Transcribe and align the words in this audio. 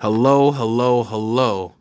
Hello, 0.00 0.52
hello, 0.52 1.02
hello. 1.02 1.74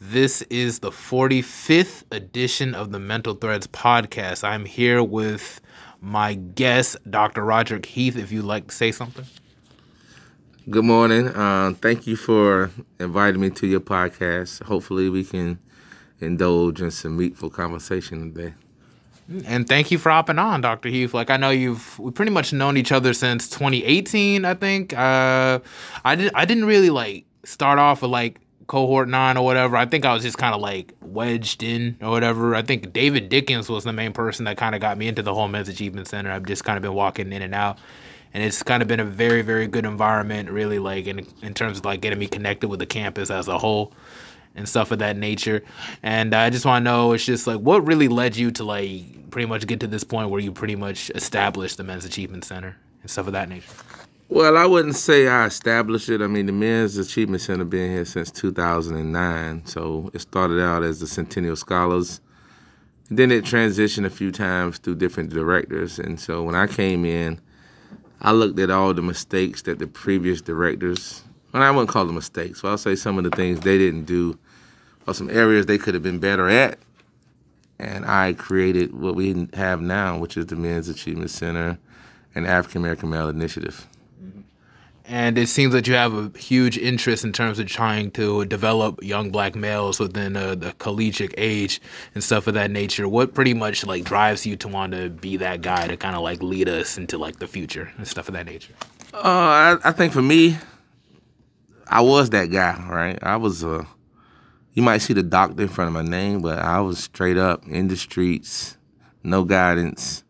This 0.00 0.42
is 0.42 0.78
the 0.78 0.92
45th 0.92 2.04
edition 2.12 2.72
of 2.72 2.92
the 2.92 3.00
Mental 3.00 3.34
Threads 3.34 3.66
podcast. 3.66 4.44
I'm 4.44 4.64
here 4.64 5.02
with 5.02 5.60
my 6.00 6.34
guest, 6.34 6.96
Dr. 7.10 7.44
Roderick 7.44 7.86
Heath. 7.86 8.16
If 8.16 8.30
you'd 8.30 8.44
like 8.44 8.68
to 8.68 8.74
say 8.76 8.92
something. 8.92 9.24
Good 10.70 10.84
morning. 10.84 11.26
Uh, 11.26 11.74
thank 11.82 12.06
you 12.06 12.14
for 12.14 12.70
inviting 13.00 13.40
me 13.40 13.50
to 13.50 13.66
your 13.66 13.80
podcast. 13.80 14.62
Hopefully, 14.62 15.08
we 15.08 15.24
can 15.24 15.58
indulge 16.20 16.80
in 16.80 16.92
some 16.92 17.16
meaningful 17.16 17.50
conversation 17.50 18.32
today. 18.32 18.54
And 19.46 19.66
thank 19.66 19.90
you 19.90 19.98
for 19.98 20.10
hopping 20.10 20.38
on, 20.38 20.60
Dr. 20.60 20.90
Heath. 20.90 21.12
Like 21.12 21.28
I 21.28 21.38
know 21.38 21.50
you've 21.50 21.98
we 21.98 22.12
pretty 22.12 22.30
much 22.30 22.52
known 22.52 22.76
each 22.76 22.92
other 22.92 23.12
since 23.12 23.48
2018, 23.48 24.44
I 24.44 24.54
think. 24.54 24.96
Uh, 24.96 25.58
I 26.04 26.14
did 26.14 26.30
I 26.36 26.44
didn't 26.44 26.66
really 26.66 26.90
like 26.90 27.26
start 27.44 27.78
off 27.78 28.02
with 28.02 28.10
like 28.10 28.40
cohort 28.66 29.08
nine 29.08 29.36
or 29.36 29.44
whatever. 29.44 29.76
I 29.76 29.86
think 29.86 30.04
I 30.04 30.12
was 30.14 30.22
just 30.22 30.38
kind 30.38 30.54
of 30.54 30.60
like 30.60 30.94
wedged 31.00 31.62
in 31.62 31.96
or 32.00 32.10
whatever. 32.10 32.54
I 32.54 32.62
think 32.62 32.92
David 32.92 33.28
Dickens 33.28 33.68
was 33.68 33.84
the 33.84 33.92
main 33.92 34.12
person 34.12 34.44
that 34.46 34.56
kind 34.56 34.74
of 34.74 34.80
got 34.80 34.98
me 34.98 35.08
into 35.08 35.22
the 35.22 35.34
whole 35.34 35.48
Men's 35.48 35.68
Achievement 35.68 36.08
Center. 36.08 36.30
I've 36.30 36.46
just 36.46 36.64
kind 36.64 36.76
of 36.76 36.82
been 36.82 36.94
walking 36.94 37.32
in 37.32 37.42
and 37.42 37.54
out. 37.54 37.78
And 38.32 38.42
it's 38.42 38.64
kind 38.64 38.82
of 38.82 38.88
been 38.88 38.98
a 38.98 39.04
very, 39.04 39.42
very 39.42 39.68
good 39.68 39.84
environment, 39.84 40.50
really, 40.50 40.80
like 40.80 41.06
in, 41.06 41.24
in 41.40 41.54
terms 41.54 41.78
of 41.78 41.84
like 41.84 42.00
getting 42.00 42.18
me 42.18 42.26
connected 42.26 42.68
with 42.68 42.80
the 42.80 42.86
campus 42.86 43.30
as 43.30 43.46
a 43.46 43.58
whole 43.58 43.92
and 44.56 44.68
stuff 44.68 44.90
of 44.90 44.98
that 44.98 45.16
nature. 45.16 45.62
And 46.02 46.34
I 46.34 46.50
just 46.50 46.64
want 46.64 46.84
to 46.84 46.90
know, 46.90 47.12
it's 47.12 47.24
just 47.24 47.46
like, 47.46 47.60
what 47.60 47.86
really 47.86 48.08
led 48.08 48.36
you 48.36 48.50
to 48.52 48.64
like 48.64 49.30
pretty 49.30 49.46
much 49.46 49.66
get 49.68 49.80
to 49.80 49.86
this 49.86 50.02
point 50.02 50.30
where 50.30 50.40
you 50.40 50.50
pretty 50.50 50.74
much 50.74 51.10
established 51.14 51.76
the 51.76 51.84
Men's 51.84 52.04
Achievement 52.04 52.44
Center 52.44 52.76
and 53.02 53.10
stuff 53.10 53.28
of 53.28 53.34
that 53.34 53.48
nature? 53.48 53.70
Well, 54.34 54.56
I 54.56 54.66
wouldn't 54.66 54.96
say 54.96 55.28
I 55.28 55.46
established 55.46 56.08
it. 56.08 56.20
I 56.20 56.26
mean, 56.26 56.46
the 56.46 56.52
Men's 56.52 56.98
Achievement 56.98 57.40
Center 57.40 57.64
been 57.64 57.92
here 57.92 58.04
since 58.04 58.32
2009. 58.32 59.64
So 59.64 60.10
it 60.12 60.22
started 60.22 60.60
out 60.60 60.82
as 60.82 60.98
the 60.98 61.06
Centennial 61.06 61.54
Scholars. 61.54 62.20
Then 63.08 63.30
it 63.30 63.44
transitioned 63.44 64.06
a 64.06 64.10
few 64.10 64.32
times 64.32 64.78
through 64.78 64.96
different 64.96 65.30
directors. 65.30 66.00
And 66.00 66.18
so 66.18 66.42
when 66.42 66.56
I 66.56 66.66
came 66.66 67.04
in, 67.04 67.40
I 68.20 68.32
looked 68.32 68.58
at 68.58 68.70
all 68.70 68.92
the 68.92 69.02
mistakes 69.02 69.62
that 69.62 69.78
the 69.78 69.86
previous 69.86 70.40
directors, 70.40 71.22
and 71.52 71.62
I 71.62 71.70
wouldn't 71.70 71.90
call 71.90 72.04
them 72.04 72.16
mistakes, 72.16 72.60
but 72.60 72.70
I'll 72.70 72.76
say 72.76 72.96
some 72.96 73.18
of 73.18 73.22
the 73.22 73.30
things 73.30 73.60
they 73.60 73.78
didn't 73.78 74.06
do 74.06 74.36
or 75.06 75.14
some 75.14 75.30
areas 75.30 75.66
they 75.66 75.78
could 75.78 75.94
have 75.94 76.02
been 76.02 76.18
better 76.18 76.48
at. 76.48 76.80
And 77.78 78.04
I 78.04 78.32
created 78.32 78.98
what 78.98 79.14
we 79.14 79.46
have 79.54 79.80
now, 79.80 80.18
which 80.18 80.36
is 80.36 80.46
the 80.46 80.56
Men's 80.56 80.88
Achievement 80.88 81.30
Center 81.30 81.78
and 82.34 82.48
African 82.48 82.82
American 82.82 83.10
Male 83.10 83.28
Initiative 83.28 83.86
and 85.06 85.36
it 85.36 85.48
seems 85.48 85.72
that 85.74 85.86
you 85.86 85.94
have 85.94 86.14
a 86.14 86.38
huge 86.38 86.78
interest 86.78 87.24
in 87.24 87.32
terms 87.32 87.58
of 87.58 87.66
trying 87.66 88.10
to 88.12 88.44
develop 88.46 89.02
young 89.02 89.30
black 89.30 89.54
males 89.54 90.00
within 90.00 90.36
uh, 90.36 90.54
the 90.54 90.72
collegiate 90.78 91.34
age 91.36 91.80
and 92.14 92.24
stuff 92.24 92.46
of 92.46 92.54
that 92.54 92.70
nature. 92.70 93.08
What 93.08 93.34
pretty 93.34 93.54
much 93.54 93.84
like 93.84 94.04
drives 94.04 94.46
you 94.46 94.56
to 94.56 94.68
want 94.68 94.92
to 94.92 95.10
be 95.10 95.36
that 95.36 95.60
guy 95.60 95.86
to 95.88 95.96
kind 95.96 96.16
of 96.16 96.22
like 96.22 96.42
lead 96.42 96.68
us 96.68 96.96
into 96.96 97.18
like 97.18 97.38
the 97.38 97.46
future 97.46 97.92
and 97.98 98.08
stuff 98.08 98.28
of 98.28 98.34
that 98.34 98.46
nature? 98.46 98.72
Uh, 99.12 99.18
I, 99.22 99.76
I 99.84 99.92
think 99.92 100.12
for 100.12 100.22
me 100.22 100.58
i 101.86 102.00
was 102.00 102.30
that 102.30 102.46
guy 102.46 102.84
right? 102.88 103.18
I 103.22 103.36
was 103.36 103.62
a 103.62 103.70
uh, 103.70 103.84
you 104.72 104.82
might 104.82 104.98
see 104.98 105.12
the 105.12 105.22
doctor 105.22 105.62
in 105.62 105.68
front 105.68 105.88
of 105.88 105.94
my 105.94 106.02
name 106.02 106.42
but 106.42 106.58
i 106.58 106.80
was 106.80 106.98
straight 106.98 107.36
up 107.36 107.64
in 107.68 107.86
the 107.86 107.96
streets 107.96 108.76
no 109.22 109.44
guidance 109.44 110.23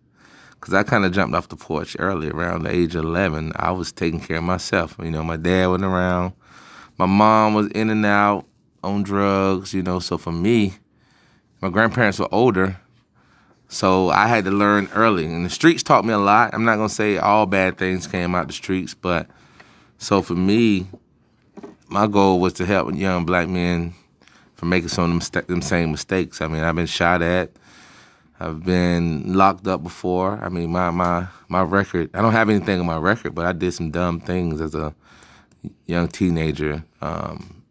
because 0.65 0.73
I 0.73 0.83
kind 0.83 1.05
of 1.05 1.13
jumped 1.13 1.35
off 1.35 1.49
the 1.49 1.57
porch 1.57 1.95
early, 1.99 2.31
around 2.31 2.63
the 2.63 2.75
age 2.75 2.95
of 2.95 3.05
11. 3.05 3.53
I 3.55 3.71
was 3.71 3.93
taking 3.93 4.19
care 4.19 4.39
of 4.39 4.45
myself. 4.45 4.97
You 4.99 5.11
know, 5.11 5.23
my 5.23 5.37
dad 5.37 5.67
wasn't 5.67 5.85
around. 5.85 6.33
My 6.97 7.05
mom 7.05 7.53
was 7.53 7.67
in 7.73 7.91
and 7.91 8.07
out 8.07 8.47
on 8.83 9.03
drugs, 9.03 9.75
you 9.75 9.83
know. 9.83 9.99
So 9.99 10.17
for 10.17 10.33
me, 10.33 10.73
my 11.61 11.69
grandparents 11.69 12.19
were 12.19 12.33
older. 12.33 12.79
So 13.69 14.09
I 14.09 14.27
had 14.27 14.47
to 14.47 14.51
learn 14.51 14.89
early. 14.95 15.27
And 15.27 15.45
the 15.45 15.51
streets 15.51 15.83
taught 15.83 16.07
me 16.07 16.15
a 16.15 16.19
lot. 16.19 16.55
I'm 16.55 16.65
not 16.65 16.77
going 16.77 16.89
to 16.89 16.95
say 16.95 17.19
all 17.19 17.45
bad 17.45 17.77
things 17.77 18.07
came 18.07 18.35
out 18.35 18.47
the 18.47 18.55
streets, 18.55 18.95
but 18.95 19.27
so 19.99 20.23
for 20.23 20.35
me, 20.35 20.87
my 21.89 22.07
goal 22.07 22.41
was 22.41 22.55
to 22.55 22.65
help 22.65 22.95
young 22.95 23.27
black 23.27 23.51
men 23.51 23.93
from 24.55 24.71
making 24.71 24.89
some 24.89 25.15
of 25.15 25.31
them, 25.31 25.45
them 25.47 25.61
same 25.61 25.91
mistakes. 25.91 26.41
I 26.41 26.49
mean, 26.49 26.63
I've 26.63 26.75
been 26.75 26.87
shot 26.87 27.21
at. 27.21 27.51
I've 28.41 28.65
been 28.65 29.35
locked 29.35 29.67
up 29.69 29.83
before. 29.83 30.39
I 30.43 30.49
mean, 30.49 30.71
my 30.71 30.91
my 30.91 31.29
my 31.49 31.63
record. 31.63 32.11
I 32.15 32.23
don't 32.23 32.33
have 32.33 32.51
anything 32.51 32.81
on 32.81 32.87
my 32.87 32.99
record, 32.99 33.35
but 33.35 33.47
I 33.47 33.53
did 33.53 33.73
some 33.73 33.91
dumb 33.91 34.21
things 34.21 34.61
as 34.61 34.75
a 34.75 34.95
young 35.87 36.09
teenager, 36.09 36.85
um, 37.01 37.63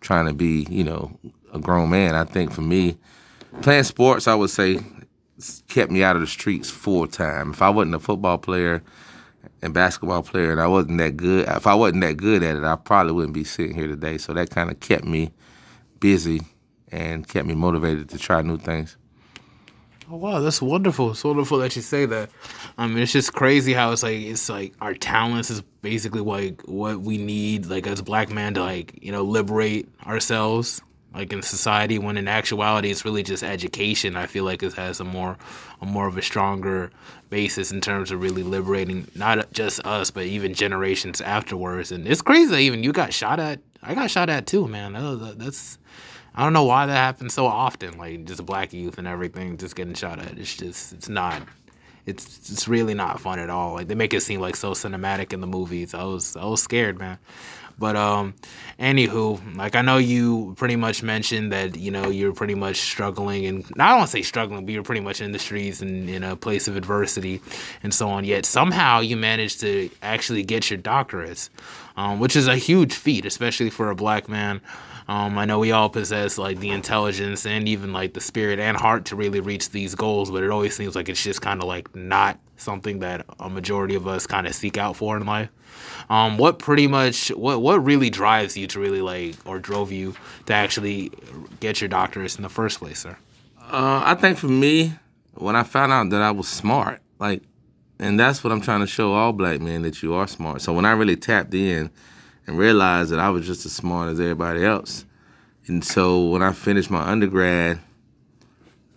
trying 0.00 0.26
to 0.26 0.32
be, 0.32 0.66
you 0.68 0.84
know, 0.84 1.18
a 1.52 1.58
grown 1.58 1.90
man. 1.90 2.14
I 2.14 2.24
think 2.24 2.52
for 2.52 2.60
me, 2.60 2.98
playing 3.62 3.84
sports, 3.84 4.26
I 4.26 4.34
would 4.34 4.50
say, 4.50 4.80
kept 5.68 5.90
me 5.90 6.02
out 6.02 6.16
of 6.16 6.22
the 6.22 6.28
streets 6.28 6.70
full 6.70 7.06
time. 7.06 7.50
If 7.52 7.62
I 7.62 7.70
wasn't 7.70 7.94
a 7.94 8.00
football 8.00 8.38
player 8.38 8.82
and 9.62 9.72
basketball 9.72 10.22
player, 10.22 10.52
and 10.52 10.60
I 10.60 10.66
wasn't 10.66 10.98
that 10.98 11.16
good, 11.16 11.48
if 11.48 11.66
I 11.66 11.74
wasn't 11.74 12.02
that 12.02 12.16
good 12.16 12.42
at 12.42 12.56
it, 12.56 12.64
I 12.64 12.76
probably 12.76 13.12
wouldn't 13.12 13.34
be 13.34 13.44
sitting 13.44 13.74
here 13.74 13.86
today. 13.86 14.18
So 14.18 14.32
that 14.34 14.50
kind 14.50 14.70
of 14.70 14.80
kept 14.80 15.04
me 15.04 15.30
busy 16.00 16.42
and 16.90 17.26
kept 17.26 17.46
me 17.46 17.54
motivated 17.54 18.08
to 18.10 18.18
try 18.18 18.42
new 18.42 18.58
things. 18.58 18.96
Oh 20.12 20.16
wow, 20.16 20.40
that's 20.40 20.60
wonderful. 20.60 21.12
It's 21.12 21.22
wonderful 21.22 21.58
that 21.58 21.76
you 21.76 21.82
say 21.82 22.04
that. 22.04 22.30
I 22.76 22.88
mean, 22.88 22.98
it's 22.98 23.12
just 23.12 23.32
crazy 23.32 23.72
how 23.72 23.92
it's 23.92 24.02
like 24.02 24.18
it's 24.20 24.48
like 24.48 24.74
our 24.80 24.92
talents 24.92 25.50
is 25.50 25.60
basically 25.82 26.20
like 26.20 26.62
what 26.62 27.00
we 27.00 27.16
need, 27.16 27.66
like 27.66 27.86
as 27.86 28.02
black 28.02 28.28
men, 28.28 28.54
to 28.54 28.60
like 28.60 28.98
you 29.00 29.12
know 29.12 29.22
liberate 29.22 29.88
ourselves, 30.04 30.82
like 31.14 31.32
in 31.32 31.42
society. 31.42 32.00
When 32.00 32.16
in 32.16 32.26
actuality, 32.26 32.90
it's 32.90 33.04
really 33.04 33.22
just 33.22 33.44
education. 33.44 34.16
I 34.16 34.26
feel 34.26 34.42
like 34.42 34.64
it 34.64 34.72
has 34.72 34.98
a 34.98 35.04
more, 35.04 35.38
a 35.80 35.86
more 35.86 36.08
of 36.08 36.18
a 36.18 36.22
stronger 36.22 36.90
basis 37.28 37.70
in 37.70 37.80
terms 37.80 38.10
of 38.10 38.20
really 38.20 38.42
liberating 38.42 39.06
not 39.14 39.52
just 39.52 39.86
us, 39.86 40.10
but 40.10 40.24
even 40.24 40.54
generations 40.54 41.20
afterwards. 41.20 41.92
And 41.92 42.08
it's 42.08 42.20
crazy 42.20 42.50
that 42.50 42.60
even 42.60 42.82
you 42.82 42.92
got 42.92 43.12
shot 43.12 43.38
at. 43.38 43.60
I 43.80 43.94
got 43.94 44.10
shot 44.10 44.28
at 44.28 44.48
too, 44.48 44.66
man. 44.66 44.94
That, 44.94 45.36
that's 45.38 45.78
I 46.34 46.44
don't 46.44 46.52
know 46.52 46.64
why 46.64 46.86
that 46.86 46.96
happens 46.96 47.34
so 47.34 47.46
often. 47.46 47.98
Like 47.98 48.24
just 48.24 48.44
black 48.46 48.72
youth 48.72 48.98
and 48.98 49.06
everything 49.06 49.56
just 49.56 49.74
getting 49.76 49.94
shot 49.94 50.18
at. 50.18 50.38
It's 50.38 50.56
just 50.56 50.92
it's 50.92 51.08
not. 51.08 51.42
It's 52.06 52.50
it's 52.50 52.66
really 52.66 52.94
not 52.94 53.20
fun 53.20 53.38
at 53.38 53.50
all. 53.50 53.74
Like 53.74 53.88
they 53.88 53.94
make 53.94 54.14
it 54.14 54.22
seem 54.22 54.40
like 54.40 54.56
so 54.56 54.72
cinematic 54.72 55.32
in 55.32 55.40
the 55.40 55.46
movies. 55.46 55.94
I 55.94 56.04
was 56.04 56.36
I 56.36 56.44
was 56.44 56.62
scared, 56.62 56.98
man. 56.98 57.18
But 57.80 57.96
um, 57.96 58.34
anywho, 58.78 59.56
like 59.56 59.74
I 59.74 59.80
know 59.80 59.96
you 59.96 60.54
pretty 60.58 60.76
much 60.76 61.02
mentioned 61.02 61.50
that 61.52 61.78
you 61.78 61.90
know 61.90 62.10
you're 62.10 62.34
pretty 62.34 62.54
much 62.54 62.76
struggling, 62.76 63.46
and 63.46 63.64
I 63.78 63.88
don't 63.88 63.98
want 63.98 64.10
to 64.10 64.12
say 64.18 64.22
struggling, 64.22 64.66
but 64.66 64.72
you're 64.74 64.82
pretty 64.82 65.00
much 65.00 65.22
in 65.22 65.32
the 65.32 65.38
streets 65.38 65.80
and 65.80 66.08
in 66.08 66.22
a 66.22 66.36
place 66.36 66.68
of 66.68 66.76
adversity 66.76 67.40
and 67.82 67.94
so 67.94 68.10
on. 68.10 68.24
Yet 68.24 68.44
somehow 68.44 69.00
you 69.00 69.16
managed 69.16 69.60
to 69.60 69.88
actually 70.02 70.42
get 70.42 70.68
your 70.70 70.78
doctorates, 70.78 71.48
um, 71.96 72.20
which 72.20 72.36
is 72.36 72.46
a 72.46 72.56
huge 72.56 72.92
feat, 72.92 73.24
especially 73.24 73.70
for 73.70 73.90
a 73.90 73.94
black 73.94 74.28
man. 74.28 74.60
Um, 75.08 75.38
I 75.38 75.46
know 75.46 75.58
we 75.58 75.72
all 75.72 75.88
possess 75.88 76.36
like 76.36 76.60
the 76.60 76.68
intelligence 76.68 77.46
and 77.46 77.66
even 77.66 77.94
like 77.94 78.12
the 78.12 78.20
spirit 78.20 78.60
and 78.60 78.76
heart 78.76 79.06
to 79.06 79.16
really 79.16 79.40
reach 79.40 79.70
these 79.70 79.94
goals, 79.94 80.30
but 80.30 80.42
it 80.42 80.50
always 80.50 80.76
seems 80.76 80.94
like 80.94 81.08
it's 81.08 81.24
just 81.24 81.40
kind 81.40 81.62
of 81.62 81.66
like 81.66 81.96
not 81.96 82.38
something 82.60 83.00
that 83.00 83.26
a 83.38 83.48
majority 83.48 83.94
of 83.94 84.06
us 84.06 84.26
kind 84.26 84.46
of 84.46 84.54
seek 84.54 84.76
out 84.76 84.96
for 84.96 85.16
in 85.16 85.26
life. 85.26 85.48
Um, 86.08 86.38
what 86.38 86.58
pretty 86.58 86.86
much 86.86 87.28
what 87.30 87.62
what 87.62 87.84
really 87.84 88.10
drives 88.10 88.56
you 88.56 88.66
to 88.68 88.80
really 88.80 89.00
like 89.00 89.36
or 89.44 89.58
drove 89.58 89.92
you 89.92 90.14
to 90.46 90.52
actually 90.52 91.12
get 91.60 91.80
your 91.80 91.88
doctorate 91.88 92.36
in 92.36 92.42
the 92.42 92.48
first 92.48 92.78
place, 92.78 93.00
sir? 93.00 93.16
Uh, 93.58 94.02
I 94.04 94.14
think 94.14 94.36
for 94.36 94.48
me, 94.48 94.94
when 95.34 95.56
I 95.56 95.62
found 95.62 95.92
out 95.92 96.10
that 96.10 96.22
I 96.22 96.32
was 96.32 96.48
smart, 96.48 97.00
like, 97.18 97.42
and 97.98 98.18
that's 98.18 98.42
what 98.42 98.52
I'm 98.52 98.60
trying 98.60 98.80
to 98.80 98.86
show 98.86 99.12
all 99.12 99.32
black 99.32 99.60
men 99.60 99.82
that 99.82 100.02
you 100.02 100.14
are 100.14 100.26
smart. 100.26 100.60
So 100.62 100.72
when 100.72 100.84
I 100.84 100.92
really 100.92 101.16
tapped 101.16 101.54
in 101.54 101.90
and 102.46 102.58
realized 102.58 103.10
that 103.10 103.20
I 103.20 103.30
was 103.30 103.46
just 103.46 103.64
as 103.64 103.72
smart 103.72 104.10
as 104.10 104.20
everybody 104.20 104.64
else. 104.64 105.04
And 105.66 105.84
so 105.84 106.26
when 106.26 106.42
I 106.42 106.52
finished 106.52 106.90
my 106.90 107.02
undergrad, 107.02 107.78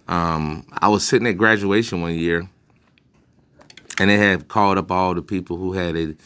um, 0.08 0.66
I 0.72 0.88
was 0.88 1.06
sitting 1.06 1.28
at 1.28 1.38
graduation 1.38 2.02
one 2.02 2.16
year, 2.16 2.50
and 4.00 4.10
they 4.10 4.18
had 4.18 4.48
called 4.48 4.78
up 4.78 4.92
all 4.92 5.14
the 5.14 5.22
people 5.22 5.58
who 5.58 5.74
had 5.74 5.96
it 5.96 6.18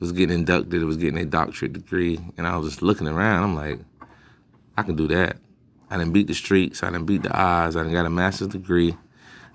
was 0.00 0.12
getting 0.12 0.34
inducted, 0.34 0.80
it 0.80 0.84
was 0.84 0.96
getting 0.96 1.18
a 1.18 1.24
doctorate 1.24 1.72
degree, 1.72 2.20
and 2.36 2.46
I 2.46 2.56
was 2.56 2.68
just 2.70 2.82
looking 2.82 3.08
around. 3.08 3.42
I'm 3.42 3.54
like, 3.54 3.80
I 4.76 4.82
can 4.82 4.96
do 4.96 5.08
that. 5.08 5.36
I 5.90 5.96
didn't 5.96 6.12
beat 6.12 6.26
the 6.26 6.34
streets. 6.34 6.82
I 6.82 6.90
didn't 6.90 7.06
beat 7.06 7.22
the 7.22 7.32
odds. 7.32 7.76
I 7.76 7.80
didn't 7.80 7.94
got 7.94 8.06
a 8.06 8.10
master's 8.10 8.48
degree. 8.48 8.96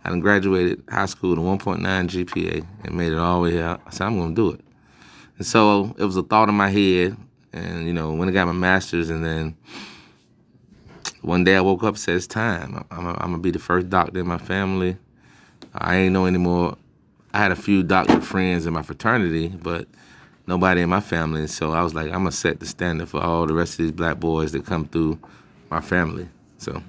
I 0.03 0.09
didn't 0.09 0.21
graduated 0.21 0.83
high 0.89 1.05
school 1.05 1.29
with 1.29 1.39
a 1.39 1.41
1.9 1.41 1.79
GPA 1.79 2.67
and 2.83 2.97
made 2.97 3.13
it 3.13 3.17
all 3.17 3.43
the 3.43 3.51
way 3.51 3.61
out. 3.61 3.81
I 3.85 3.91
said, 3.91 4.07
I'm 4.07 4.17
going 4.17 4.35
to 4.35 4.35
do 4.35 4.53
it. 4.53 4.61
And 5.37 5.47
so 5.47 5.95
it 5.97 6.03
was 6.03 6.17
a 6.17 6.23
thought 6.23 6.49
in 6.49 6.55
my 6.55 6.69
head. 6.69 7.15
And, 7.53 7.87
you 7.87 7.93
know, 7.93 8.11
when 8.11 8.27
I 8.27 8.31
got 8.31 8.47
my 8.47 8.53
master's, 8.53 9.09
and 9.09 9.23
then 9.23 9.55
one 11.21 11.43
day 11.43 11.55
I 11.55 11.61
woke 11.61 11.83
up 11.83 11.89
and 11.89 11.99
said, 11.99 12.15
It's 12.15 12.27
time. 12.27 12.85
I'm, 12.91 13.07
I'm 13.07 13.15
going 13.17 13.33
to 13.33 13.37
be 13.37 13.51
the 13.51 13.59
first 13.59 13.89
doctor 13.89 14.19
in 14.19 14.27
my 14.27 14.39
family. 14.39 14.97
I 15.73 15.95
ain't 15.95 16.13
know 16.13 16.25
anymore. 16.25 16.77
I 17.33 17.39
had 17.39 17.51
a 17.51 17.55
few 17.55 17.83
doctor 17.83 18.21
friends 18.21 18.65
in 18.65 18.73
my 18.73 18.83
fraternity, 18.83 19.47
but 19.47 19.87
nobody 20.45 20.81
in 20.81 20.89
my 20.89 20.99
family. 20.99 21.41
And 21.41 21.49
so 21.49 21.71
I 21.71 21.81
was 21.81 21.93
like, 21.93 22.07
I'm 22.07 22.19
gonna 22.19 22.31
set 22.31 22.59
the 22.59 22.65
standard 22.65 23.09
for 23.09 23.21
all 23.21 23.47
the 23.47 23.53
rest 23.53 23.73
of 23.73 23.77
these 23.79 23.91
black 23.91 24.19
boys 24.19 24.51
that 24.51 24.65
come 24.65 24.87
through 24.87 25.19
my 25.69 25.81
family. 25.81 26.29
So. 26.57 26.83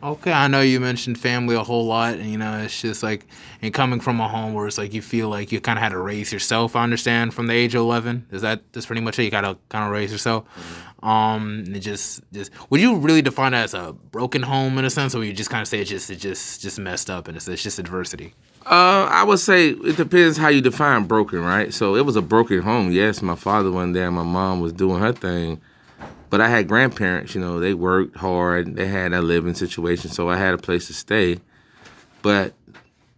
Okay, 0.00 0.30
I 0.30 0.46
know 0.46 0.60
you 0.60 0.78
mentioned 0.78 1.18
family 1.18 1.56
a 1.56 1.64
whole 1.64 1.84
lot, 1.84 2.14
and 2.14 2.30
you 2.30 2.38
know 2.38 2.58
it's 2.58 2.80
just 2.80 3.02
like, 3.02 3.26
and 3.60 3.74
coming 3.74 3.98
from 3.98 4.20
a 4.20 4.28
home 4.28 4.54
where 4.54 4.68
it's 4.68 4.78
like 4.78 4.94
you 4.94 5.02
feel 5.02 5.28
like 5.28 5.50
you 5.50 5.60
kind 5.60 5.76
of 5.76 5.82
had 5.82 5.88
to 5.88 5.98
raise 5.98 6.32
yourself. 6.32 6.76
I 6.76 6.84
understand 6.84 7.34
from 7.34 7.48
the 7.48 7.52
age 7.52 7.74
of 7.74 7.80
eleven. 7.80 8.24
Is 8.30 8.42
that 8.42 8.72
that's 8.72 8.86
pretty 8.86 9.02
much 9.02 9.18
it? 9.18 9.24
You 9.24 9.32
gotta 9.32 9.58
kind 9.70 9.84
of 9.84 9.90
raise 9.90 10.12
yourself. 10.12 10.44
Mm-hmm. 10.44 11.08
Um, 11.08 11.64
it 11.74 11.80
just 11.80 12.22
just 12.32 12.52
would 12.70 12.80
you 12.80 12.94
really 12.96 13.22
define 13.22 13.54
it 13.54 13.58
as 13.58 13.74
a 13.74 13.92
broken 13.92 14.42
home 14.42 14.78
in 14.78 14.84
a 14.84 14.90
sense, 14.90 15.16
or 15.16 15.24
you 15.24 15.32
just 15.32 15.50
kind 15.50 15.62
of 15.62 15.66
say 15.66 15.80
it's 15.80 15.90
just 15.90 16.10
it 16.10 16.16
just 16.16 16.60
just 16.60 16.78
messed 16.78 17.10
up 17.10 17.26
and 17.26 17.36
it's, 17.36 17.48
it's 17.48 17.64
just 17.64 17.80
adversity? 17.80 18.34
Uh, 18.70 19.08
I 19.10 19.24
would 19.24 19.38
say 19.38 19.70
it 19.70 19.96
depends 19.96 20.36
how 20.36 20.48
you 20.48 20.60
define 20.60 21.04
broken, 21.04 21.40
right? 21.42 21.72
So 21.72 21.96
it 21.96 22.04
was 22.04 22.16
a 22.16 22.22
broken 22.22 22.60
home. 22.60 22.90
Yes, 22.90 23.22
my 23.22 23.34
father 23.34 23.70
wasn't 23.70 23.94
there, 23.94 24.10
my 24.10 24.22
mom 24.22 24.60
was 24.60 24.72
doing 24.72 25.00
her 25.00 25.12
thing 25.12 25.60
but 26.30 26.40
I 26.40 26.48
had 26.48 26.68
grandparents, 26.68 27.34
you 27.34 27.40
know, 27.40 27.58
they 27.58 27.74
worked 27.74 28.16
hard, 28.16 28.76
they 28.76 28.86
had 28.86 29.12
a 29.12 29.22
living 29.22 29.54
situation, 29.54 30.10
so 30.10 30.28
I 30.28 30.36
had 30.36 30.54
a 30.54 30.58
place 30.58 30.86
to 30.88 30.94
stay. 30.94 31.38
But 32.20 32.52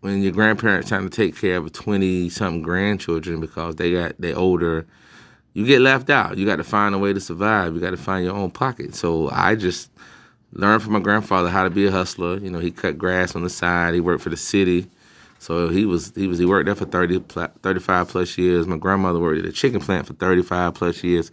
when 0.00 0.22
your 0.22 0.32
grandparents 0.32 0.88
trying 0.88 1.08
to 1.08 1.14
take 1.14 1.36
care 1.36 1.56
of 1.56 1.72
20 1.72 2.28
something 2.28 2.62
grandchildren 2.62 3.40
because 3.40 3.76
they 3.76 3.92
got 3.92 4.14
they 4.18 4.32
older, 4.32 4.86
you 5.54 5.66
get 5.66 5.80
left 5.80 6.08
out. 6.08 6.38
You 6.38 6.46
got 6.46 6.56
to 6.56 6.64
find 6.64 6.94
a 6.94 6.98
way 6.98 7.12
to 7.12 7.20
survive. 7.20 7.74
You 7.74 7.80
got 7.80 7.90
to 7.90 7.96
find 7.96 8.24
your 8.24 8.36
own 8.36 8.52
pocket. 8.52 8.94
So 8.94 9.28
I 9.30 9.56
just 9.56 9.90
learned 10.52 10.82
from 10.82 10.92
my 10.92 11.00
grandfather 11.00 11.48
how 11.48 11.64
to 11.64 11.70
be 11.70 11.86
a 11.86 11.90
hustler. 11.90 12.38
You 12.38 12.50
know, 12.50 12.60
he 12.60 12.70
cut 12.70 12.96
grass 12.96 13.34
on 13.34 13.42
the 13.42 13.50
side. 13.50 13.94
He 13.94 14.00
worked 14.00 14.22
for 14.22 14.30
the 14.30 14.36
city. 14.36 14.86
So 15.40 15.70
he 15.70 15.86
was 15.86 16.12
he 16.14 16.26
was 16.26 16.38
he 16.38 16.44
worked 16.44 16.66
there 16.66 16.74
for 16.74 16.84
30 16.84 17.20
35 17.62 18.08
plus 18.08 18.36
years. 18.36 18.66
My 18.66 18.76
grandmother 18.76 19.18
worked 19.18 19.40
at 19.40 19.46
a 19.46 19.52
chicken 19.52 19.80
plant 19.80 20.06
for 20.06 20.12
35 20.12 20.74
plus 20.74 21.02
years. 21.02 21.30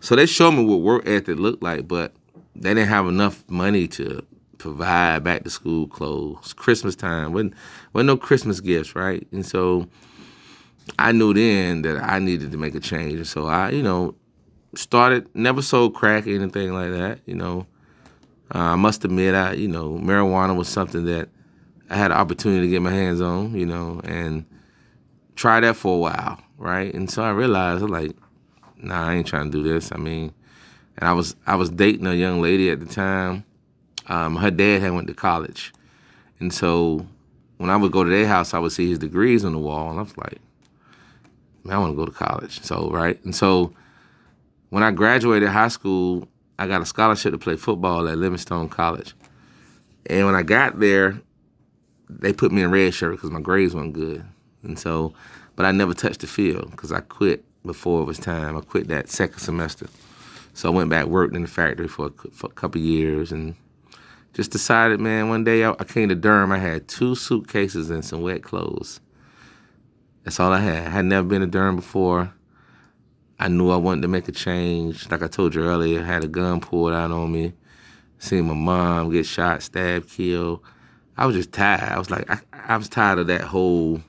So 0.00 0.16
they 0.16 0.24
showed 0.24 0.52
me 0.52 0.64
what 0.64 0.80
work 0.80 1.06
ethic 1.06 1.38
looked 1.38 1.62
like, 1.62 1.86
but 1.86 2.14
they 2.56 2.70
didn't 2.70 2.88
have 2.88 3.06
enough 3.06 3.44
money 3.46 3.86
to 3.88 4.24
provide 4.56 5.24
back 5.24 5.44
to 5.44 5.50
school 5.50 5.86
clothes. 5.86 6.54
Christmas 6.54 6.96
time 6.96 7.34
wasn't, 7.34 7.52
wasn't 7.92 8.06
no 8.06 8.16
Christmas 8.16 8.60
gifts, 8.60 8.96
right? 8.96 9.26
And 9.30 9.44
so 9.44 9.88
I 10.98 11.12
knew 11.12 11.34
then 11.34 11.82
that 11.82 12.02
I 12.02 12.20
needed 12.20 12.50
to 12.50 12.56
make 12.56 12.74
a 12.74 12.80
change. 12.80 13.26
So 13.26 13.46
I, 13.46 13.70
you 13.70 13.82
know, 13.82 14.14
started 14.74 15.28
never 15.34 15.60
sold 15.60 15.94
crack 15.94 16.26
or 16.26 16.30
anything 16.30 16.72
like 16.72 16.92
that. 16.92 17.20
You 17.26 17.34
know, 17.34 17.66
uh, 18.54 18.58
I 18.58 18.76
must 18.76 19.04
admit, 19.04 19.34
I 19.34 19.52
you 19.52 19.68
know, 19.68 19.98
marijuana 19.98 20.56
was 20.56 20.68
something 20.68 21.04
that 21.04 21.28
I 21.90 21.96
had 21.96 22.10
an 22.10 22.16
opportunity 22.16 22.62
to 22.62 22.68
get 22.68 22.82
my 22.82 22.92
hands 22.92 23.20
on. 23.20 23.54
You 23.54 23.66
know, 23.66 24.00
and 24.04 24.44
try 25.36 25.60
that 25.60 25.76
for 25.76 25.94
a 25.94 25.98
while, 25.98 26.40
right? 26.58 26.92
And 26.94 27.10
so 27.10 27.22
I 27.22 27.30
realized, 27.30 27.82
I'm 27.82 27.90
like, 27.90 28.16
nah, 28.76 29.08
I 29.08 29.14
ain't 29.14 29.26
trying 29.26 29.50
to 29.50 29.62
do 29.62 29.62
this. 29.62 29.90
I 29.92 29.96
mean, 29.96 30.32
and 30.98 31.08
I 31.08 31.12
was 31.12 31.36
I 31.46 31.56
was 31.56 31.70
dating 31.70 32.06
a 32.06 32.14
young 32.14 32.40
lady 32.40 32.70
at 32.70 32.80
the 32.80 32.86
time. 32.86 33.44
Um, 34.06 34.36
her 34.36 34.50
dad 34.50 34.82
had 34.82 34.92
went 34.92 35.06
to 35.08 35.14
college, 35.14 35.72
and 36.38 36.52
so 36.52 37.06
when 37.56 37.70
I 37.70 37.76
would 37.76 37.92
go 37.92 38.04
to 38.04 38.10
their 38.10 38.26
house, 38.26 38.52
I 38.52 38.58
would 38.58 38.72
see 38.72 38.88
his 38.88 38.98
degrees 38.98 39.44
on 39.44 39.52
the 39.52 39.58
wall, 39.58 39.90
and 39.90 39.98
I 39.98 40.02
was 40.02 40.16
like, 40.16 40.38
man, 41.62 41.76
I 41.76 41.78
want 41.78 41.92
to 41.92 41.96
go 41.96 42.04
to 42.04 42.12
college. 42.12 42.62
So 42.62 42.90
right, 42.90 43.22
and 43.24 43.34
so 43.34 43.72
when 44.68 44.82
I 44.82 44.90
graduated 44.90 45.48
high 45.48 45.68
school, 45.68 46.28
I 46.58 46.66
got 46.66 46.82
a 46.82 46.86
scholarship 46.86 47.32
to 47.32 47.38
play 47.38 47.56
football 47.56 48.06
at 48.08 48.18
Livingstone 48.18 48.68
College, 48.68 49.14
and 50.06 50.26
when 50.26 50.34
I 50.34 50.42
got 50.42 50.78
there, 50.78 51.20
they 52.08 52.32
put 52.32 52.52
me 52.52 52.62
in 52.62 52.70
red 52.70 52.94
shirt 52.94 53.12
because 53.12 53.30
my 53.30 53.40
grades 53.40 53.74
weren't 53.74 53.92
good, 53.92 54.24
and 54.62 54.78
so, 54.78 55.14
but 55.56 55.66
I 55.66 55.72
never 55.72 55.94
touched 55.94 56.20
the 56.20 56.26
field 56.26 56.70
because 56.70 56.92
I 56.92 57.00
quit 57.00 57.44
before 57.64 58.02
it 58.02 58.04
was 58.04 58.18
time. 58.18 58.56
I 58.56 58.60
quit 58.60 58.88
that 58.88 59.08
second 59.08 59.38
semester. 59.38 59.88
So 60.52 60.70
I 60.70 60.74
went 60.74 60.90
back, 60.90 61.06
worked 61.06 61.34
in 61.34 61.42
the 61.42 61.48
factory 61.48 61.88
for 61.88 62.06
a, 62.06 62.30
for 62.30 62.46
a 62.46 62.54
couple 62.54 62.80
years, 62.80 63.32
and 63.32 63.56
just 64.34 64.50
decided, 64.50 65.00
man, 65.00 65.28
one 65.28 65.44
day 65.44 65.64
I, 65.64 65.70
I, 65.70 65.84
came 65.84 66.08
to 66.08 66.14
Durham. 66.14 66.52
I 66.52 66.58
had 66.58 66.88
two 66.88 67.14
suitcases 67.14 67.90
and 67.90 68.04
some 68.04 68.22
wet 68.22 68.42
clothes. 68.42 69.00
That's 70.22 70.38
all 70.40 70.52
I 70.52 70.60
had. 70.60 70.86
I 70.86 70.90
had 70.90 71.04
never 71.04 71.26
been 71.26 71.40
to 71.40 71.46
Durham 71.46 71.76
before. 71.76 72.32
I 73.38 73.48
knew 73.48 73.70
I 73.70 73.76
wanted 73.76 74.02
to 74.02 74.08
make 74.08 74.28
a 74.28 74.32
change. 74.32 75.10
Like 75.10 75.22
I 75.22 75.28
told 75.28 75.54
you 75.54 75.62
earlier, 75.62 76.00
I 76.00 76.04
had 76.04 76.24
a 76.24 76.28
gun 76.28 76.60
pulled 76.60 76.92
out 76.92 77.10
on 77.10 77.32
me. 77.32 77.52
Seeing 78.18 78.46
my 78.46 78.54
mom 78.54 79.10
get 79.10 79.26
shot, 79.26 79.62
stabbed, 79.62 80.08
killed. 80.08 80.60
I 81.16 81.26
was 81.26 81.36
just 81.36 81.52
tired. 81.52 81.92
I 81.92 81.98
was 81.98 82.10
like, 82.10 82.28
I, 82.28 82.38
I 82.52 82.76
was 82.76 82.88
tired 82.88 83.18
of 83.18 83.26
that 83.28 83.42
whole 83.42 84.00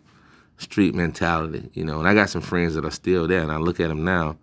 street 0.57 0.95
mentality, 0.95 1.69
you 1.73 1.83
know. 1.83 1.99
And 1.99 2.07
I 2.07 2.13
got 2.13 2.29
some 2.29 2.41
friends 2.41 2.75
that 2.75 2.85
are 2.85 2.91
still 2.91 3.27
there, 3.27 3.41
and 3.41 3.51
I 3.51 3.57
look 3.57 3.79
at 3.79 3.89
them 3.89 4.03
now, 4.03 4.37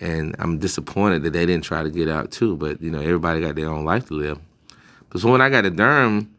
and 0.00 0.36
I'm 0.38 0.58
disappointed 0.58 1.22
that 1.24 1.32
they 1.32 1.46
didn't 1.46 1.64
try 1.64 1.82
to 1.82 1.90
get 1.90 2.08
out 2.08 2.30
too. 2.30 2.56
But 2.56 2.80
you 2.80 2.90
know, 2.90 3.00
everybody 3.00 3.40
got 3.40 3.56
their 3.56 3.68
own 3.68 3.84
life 3.84 4.06
to 4.06 4.14
live. 4.14 4.38
But 5.10 5.20
so 5.20 5.30
when 5.30 5.40
I 5.40 5.48
got 5.48 5.62
to 5.62 5.70
Durham, 5.70 6.34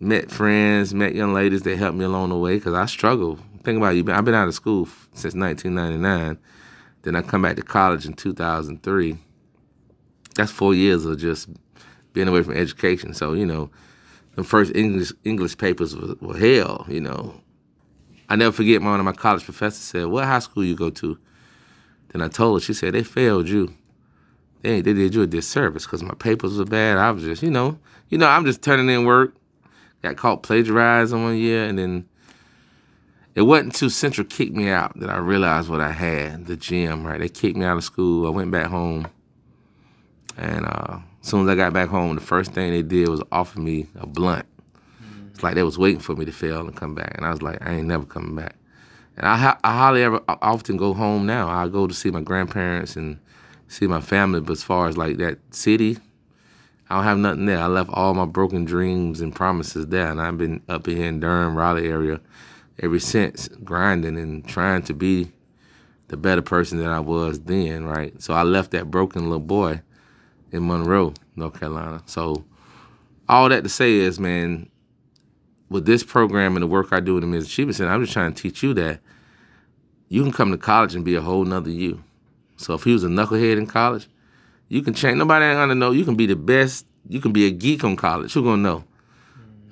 met 0.00 0.30
friends, 0.30 0.94
met 0.94 1.14
young 1.14 1.32
ladies 1.32 1.62
that 1.62 1.76
helped 1.76 1.98
me 1.98 2.04
along 2.04 2.30
the 2.30 2.36
way 2.36 2.56
because 2.56 2.74
I 2.74 2.86
struggled. 2.86 3.40
Think 3.62 3.76
about 3.76 3.94
it, 3.94 4.08
I've 4.08 4.24
been 4.24 4.34
out 4.34 4.48
of 4.48 4.54
school 4.54 4.86
since 5.12 5.34
1999. 5.34 6.38
Then 7.02 7.16
I 7.16 7.22
come 7.22 7.42
back 7.42 7.56
to 7.56 7.62
college 7.62 8.06
in 8.06 8.14
2003. 8.14 9.16
That's 10.34 10.50
four 10.50 10.74
years 10.74 11.04
of 11.04 11.18
just 11.18 11.48
being 12.12 12.28
away 12.28 12.42
from 12.42 12.56
education. 12.56 13.14
So 13.14 13.34
you 13.34 13.46
know, 13.46 13.70
the 14.40 14.48
first 14.48 14.74
English 14.74 15.12
English 15.24 15.58
papers 15.58 15.96
were, 15.96 16.14
were 16.20 16.36
hell. 16.36 16.86
You 16.88 17.00
know, 17.00 17.40
I 18.28 18.36
never 18.36 18.52
forget 18.52 18.82
my 18.82 18.90
one 18.90 19.00
of 19.00 19.06
my 19.06 19.12
college 19.12 19.44
professors 19.44 19.84
said, 19.84 20.06
What 20.06 20.24
high 20.24 20.38
school 20.38 20.64
you 20.64 20.74
go 20.74 20.90
to? 20.90 21.18
Then 22.08 22.22
I 22.22 22.28
told 22.28 22.60
her, 22.60 22.64
she 22.64 22.74
said, 22.74 22.94
They 22.94 23.02
failed 23.02 23.48
you. 23.48 23.74
They, 24.62 24.80
they 24.82 24.92
did 24.92 25.14
you 25.14 25.22
a 25.22 25.26
disservice 25.26 25.84
because 25.84 26.02
my 26.02 26.14
papers 26.14 26.58
were 26.58 26.64
bad. 26.64 26.98
I 26.98 27.10
was 27.10 27.24
just, 27.24 27.42
you 27.42 27.50
know, 27.50 27.78
you 28.08 28.18
know, 28.18 28.26
I'm 28.26 28.44
just 28.44 28.62
turning 28.62 28.88
in 28.88 29.04
work. 29.04 29.34
Got 30.02 30.16
caught 30.16 30.42
plagiarizing 30.42 31.22
one 31.22 31.36
year, 31.36 31.64
and 31.64 31.78
then 31.78 32.08
it 33.34 33.42
wasn't 33.42 33.74
until 33.74 33.90
Central 33.90 34.26
kicked 34.26 34.54
me 34.54 34.70
out 34.70 34.98
that 34.98 35.10
I 35.10 35.18
realized 35.18 35.68
what 35.68 35.80
I 35.80 35.92
had, 35.92 36.46
the 36.46 36.56
gym, 36.56 37.06
right? 37.06 37.20
They 37.20 37.28
kicked 37.28 37.56
me 37.56 37.66
out 37.66 37.76
of 37.76 37.84
school. 37.84 38.26
I 38.26 38.30
went 38.30 38.50
back 38.50 38.66
home. 38.68 39.08
And 40.38 40.64
uh, 40.64 41.00
as 41.22 41.28
soon 41.28 41.42
as 41.42 41.48
I 41.48 41.54
got 41.54 41.72
back 41.72 41.88
home, 41.88 42.14
the 42.14 42.20
first 42.20 42.52
thing 42.52 42.70
they 42.70 42.82
did 42.82 43.08
was 43.08 43.22
offer 43.30 43.60
me 43.60 43.86
a 43.98 44.06
blunt. 44.06 44.46
It's 45.30 45.42
like 45.42 45.54
they 45.54 45.62
was 45.62 45.78
waiting 45.78 46.00
for 46.00 46.14
me 46.14 46.24
to 46.24 46.32
fail 46.32 46.60
and 46.60 46.76
come 46.76 46.94
back, 46.94 47.14
and 47.16 47.26
I 47.26 47.30
was 47.30 47.42
like, 47.42 47.64
I 47.66 47.74
ain't 47.74 47.86
never 47.86 48.04
coming 48.04 48.34
back. 48.34 48.56
And 49.16 49.26
I, 49.26 49.36
ha- 49.36 49.58
I 49.62 49.72
hardly 49.74 50.02
ever 50.02 50.20
I 50.28 50.36
often 50.40 50.76
go 50.76 50.94
home 50.94 51.26
now. 51.26 51.48
I 51.48 51.68
go 51.68 51.86
to 51.86 51.94
see 51.94 52.10
my 52.10 52.20
grandparents 52.20 52.96
and 52.96 53.18
see 53.68 53.86
my 53.86 54.00
family, 54.00 54.40
but 54.40 54.52
as 54.52 54.62
far 54.62 54.88
as 54.88 54.96
like 54.96 55.18
that 55.18 55.38
city, 55.50 55.98
I 56.88 56.96
don't 56.96 57.04
have 57.04 57.18
nothing 57.18 57.46
there. 57.46 57.58
I 57.58 57.66
left 57.66 57.90
all 57.92 58.14
my 58.14 58.24
broken 58.24 58.64
dreams 58.64 59.20
and 59.20 59.34
promises 59.34 59.86
there, 59.88 60.10
and 60.10 60.20
I've 60.20 60.38
been 60.38 60.62
up 60.68 60.86
here 60.86 61.04
in 61.04 61.20
Durham, 61.20 61.56
Raleigh 61.56 61.88
area 61.88 62.20
ever 62.82 62.98
since, 62.98 63.48
grinding 63.62 64.18
and 64.18 64.46
trying 64.46 64.82
to 64.84 64.94
be 64.94 65.32
the 66.08 66.16
better 66.16 66.42
person 66.42 66.78
that 66.78 66.90
I 66.90 67.00
was 67.00 67.40
then, 67.40 67.84
right? 67.84 68.20
So 68.20 68.34
I 68.34 68.42
left 68.42 68.72
that 68.72 68.90
broken 68.90 69.24
little 69.24 69.38
boy 69.38 69.82
in 70.52 70.66
Monroe, 70.66 71.14
North 71.36 71.58
Carolina. 71.58 72.02
So 72.06 72.44
all 73.28 73.48
that 73.48 73.62
to 73.62 73.68
say 73.68 73.94
is, 73.94 74.18
man, 74.18 74.68
with 75.68 75.86
this 75.86 76.02
program 76.02 76.56
and 76.56 76.62
the 76.62 76.66
work 76.66 76.92
I 76.92 77.00
do 77.00 77.16
in 77.16 77.20
the 77.20 77.26
Men's 77.26 77.46
Achievement 77.46 77.76
Center, 77.76 77.92
I'm 77.92 78.02
just 78.02 78.12
trying 78.12 78.32
to 78.32 78.42
teach 78.42 78.62
you 78.62 78.74
that 78.74 79.00
you 80.08 80.22
can 80.22 80.32
come 80.32 80.50
to 80.50 80.58
college 80.58 80.94
and 80.94 81.04
be 81.04 81.14
a 81.14 81.20
whole 81.20 81.44
nother 81.44 81.70
you. 81.70 82.02
So 82.56 82.74
if 82.74 82.84
he 82.84 82.92
was 82.92 83.04
a 83.04 83.08
knucklehead 83.08 83.56
in 83.56 83.66
college, 83.66 84.08
you 84.68 84.82
can 84.82 84.94
change. 84.94 85.16
Nobody 85.18 85.44
ain't 85.44 85.56
gonna 85.56 85.74
know. 85.74 85.92
You 85.92 86.04
can 86.04 86.16
be 86.16 86.26
the 86.26 86.36
best. 86.36 86.86
You 87.08 87.20
can 87.20 87.32
be 87.32 87.46
a 87.46 87.50
geek 87.50 87.84
on 87.84 87.96
college. 87.96 88.32
Who 88.34 88.42
gonna 88.42 88.62
know? 88.62 88.84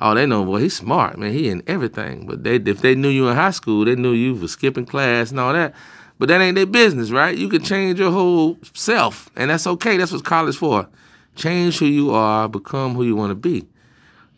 Oh, 0.01 0.15
they 0.15 0.27
know. 0.27 0.43
Well, 0.43 0.61
he's 0.61 0.77
smart, 0.77 1.19
man. 1.19 1.33
He 1.33 1.49
in 1.49 1.63
everything. 1.67 2.27
But 2.27 2.45
they, 2.45 2.57
if 2.57 2.81
they 2.81 2.95
knew 2.95 3.09
you 3.09 3.29
in 3.29 3.35
high 3.35 3.51
school, 3.51 3.85
they 3.85 3.97
knew 3.97 4.13
you 4.13 4.37
for 4.37 4.47
skipping 4.47 4.87
class 4.87 5.31
and 5.31 5.41
all 5.41 5.53
that. 5.53 5.75
But 6.19 6.29
that 6.29 6.41
ain't 6.41 6.57
their 6.57 6.67
business, 6.67 7.11
right? 7.11 7.37
You 7.37 7.49
can 7.49 7.63
change 7.63 8.01
your 8.01 8.11
whole 8.11 8.59
self, 8.75 9.31
and 9.37 9.51
that's 9.51 9.67
okay. 9.67 9.97
That's 9.97 10.13
what 10.13 10.25
college 10.25 10.57
for. 10.57 10.89
Change 11.37 11.79
who 11.79 11.87
you 11.87 12.11
are, 12.11 12.49
become 12.49 12.95
who 12.95 13.05
you 13.05 13.15
want 13.15 13.31
to 13.31 13.37
be. 13.37 13.67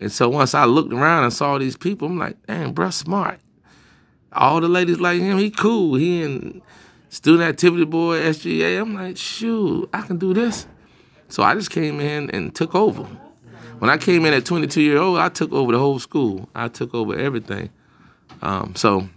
And 0.01 0.13
so 0.13 0.29
once 0.29 0.55
I 0.55 0.65
looked 0.65 0.93
around 0.93 1.25
and 1.25 1.33
saw 1.33 1.59
these 1.59 1.77
people, 1.77 2.09
I'm 2.09 2.19
like, 2.19 2.37
damn, 2.47 2.75
bruh, 2.75 2.93
smart. 2.93 3.41
All 4.33 4.61
the 4.61 4.69
ladies 4.69 5.01
like 5.01 5.21
him, 5.21 5.39
he 5.39 5.51
cool. 5.51 5.95
He 5.97 6.23
in 6.23 6.63
student 7.09 7.49
activity 7.49 7.85
board, 7.85 8.21
SGA. 8.23 8.81
I'm 8.81 8.95
like, 8.95 9.17
shoot, 9.17 9.89
I 9.93 10.03
can 10.03 10.19
do 10.19 10.35
this. 10.35 10.67
So 11.29 11.43
I 11.43 11.55
just 11.55 11.71
came 11.71 12.01
in 12.01 12.31
and 12.31 12.55
took 12.55 12.75
over. 12.75 13.05
When 13.79 13.91
I 13.91 13.97
came 13.97 14.27
in 14.27 14.35
at 14.35 14.45
22 14.45 14.81
years 14.81 15.01
old, 15.01 15.19
I 15.19 15.29
took 15.31 15.53
over 15.53 15.73
the 15.73 15.79
whole 15.79 15.99
school. 15.99 16.49
I 16.55 16.69
took 16.69 16.95
over 16.95 17.19
everything. 17.19 17.71
Um, 18.43 18.75
so 18.75 19.09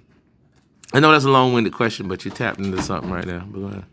I 0.94 1.00
know 1.00 1.12
that's 1.12 1.26
a 1.26 1.30
long-winded 1.30 1.74
question, 1.74 2.08
but 2.08 2.24
you 2.24 2.32
tapped 2.32 2.60
into 2.60 2.82
something 2.82 3.10
right 3.10 3.26
there. 3.26 3.40
But 3.40 3.60
go 3.60 3.66
ahead. 3.66 3.86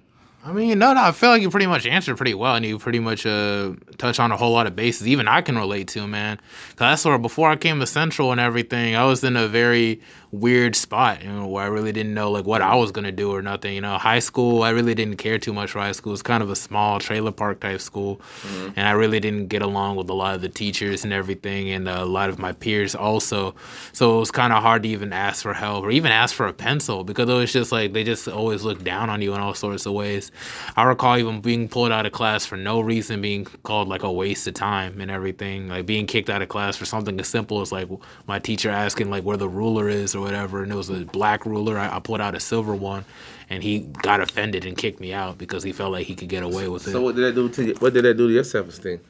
I 0.43 0.53
mean, 0.53 0.79
no, 0.79 0.95
no. 0.95 1.03
I 1.03 1.13
feel 1.13 1.29
like 1.29 1.43
you 1.43 1.51
pretty 1.51 1.67
much 1.67 1.87
answered 1.87 2.17
pretty 2.17 2.33
well, 2.33 2.55
and 2.55 2.65
you 2.65 2.79
pretty 2.79 2.99
much 2.99 3.27
uh, 3.27 3.75
touch 3.99 4.19
on 4.19 4.33
a 4.33 4.39
whole 4.39 4.53
lot 4.53 4.67
of 4.67 4.75
bases. 4.75 5.07
Even 5.07 5.29
I 5.29 5.43
can 5.43 5.59
relate 5.59 5.89
to, 5.89 6.07
man. 6.07 6.39
Cause 6.71 6.79
that's 6.79 7.05
where 7.05 7.19
before 7.19 7.51
I 7.51 7.57
came 7.57 7.79
to 7.81 7.87
Central 7.87 8.33
and 8.33 8.41
everything, 8.41 8.97
I 8.97 9.05
was 9.05 9.23
in 9.23 9.37
a 9.37 9.47
very 9.49 10.01
weird 10.33 10.77
spot, 10.77 11.23
you 11.23 11.29
know, 11.29 11.47
where 11.47 11.65
I 11.65 11.67
really 11.67 11.93
didn't 11.93 12.15
know 12.15 12.31
like 12.31 12.47
what 12.47 12.63
I 12.63 12.75
was 12.77 12.93
gonna 12.93 13.13
do 13.13 13.35
or 13.35 13.43
nothing. 13.43 13.75
You 13.75 13.81
know, 13.81 13.99
high 13.99 14.21
school, 14.21 14.63
I 14.63 14.71
really 14.71 14.95
didn't 14.95 15.17
care 15.17 15.39
too 15.39 15.53
much 15.53 15.73
for 15.73 15.81
high 15.81 15.93
school. 15.93 16.13
It's 16.13 16.23
kind 16.23 16.43
of 16.43 16.51
a 16.51 16.57
small 16.57 17.01
trailer 17.01 17.33
park 17.33 17.61
type 17.61 17.81
school, 17.81 18.21
mm-hmm. 18.43 18.71
and 18.77 18.89
I 18.89 18.93
really 18.93 19.21
didn't 19.21 19.49
get 19.49 19.61
along 19.61 19.97
with 19.97 20.09
a 20.09 20.15
lot 20.15 20.35
of 20.35 20.41
the 20.41 20.49
teachers 20.49 21.05
and 21.05 21.13
everything, 21.13 21.71
and 21.71 21.87
uh, 21.87 21.99
a 21.99 22.05
lot 22.07 22.31
of 22.31 22.39
my 22.39 22.53
peers 22.53 22.95
also. 22.95 23.55
So 23.93 24.17
it 24.17 24.21
was 24.21 24.31
kind 24.31 24.53
of 24.53 24.63
hard 24.63 24.85
to 24.85 24.89
even 24.89 25.13
ask 25.13 25.43
for 25.43 25.53
help 25.53 25.85
or 25.85 25.91
even 25.91 26.13
ask 26.13 26.35
for 26.35 26.47
a 26.47 26.53
pencil 26.53 27.05
because 27.05 27.29
it 27.29 27.35
was 27.35 27.53
just 27.53 27.73
like 27.73 27.93
they 27.93 28.05
just 28.05 28.29
always 28.29 28.63
looked 28.63 28.85
down 28.85 29.11
on 29.11 29.21
you 29.21 29.35
in 29.35 29.41
all 29.41 29.55
sorts 29.55 29.85
of 29.85 29.93
ways. 29.93 30.30
I 30.77 30.85
recall 30.85 31.17
even 31.17 31.41
being 31.41 31.69
pulled 31.69 31.93
out 31.93 32.07
of 32.07 32.13
class 32.13 32.47
for 32.47 32.57
no 32.57 32.81
reason, 32.81 33.21
being 33.21 33.45
called 33.45 33.89
like 33.89 34.03
a 34.03 34.11
waste 34.13 34.47
of 34.47 34.55
time 34.55 35.01
and 35.01 35.11
everything. 35.11 35.69
Like 35.69 35.87
being 35.87 36.07
kicked 36.07 36.31
out 36.31 36.43
of 36.43 36.49
class 36.49 36.77
for 36.77 36.85
something 36.85 37.19
as 37.21 37.29
simple 37.29 37.61
as 37.61 37.73
like 37.73 37.89
my 38.27 38.39
teacher 38.39 38.71
asking 38.71 39.11
like 39.11 39.25
where 39.25 39.37
the 39.37 39.49
ruler 39.49 39.89
is 39.89 40.15
or 40.15 40.21
whatever, 40.21 40.63
and 40.63 40.73
it 40.73 40.77
was 40.77 40.91
a 40.91 41.05
black 41.05 41.47
ruler. 41.47 41.79
I, 41.79 41.97
I 41.97 41.99
pulled 42.01 42.21
out 42.21 42.35
a 42.35 42.41
silver 42.41 42.75
one, 42.75 43.05
and 43.49 43.63
he 43.63 43.81
got 44.03 44.21
offended 44.21 44.65
and 44.65 44.77
kicked 44.77 45.01
me 45.01 45.13
out 45.13 45.39
because 45.39 45.63
he 45.63 45.73
felt 45.73 45.93
like 45.93 46.07
he 46.07 46.15
could 46.15 46.29
get 46.29 46.43
away 46.43 46.69
with 46.69 46.87
it. 46.87 46.93
So 46.93 47.03
what 47.03 47.17
did 47.17 47.23
that 47.23 47.35
do 47.35 47.49
to 47.49 47.65
you? 47.65 47.75
What 47.79 47.93
did 47.95 48.05
that 48.05 48.15
do 48.15 48.29
to 48.29 48.33
your 48.33 48.45
self 48.45 48.69
esteem? 48.69 49.01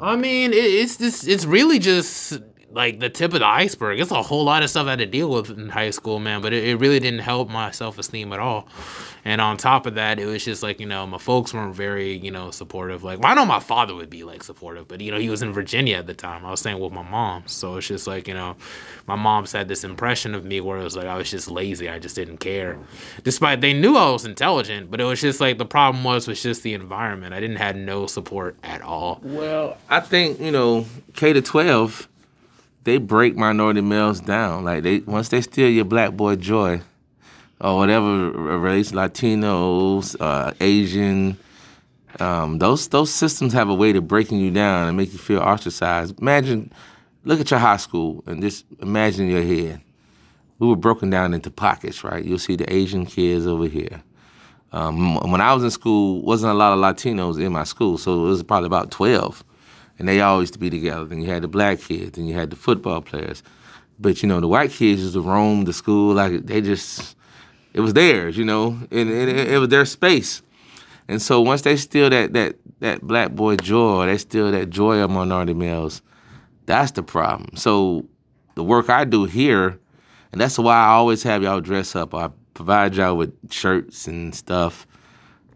I 0.00 0.16
mean, 0.16 0.52
it, 0.52 0.56
it's 0.56 0.96
just 0.96 1.28
it's 1.28 1.44
really 1.44 1.78
just 1.78 2.38
like 2.74 3.00
the 3.00 3.08
tip 3.08 3.32
of 3.32 3.40
the 3.40 3.46
iceberg. 3.46 4.00
It's 4.00 4.10
a 4.10 4.22
whole 4.22 4.44
lot 4.44 4.62
of 4.62 4.70
stuff 4.70 4.86
I 4.86 4.90
had 4.90 4.98
to 5.00 5.06
deal 5.06 5.30
with 5.30 5.50
in 5.50 5.68
high 5.68 5.90
school, 5.90 6.18
man. 6.18 6.42
But 6.42 6.52
it, 6.52 6.64
it 6.64 6.76
really 6.76 7.00
didn't 7.00 7.20
help 7.20 7.48
my 7.48 7.70
self 7.70 7.98
esteem 7.98 8.32
at 8.32 8.40
all. 8.40 8.68
And 9.26 9.40
on 9.40 9.56
top 9.56 9.86
of 9.86 9.94
that, 9.94 10.18
it 10.18 10.26
was 10.26 10.44
just 10.44 10.62
like, 10.62 10.80
you 10.80 10.86
know, 10.86 11.06
my 11.06 11.16
folks 11.16 11.54
weren't 11.54 11.74
very, 11.74 12.18
you 12.18 12.30
know, 12.30 12.50
supportive. 12.50 13.02
Like, 13.02 13.20
well, 13.20 13.32
I 13.32 13.34
know 13.34 13.46
my 13.46 13.60
father 13.60 13.94
would 13.94 14.10
be 14.10 14.22
like 14.22 14.42
supportive, 14.42 14.86
but, 14.86 15.00
you 15.00 15.10
know, 15.10 15.18
he 15.18 15.30
was 15.30 15.40
in 15.40 15.50
Virginia 15.52 15.96
at 15.96 16.06
the 16.06 16.12
time. 16.12 16.44
I 16.44 16.50
was 16.50 16.60
staying 16.60 16.78
with 16.78 16.92
my 16.92 17.02
mom. 17.02 17.44
So 17.46 17.76
it's 17.76 17.88
just 17.88 18.06
like, 18.06 18.28
you 18.28 18.34
know, 18.34 18.56
my 19.06 19.14
mom's 19.16 19.52
had 19.52 19.66
this 19.66 19.82
impression 19.82 20.34
of 20.34 20.44
me 20.44 20.60
where 20.60 20.78
it 20.78 20.84
was 20.84 20.94
like 20.94 21.06
I 21.06 21.16
was 21.16 21.30
just 21.30 21.50
lazy. 21.50 21.88
I 21.88 21.98
just 21.98 22.16
didn't 22.16 22.38
care. 22.38 22.78
Despite 23.22 23.62
they 23.62 23.72
knew 23.72 23.96
I 23.96 24.10
was 24.10 24.26
intelligent, 24.26 24.90
but 24.90 25.00
it 25.00 25.04
was 25.04 25.22
just 25.22 25.40
like 25.40 25.56
the 25.56 25.64
problem 25.64 26.04
was 26.04 26.28
was 26.28 26.42
just 26.42 26.62
the 26.62 26.74
environment. 26.74 27.32
I 27.32 27.40
didn't 27.40 27.56
have 27.56 27.76
no 27.76 28.06
support 28.06 28.56
at 28.62 28.82
all. 28.82 29.20
Well, 29.22 29.78
I 29.88 30.00
think, 30.00 30.38
you 30.38 30.50
know, 30.50 30.84
K 31.14 31.32
to 31.32 31.40
12, 31.40 32.08
they 32.84 32.98
break 32.98 33.36
minority 33.36 33.80
males 33.80 34.20
down. 34.20 34.64
Like 34.64 34.82
they 34.82 34.98
once 35.00 35.28
they 35.30 35.40
steal 35.40 35.68
your 35.68 35.84
black 35.84 36.12
boy 36.12 36.36
joy, 36.36 36.82
or 37.60 37.78
whatever 37.78 38.30
race, 38.58 38.92
Latinos, 38.92 40.16
uh, 40.20 40.52
Asian. 40.60 41.38
Um, 42.20 42.58
those 42.58 42.86
those 42.88 43.12
systems 43.12 43.52
have 43.54 43.68
a 43.68 43.74
way 43.74 43.92
to 43.92 44.00
breaking 44.00 44.38
you 44.38 44.52
down 44.52 44.86
and 44.86 44.96
make 44.96 45.12
you 45.12 45.18
feel 45.18 45.40
ostracized. 45.40 46.20
Imagine, 46.20 46.70
look 47.24 47.40
at 47.40 47.50
your 47.50 47.58
high 47.58 47.78
school 47.78 48.22
and 48.26 48.40
just 48.40 48.64
imagine 48.80 49.28
your 49.28 49.42
head. 49.42 49.80
We 50.60 50.68
were 50.68 50.76
broken 50.76 51.10
down 51.10 51.34
into 51.34 51.50
pockets, 51.50 52.04
right? 52.04 52.24
You'll 52.24 52.38
see 52.38 52.54
the 52.54 52.72
Asian 52.72 53.04
kids 53.04 53.46
over 53.48 53.66
here. 53.66 54.00
Um, 54.72 55.16
when 55.30 55.40
I 55.40 55.54
was 55.54 55.64
in 55.64 55.70
school, 55.70 56.22
wasn't 56.22 56.52
a 56.52 56.54
lot 56.54 56.72
of 56.72 56.78
Latinos 56.78 57.40
in 57.44 57.52
my 57.52 57.64
school, 57.64 57.98
so 57.98 58.26
it 58.26 58.28
was 58.28 58.42
probably 58.44 58.66
about 58.66 58.92
twelve, 58.92 59.42
and 59.98 60.08
they 60.08 60.20
always 60.20 60.50
to 60.52 60.58
be 60.58 60.70
together. 60.70 61.04
Then 61.04 61.20
you 61.20 61.28
had 61.28 61.42
the 61.42 61.48
black 61.48 61.80
kids, 61.80 62.18
and 62.18 62.28
you 62.28 62.34
had 62.34 62.50
the 62.50 62.56
football 62.56 63.00
players, 63.00 63.42
but 63.98 64.22
you 64.22 64.28
know 64.28 64.40
the 64.40 64.48
white 64.48 64.70
kids 64.70 65.02
used 65.02 65.14
to 65.14 65.20
roam 65.20 65.64
the 65.64 65.72
school 65.72 66.14
like 66.14 66.46
they 66.46 66.60
just 66.60 67.16
it 67.72 67.80
was 67.80 67.92
theirs, 67.92 68.36
you 68.38 68.44
know, 68.44 68.78
and, 68.90 69.10
and 69.10 69.30
it, 69.30 69.50
it, 69.50 69.58
was 69.58 69.68
their 69.68 69.84
space. 69.84 70.42
And 71.08 71.20
so 71.20 71.40
once 71.40 71.62
they 71.62 71.76
steal 71.76 72.08
that 72.10 72.32
that 72.32 72.56
that 72.80 73.02
black 73.02 73.32
boy 73.32 73.56
joy, 73.56 74.06
they 74.06 74.18
steal 74.18 74.50
that 74.52 74.70
joy 74.70 74.98
of 74.98 75.10
minority 75.10 75.54
males. 75.54 76.00
That's 76.66 76.92
the 76.92 77.02
problem. 77.02 77.56
So 77.56 78.06
the 78.54 78.64
work 78.64 78.88
I 78.88 79.04
do 79.04 79.24
here, 79.24 79.78
and 80.32 80.40
that's 80.40 80.58
why 80.58 80.76
I 80.76 80.88
always 80.88 81.22
have 81.24 81.42
y'all 81.42 81.60
dress 81.60 81.94
up. 81.94 82.14
I 82.14 82.30
provide 82.54 82.94
y'all 82.94 83.16
with 83.16 83.34
shirts 83.52 84.06
and 84.06 84.34
stuff 84.34 84.86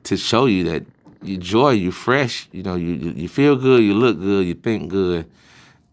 to 0.05 0.17
show 0.17 0.47
you 0.47 0.65
that 0.65 0.85
you 1.23 1.37
joy, 1.37 1.71
you 1.71 1.91
fresh, 1.91 2.49
you 2.53 2.63
know, 2.63 2.75
you 2.75 2.95
you 2.95 3.29
feel 3.29 3.57
good, 3.57 3.83
you 3.83 3.95
look 3.95 4.19
good, 4.19 4.47
you 4.47 4.55
think 4.55 4.91
good, 4.91 5.31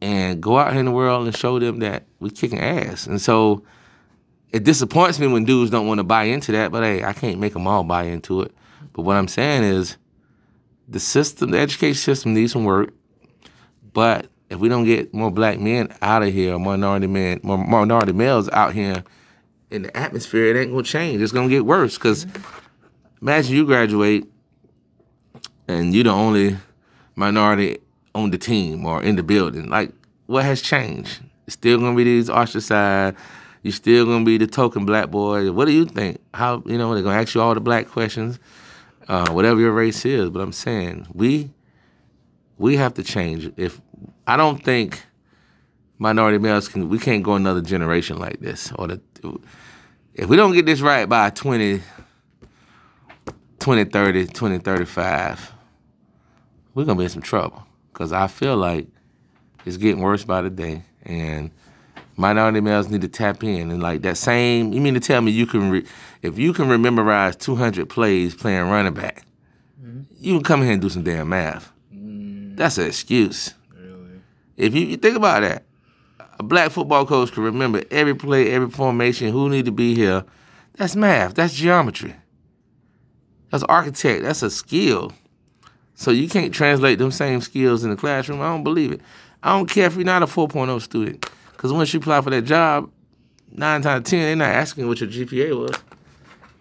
and 0.01 0.41
go 0.41 0.57
out 0.57 0.75
in 0.75 0.85
the 0.85 0.91
world 0.91 1.25
and 1.25 1.35
show 1.35 1.59
them 1.59 1.79
that 1.79 2.03
we 2.19 2.29
kicking 2.29 2.59
ass. 2.59 3.07
And 3.07 3.19
so 3.19 3.63
it 4.51 4.63
disappoints 4.63 5.19
me 5.19 5.27
when 5.27 5.43
dudes 5.43 5.71
don't 5.71 5.87
want 5.87 5.99
to 5.99 6.03
buy 6.03 6.23
into 6.23 6.51
that, 6.53 6.71
but 6.71 6.83
hey, 6.83 7.03
I 7.03 7.13
can't 7.13 7.39
make 7.39 7.53
them 7.53 7.67
all 7.67 7.83
buy 7.83 8.03
into 8.03 8.41
it. 8.41 8.53
But 8.93 9.01
what 9.01 9.15
I'm 9.15 9.27
saying 9.27 9.63
is 9.63 9.97
the 10.87 10.99
system, 10.99 11.51
the 11.51 11.59
education 11.59 11.95
system 11.95 12.33
needs 12.33 12.53
some 12.53 12.63
work. 12.63 12.91
But 13.93 14.27
if 14.49 14.59
we 14.59 14.69
don't 14.69 14.85
get 14.85 15.13
more 15.13 15.31
black 15.31 15.59
men 15.59 15.93
out 16.01 16.23
of 16.23 16.31
here, 16.33 16.57
minority 16.59 17.07
men, 17.07 17.39
more 17.43 17.57
minority 17.57 18.13
males 18.13 18.49
out 18.49 18.73
here 18.73 19.03
in 19.71 19.83
the 19.83 19.97
atmosphere, 19.97 20.55
it 20.55 20.59
ain't 20.59 20.71
gonna 20.71 20.83
change. 20.83 21.21
It's 21.21 21.31
gonna 21.31 21.49
get 21.49 21.65
worse. 21.65 21.97
Cause 21.97 22.27
imagine 23.21 23.55
you 23.55 23.65
graduate 23.65 24.29
and 25.67 25.93
you're 25.93 26.03
the 26.05 26.11
only 26.11 26.57
minority 27.15 27.79
on 28.13 28.31
the 28.31 28.37
team 28.37 28.85
or 28.85 29.03
in 29.03 29.15
the 29.15 29.23
building. 29.23 29.69
Like, 29.69 29.91
what 30.25 30.45
has 30.45 30.61
changed? 30.61 31.21
It's 31.45 31.53
still 31.53 31.79
gonna 31.79 31.95
be 31.95 32.03
these 32.03 32.29
ostracized 32.29 33.15
You're 33.61 33.71
still 33.71 34.05
gonna 34.05 34.25
be 34.25 34.37
the 34.37 34.47
token 34.47 34.85
black 34.85 35.09
boy. 35.09 35.51
What 35.51 35.65
do 35.65 35.71
you 35.71 35.85
think? 35.85 36.19
How 36.33 36.63
you 36.65 36.77
know 36.77 36.93
they're 36.93 37.03
gonna 37.03 37.19
ask 37.19 37.33
you 37.35 37.41
all 37.41 37.53
the 37.53 37.61
black 37.61 37.87
questions, 37.87 38.39
uh, 39.07 39.31
whatever 39.31 39.59
your 39.59 39.71
race 39.71 40.05
is. 40.05 40.29
But 40.29 40.41
I'm 40.41 40.51
saying 40.51 41.07
we 41.13 41.51
we 42.57 42.77
have 42.77 42.93
to 42.95 43.03
change. 43.03 43.51
If 43.57 43.81
I 44.27 44.37
don't 44.37 44.63
think 44.63 45.03
minority 45.97 46.37
males 46.37 46.67
can, 46.67 46.89
we 46.89 46.99
can't 46.99 47.23
go 47.23 47.35
another 47.35 47.61
generation 47.61 48.17
like 48.17 48.39
this. 48.39 48.71
Or 48.73 48.87
the, 48.87 49.01
if 50.13 50.27
we 50.27 50.35
don't 50.35 50.53
get 50.53 50.65
this 50.65 50.81
right 50.81 51.07
by 51.07 51.29
20, 51.29 51.79
2030, 53.59 54.27
2035, 54.27 55.54
we're 56.75 56.85
gonna 56.85 56.99
be 56.99 57.05
in 57.05 57.09
some 57.09 57.23
trouble. 57.23 57.65
Cause 57.93 58.11
I 58.11 58.27
feel 58.27 58.57
like 58.57 58.87
it's 59.65 59.77
getting 59.77 60.01
worse 60.01 60.23
by 60.23 60.41
the 60.41 60.49
day, 60.49 60.83
and 61.03 61.49
minority 62.17 62.61
males 62.61 62.89
need 62.89 63.01
to 63.01 63.07
tap 63.07 63.43
in 63.43 63.71
and 63.71 63.81
like 63.81 64.01
that 64.03 64.17
same. 64.17 64.73
You 64.73 64.81
mean 64.81 64.93
to 64.93 64.99
tell 64.99 65.21
me 65.21 65.31
you 65.31 65.47
can, 65.47 65.71
re, 65.71 65.85
if 66.21 66.37
you 66.37 66.53
can 66.53 66.67
memorize 66.81 67.35
200 67.37 67.89
plays 67.89 68.35
playing 68.35 68.69
running 68.69 68.93
back, 68.93 69.25
mm-hmm. 69.81 70.01
you 70.17 70.35
can 70.35 70.43
come 70.43 70.61
here 70.61 70.73
and 70.73 70.81
do 70.81 70.89
some 70.89 71.03
damn 71.03 71.29
math. 71.29 71.71
Mm. 71.93 72.57
That's 72.57 72.77
an 72.77 72.87
excuse. 72.87 73.53
Really? 73.73 74.21
If 74.57 74.75
you, 74.75 74.85
you, 74.85 74.97
think 74.97 75.15
about 75.15 75.41
that, 75.41 75.63
a 76.37 76.43
black 76.43 76.71
football 76.71 77.05
coach 77.05 77.31
can 77.31 77.43
remember 77.43 77.83
every 77.89 78.13
play, 78.13 78.51
every 78.51 78.69
formation, 78.69 79.31
who 79.31 79.49
need 79.49 79.65
to 79.65 79.71
be 79.71 79.95
here. 79.95 80.25
That's 80.73 80.95
math. 80.95 81.35
That's 81.35 81.53
geometry. 81.53 82.13
That's 83.51 83.63
architect. 83.63 84.23
That's 84.23 84.43
a 84.43 84.49
skill. 84.49 85.13
So 85.95 86.11
you 86.11 86.29
can't 86.29 86.53
translate 86.53 86.99
them 86.99 87.11
same 87.11 87.41
skills 87.41 87.83
in 87.83 87.89
the 87.89 87.95
classroom. 87.95 88.41
I 88.41 88.45
don't 88.45 88.63
believe 88.63 88.91
it. 88.91 89.01
I 89.41 89.57
don't 89.57 89.69
care 89.69 89.87
if 89.87 89.95
you're 89.95 90.03
not 90.03 90.23
a 90.23 90.27
4.0 90.27 90.81
student. 90.81 91.29
Because 91.51 91.71
once 91.71 91.93
you 91.93 91.99
apply 91.99 92.21
for 92.21 92.29
that 92.29 92.43
job, 92.43 92.91
nine 93.51 93.81
times 93.81 94.09
ten, 94.09 94.21
they're 94.21 94.35
not 94.35 94.49
asking 94.49 94.87
what 94.87 94.99
your 94.99 95.09
GPA 95.09 95.57
was. 95.57 95.75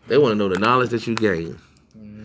They 0.07 0.19
want 0.19 0.33
to 0.33 0.37
know 0.37 0.49
the 0.49 0.59
knowledge 0.59 0.91
that 0.91 1.07
you 1.07 1.14
gained. 1.14 1.59
Mm-hmm. 1.99 2.25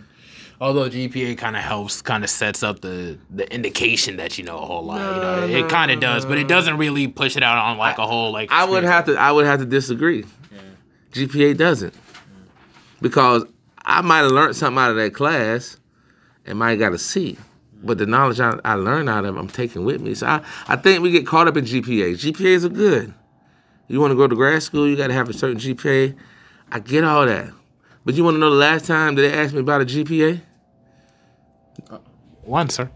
Although 0.62 0.90
GPA 0.90 1.38
kind 1.38 1.56
of 1.56 1.64
helps, 1.64 2.02
kind 2.02 2.24
of 2.24 2.30
sets 2.30 2.62
up 2.64 2.82
the 2.82 3.18
the 3.30 3.52
indication 3.54 4.18
that 4.18 4.38
you 4.38 4.44
know 4.44 4.58
a 4.58 4.66
whole 4.66 4.84
lot. 4.84 4.98
No, 4.98 5.16
you 5.16 5.22
know, 5.22 5.58
it, 5.60 5.62
no, 5.64 5.68
kind 5.68 5.92
of 5.92 6.00
does, 6.00 6.26
but 6.26 6.38
it 6.38 6.48
doesn't 6.48 6.78
really 6.78 7.08
push 7.08 7.38
it 7.38 7.44
out 7.44 7.58
on 7.58 7.78
like 7.78 7.98
a 7.98 8.06
whole 8.06 8.32
like. 8.32 8.52
I 8.52 8.66
would 8.66 8.84
have 8.84 9.06
to. 9.06 9.16
I 9.16 9.32
would 9.32 9.46
have 9.46 9.60
to 9.60 9.66
disagree. 9.66 10.26
Yeah. 10.52 10.60
GPA 11.14 11.58
doesn't, 11.58 11.94
because 13.02 13.46
I 13.84 14.02
might 14.02 14.20
have 14.20 14.32
learned 14.32 14.56
something 14.56 14.78
out 14.78 14.92
of 14.92 14.98
that 14.98 15.14
class, 15.14 15.78
and 16.46 16.60
might 16.60 16.72
have 16.72 16.80
got 16.80 16.94
a 16.94 16.98
C 16.98 17.38
but 17.82 17.98
the 17.98 18.06
knowledge 18.06 18.40
I, 18.40 18.60
I 18.66 18.74
learned 18.76 19.10
out 19.10 19.26
of 19.26 19.38
I'm 19.38 19.48
taking 19.48 19.86
with 19.86 20.02
me. 20.02 20.14
So 20.14 20.28
I, 20.28 20.42
I 20.68 20.76
think 20.76 21.02
we 21.02 21.12
get 21.12 21.26
caught 21.26 21.48
up 21.48 21.58
in 21.58 21.66
GPAs. 21.66 22.16
GPAs 22.16 22.66
are 22.66 22.70
good. 22.70 23.14
You 23.88 24.00
want 24.00 24.12
to 24.12 24.16
go 24.16 24.28
to 24.28 24.36
grad 24.36 24.62
school, 24.62 24.88
you 24.88 24.96
got 24.96 25.08
to 25.08 25.14
have 25.14 25.30
a 25.30 25.34
certain 25.34 25.58
GPA. 25.58 26.16
I 26.72 26.80
get 26.80 27.04
all 27.04 27.26
that. 27.26 27.52
But 28.06 28.16
you 28.16 28.24
want 28.24 28.36
to 28.36 28.40
know 28.40 28.50
the 28.50 28.56
last 28.56 28.86
time 28.86 29.16
that 29.16 29.22
they 29.22 29.34
asked 29.34 29.54
me 29.54 29.60
about 29.62 29.82
a 29.82 29.86
GPA? 29.86 30.42
Uh, 31.90 31.98
one, 32.44 32.70
sir. 32.70 32.90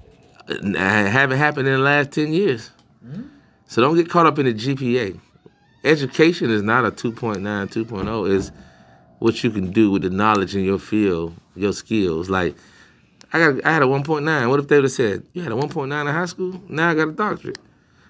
It 0.47 0.75
haven't 0.75 1.38
happened 1.38 1.67
in 1.67 1.73
the 1.73 1.79
last 1.79 2.12
10 2.12 2.33
years. 2.33 2.71
Mm-hmm. 3.03 3.23
So 3.65 3.81
don't 3.81 3.95
get 3.95 4.09
caught 4.09 4.25
up 4.25 4.38
in 4.39 4.45
the 4.45 4.53
GPA. 4.53 5.19
Education 5.83 6.51
is 6.51 6.62
not 6.62 6.85
a 6.85 6.91
2.9, 6.91 7.39
2.0. 7.41 8.29
Is 8.29 8.51
what 9.19 9.43
you 9.43 9.50
can 9.50 9.71
do 9.71 9.89
with 9.89 10.03
the 10.03 10.09
knowledge 10.09 10.55
in 10.55 10.63
your 10.63 10.79
field, 10.79 11.33
your 11.55 11.73
skills. 11.73 12.29
Like, 12.29 12.55
I 13.33 13.39
got 13.39 13.65
I 13.65 13.73
had 13.73 13.83
a 13.83 13.87
1.9. 13.87 14.49
What 14.49 14.59
if 14.59 14.67
they 14.69 14.77
would 14.77 14.85
have 14.85 14.93
said, 14.93 15.27
you 15.33 15.43
had 15.43 15.51
a 15.51 15.55
1.9 15.55 15.85
in 15.85 16.07
high 16.07 16.25
school? 16.25 16.61
Now 16.69 16.91
I 16.91 16.95
got 16.95 17.09
a 17.09 17.13
doctorate. 17.13 17.59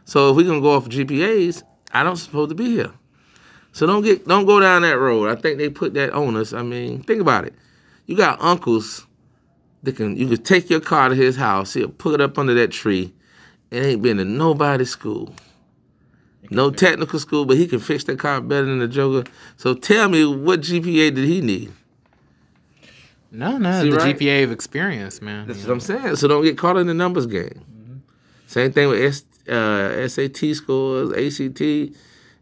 So 0.06 0.32
if 0.32 0.38
we're 0.38 0.48
gonna 0.48 0.62
go 0.62 0.74
off 0.74 0.90
GPAs, 0.90 1.64
I 1.94 2.04
don't 2.04 2.18
supposed 2.18 2.50
to 2.50 2.56
be 2.56 2.72
here. 2.72 2.92
So 3.74 3.88
don't 3.88 4.04
get 4.04 4.28
don't 4.28 4.46
go 4.46 4.60
down 4.60 4.84
that 4.84 5.00
road. 5.00 5.30
I 5.30 5.36
think 5.42 5.58
they 5.60 5.70
put 5.70 5.94
that 5.96 6.14
on 6.14 6.38
us. 6.38 6.54
I 6.54 6.64
mean, 6.64 7.04
think 7.04 7.22
about 7.22 7.46
it. 7.46 7.56
You 8.08 8.18
got 8.18 8.42
uncles 8.42 9.08
They 9.84 9.94
can 9.94 10.18
you 10.18 10.28
could 10.28 10.46
take 10.46 10.70
your 10.70 10.82
car 10.82 11.10
to 11.10 11.16
his 11.16 11.38
house, 11.38 11.74
he'll 11.74 11.90
put 11.90 12.16
it 12.16 12.22
up 12.22 12.38
under 12.38 12.54
that 12.56 12.72
tree. 12.72 13.14
It 13.72 13.86
ain't 13.86 14.02
been 14.02 14.18
to 14.18 14.26
nobody's 14.26 14.92
school. 14.92 15.36
No 16.52 16.72
technical 16.72 17.20
school, 17.20 17.46
but 17.46 17.58
he 17.58 17.68
can 17.68 17.80
fix 17.80 18.04
that 18.06 18.20
car 18.20 18.42
better 18.42 18.66
than 18.66 18.80
the 18.80 18.88
Joker. 18.88 19.30
So 19.58 19.74
tell 19.74 20.10
me 20.10 20.26
what 20.26 20.62
GPA 20.62 21.16
did 21.16 21.26
he 21.26 21.42
need? 21.42 21.74
No, 23.34 23.58
no, 23.58 23.82
See, 23.82 23.90
the 23.90 23.98
right? 23.98 24.18
GPA 24.18 24.44
of 24.44 24.52
experience, 24.52 25.22
man. 25.22 25.48
That's 25.48 25.64
what 25.64 25.72
I'm 25.72 25.80
saying. 25.80 26.18
So 26.18 26.28
don't 26.28 26.44
get 26.44 26.56
caught 26.58 26.78
in 26.78 26.86
the 26.88 26.94
numbers 26.94 27.26
game. 27.26 28.04
Same 28.46 28.72
thing 28.72 28.88
with 28.90 29.02
S, 29.02 29.50
uh, 29.50 30.08
SAT 30.08 30.56
scores, 30.56 31.12
ACT. 31.12 31.96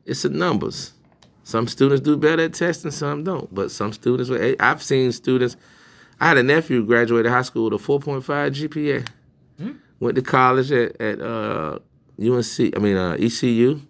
It's 0.06 0.24
the 0.24 0.30
numbers. 0.30 0.92
Some 1.44 1.68
students 1.68 2.02
do 2.02 2.18
better 2.18 2.44
at 2.44 2.54
testing, 2.54 2.92
some 2.92 3.24
don't. 3.24 3.54
But 3.56 3.72
some 3.72 3.94
students, 3.94 4.30
with 4.30 4.56
I've 4.60 4.84
seen 4.84 5.12
students. 5.14 5.56
I 6.20 6.28
had 6.28 6.38
a 6.38 6.44
nephew 6.44 6.86
graduated 6.86 7.32
high 7.32 7.42
school 7.42 7.70
with 7.70 7.82
a 7.82 7.84
4.5 7.84 8.24
GPA. 8.24 9.08
Went 10.00 10.16
to 10.16 10.22
college 10.22 10.72
at 10.72 11.00
at 11.00 11.22
uh, 11.22 11.80
UNC. 12.20 12.76
I 12.76 12.80
mean 12.80 12.98
uh, 12.98 13.16
ECU. 13.20 13.82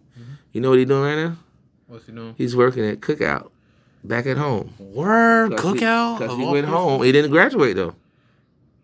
You 0.53 0.62
know 0.62 0.70
what 0.70 0.79
he's 0.79 0.88
doing 0.88 1.03
right 1.03 1.15
now? 1.15 1.38
What's 1.88 2.05
he 2.05 2.12
doing? 2.12 2.36
He's 2.38 2.55
working 2.55 2.86
at 2.86 3.00
Cookout, 3.00 3.50
back 4.03 4.25
at 4.25 4.38
home. 4.38 4.74
Word 4.79 5.55
'Cause 5.58 5.74
he- 5.74 5.79
cookout. 5.79 6.17
'cause 6.20 6.31
of 6.31 6.38
he 6.39 6.46
went 6.46 6.67
home. 6.67 7.03
He 7.03 7.12
didn't 7.12 7.31
graduate 7.31 7.75
though. 7.75 7.96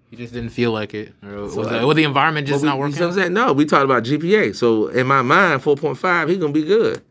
He 0.10 0.16
just 0.16 0.34
didn't 0.34 0.52
feel 0.52 0.72
like 0.72 0.94
it, 0.94 1.14
or 1.22 1.42
was, 1.44 1.54
So 1.54 1.64
the, 1.66 1.86
was 1.86 1.96
the 1.98 2.04
environment 2.06 2.48
just 2.48 2.62
But 2.62 2.64
we- 2.64 2.70
not 2.70 2.76
you 2.76 2.80
working? 2.82 2.96
see 2.96 3.02
what 3.02 3.08
I'm 3.10 3.14
saying? 3.16 3.34
No, 3.34 3.52
we 3.52 3.66
talked 3.66 3.84
about 3.84 4.04
GPA. 4.04 4.54
So 4.56 4.88
in 4.88 5.06
my 5.06 5.22
mind, 5.22 5.62
4.5, 5.62 6.30
he 6.30 6.38
gonna 6.38 6.54
be 6.54 6.64
good. 6.64 7.02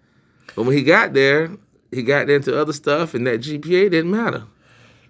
But 0.54 0.62
when 0.64 0.74
he 0.76 0.82
got 0.82 1.12
there, 1.12 1.50
he 1.92 2.02
got 2.02 2.30
into 2.30 2.58
other 2.58 2.72
stuff, 2.72 3.12
and 3.14 3.26
that 3.26 3.40
GPA 3.42 3.90
didn't 3.90 4.10
matter. 4.10 4.44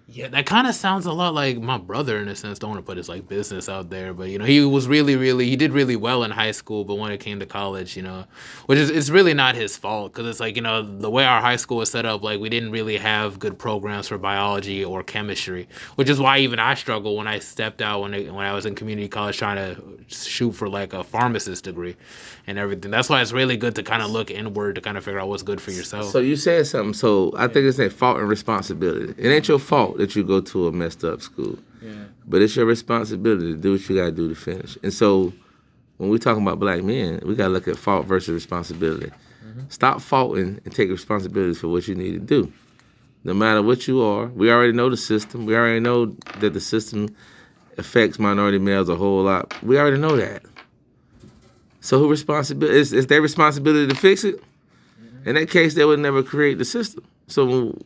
Yeah, 0.09 0.29
that 0.29 0.45
kind 0.45 0.67
of 0.67 0.73
sounds 0.73 1.05
a 1.05 1.11
lot 1.11 1.33
like 1.33 1.59
my 1.59 1.77
brother 1.77 2.17
in 2.17 2.29
a 2.29 2.35
sense. 2.35 2.59
Don't 2.59 2.69
want 2.69 2.79
to 2.79 2.85
put 2.85 2.95
his 2.95 3.09
like 3.09 3.27
business 3.27 3.67
out 3.67 3.89
there, 3.89 4.13
but 4.13 4.29
you 4.29 4.39
know, 4.39 4.45
he 4.45 4.63
was 4.63 4.87
really, 4.87 5.17
really, 5.17 5.49
he 5.49 5.57
did 5.57 5.73
really 5.73 5.97
well 5.97 6.23
in 6.23 6.31
high 6.31 6.51
school. 6.51 6.85
But 6.85 6.95
when 6.95 7.11
it 7.11 7.17
came 7.17 7.41
to 7.41 7.45
college, 7.45 7.97
you 7.97 8.03
know, 8.03 8.23
which 8.67 8.79
is 8.79 8.89
it's 8.89 9.09
really 9.09 9.33
not 9.33 9.55
his 9.55 9.75
fault 9.75 10.13
because 10.13 10.25
it's 10.29 10.39
like 10.39 10.55
you 10.55 10.61
know 10.61 10.81
the 10.81 11.09
way 11.09 11.25
our 11.25 11.41
high 11.41 11.57
school 11.57 11.77
was 11.77 11.91
set 11.91 12.05
up, 12.05 12.23
like 12.23 12.39
we 12.39 12.47
didn't 12.47 12.71
really 12.71 12.95
have 12.95 13.37
good 13.37 13.59
programs 13.59 14.07
for 14.07 14.17
biology 14.17 14.81
or 14.81 15.03
chemistry, 15.03 15.67
which 15.95 16.07
is 16.09 16.21
why 16.21 16.37
even 16.37 16.57
I 16.57 16.75
struggled 16.75 17.17
when 17.17 17.27
I 17.27 17.39
stepped 17.39 17.81
out 17.81 17.99
when 17.99 18.13
it, 18.13 18.33
when 18.33 18.45
I 18.45 18.53
was 18.53 18.65
in 18.65 18.75
community 18.75 19.09
college 19.09 19.37
trying 19.37 19.57
to 19.57 19.83
shoot 20.07 20.53
for 20.53 20.69
like 20.69 20.93
a 20.93 21.03
pharmacist 21.03 21.65
degree 21.65 21.97
and 22.47 22.57
everything. 22.57 22.91
That's 22.91 23.09
why 23.09 23.21
it's 23.21 23.33
really 23.33 23.57
good 23.57 23.75
to 23.75 23.83
kind 23.83 24.01
of 24.01 24.09
look 24.09 24.31
inward 24.31 24.75
to 24.75 24.81
kind 24.81 24.97
of 24.97 25.03
figure 25.03 25.19
out 25.19 25.27
what's 25.27 25.43
good 25.43 25.59
for 25.59 25.71
yourself. 25.71 26.11
So 26.11 26.19
you 26.19 26.37
said 26.37 26.65
something. 26.65 26.93
So 26.93 27.33
I 27.37 27.47
think 27.47 27.65
it's 27.65 27.77
a 27.77 27.89
fault 27.89 28.19
and 28.19 28.29
responsibility. 28.29 29.13
It 29.17 29.29
ain't 29.29 29.49
your 29.49 29.59
fault 29.59 29.96
that 29.97 30.15
you 30.15 30.23
go 30.23 30.41
to 30.41 30.67
a 30.67 30.71
messed 30.71 31.03
up 31.03 31.21
school. 31.21 31.57
yeah. 31.81 32.05
But 32.25 32.41
it's 32.41 32.55
your 32.55 32.65
responsibility 32.65 33.53
to 33.53 33.57
do 33.57 33.73
what 33.73 33.89
you 33.89 33.95
gotta 33.95 34.11
do 34.11 34.29
to 34.29 34.35
finish. 34.35 34.77
And 34.83 34.93
so 34.93 35.33
when 35.97 36.09
we 36.09 36.19
talking 36.19 36.43
about 36.43 36.59
black 36.59 36.83
men, 36.83 37.21
we 37.25 37.35
gotta 37.35 37.53
look 37.53 37.67
at 37.67 37.77
fault 37.77 38.05
versus 38.05 38.29
responsibility. 38.29 39.11
Mm-hmm. 39.45 39.61
Stop 39.69 40.01
faulting 40.01 40.59
and 40.63 40.73
take 40.73 40.89
responsibility 40.89 41.53
for 41.53 41.67
what 41.67 41.87
you 41.87 41.95
need 41.95 42.13
to 42.13 42.19
do. 42.19 42.51
No 43.23 43.33
matter 43.33 43.61
what 43.61 43.87
you 43.87 44.01
are, 44.01 44.27
we 44.27 44.51
already 44.51 44.73
know 44.73 44.89
the 44.89 44.97
system. 44.97 45.45
We 45.45 45.55
already 45.55 45.79
know 45.79 46.15
that 46.39 46.53
the 46.53 46.61
system 46.61 47.15
affects 47.77 48.19
minority 48.19 48.59
males 48.59 48.89
a 48.89 48.95
whole 48.95 49.23
lot. 49.23 49.53
We 49.63 49.77
already 49.77 49.97
know 49.97 50.15
that. 50.15 50.43
So 51.81 51.99
who 51.99 52.09
responsibility 52.09 52.77
is 52.77 52.93
it's 52.93 53.07
their 53.07 53.21
responsibility 53.21 53.87
to 53.87 53.95
fix 53.99 54.23
it? 54.23 54.35
Mm-hmm. 54.37 55.29
In 55.29 55.35
that 55.35 55.49
case, 55.49 55.73
they 55.73 55.85
would 55.85 55.99
never 55.99 56.21
create 56.21 56.57
the 56.57 56.65
system. 56.65 57.03
So 57.27 57.77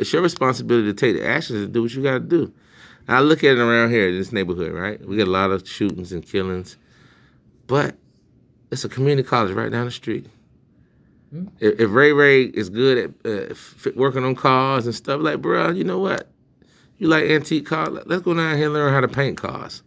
it's 0.00 0.12
your 0.12 0.22
responsibility 0.22 0.86
to 0.88 0.94
take 0.94 1.16
the 1.16 1.26
actions 1.26 1.62
and 1.64 1.72
do 1.72 1.82
what 1.82 1.92
you 1.94 2.02
got 2.02 2.14
to 2.14 2.20
do. 2.20 2.52
I 3.08 3.20
look 3.20 3.44
at 3.44 3.52
it 3.56 3.58
around 3.58 3.90
here 3.90 4.08
in 4.08 4.16
this 4.18 4.32
neighborhood, 4.32 4.72
right? 4.72 5.00
We 5.06 5.16
get 5.16 5.28
a 5.28 5.30
lot 5.30 5.50
of 5.50 5.66
shootings 5.68 6.12
and 6.12 6.24
killings, 6.26 6.76
but 7.66 7.96
it's 8.70 8.84
a 8.84 8.88
community 8.88 9.26
college 9.28 9.52
right 9.54 9.70
down 9.70 9.84
the 9.86 9.90
street. 9.90 10.26
If, 11.60 11.80
if 11.80 11.90
Ray 11.90 12.12
Ray 12.12 12.44
is 12.44 12.70
good 12.70 12.98
at 12.98 13.10
uh, 13.30 13.46
f- 13.52 13.86
working 13.94 14.24
on 14.24 14.34
cars 14.34 14.86
and 14.86 14.94
stuff, 14.94 15.20
like, 15.20 15.40
bro, 15.42 15.70
you 15.70 15.84
know 15.84 15.98
what? 15.98 16.28
You 16.98 17.08
like 17.08 17.24
antique 17.24 17.66
cars? 17.66 17.90
Let- 17.90 18.08
Let's 18.08 18.22
go 18.22 18.34
down 18.34 18.56
here 18.56 18.66
and 18.66 18.74
learn 18.74 18.92
how 18.92 19.00
to 19.00 19.08
paint 19.08 19.36
cars. 19.36 19.82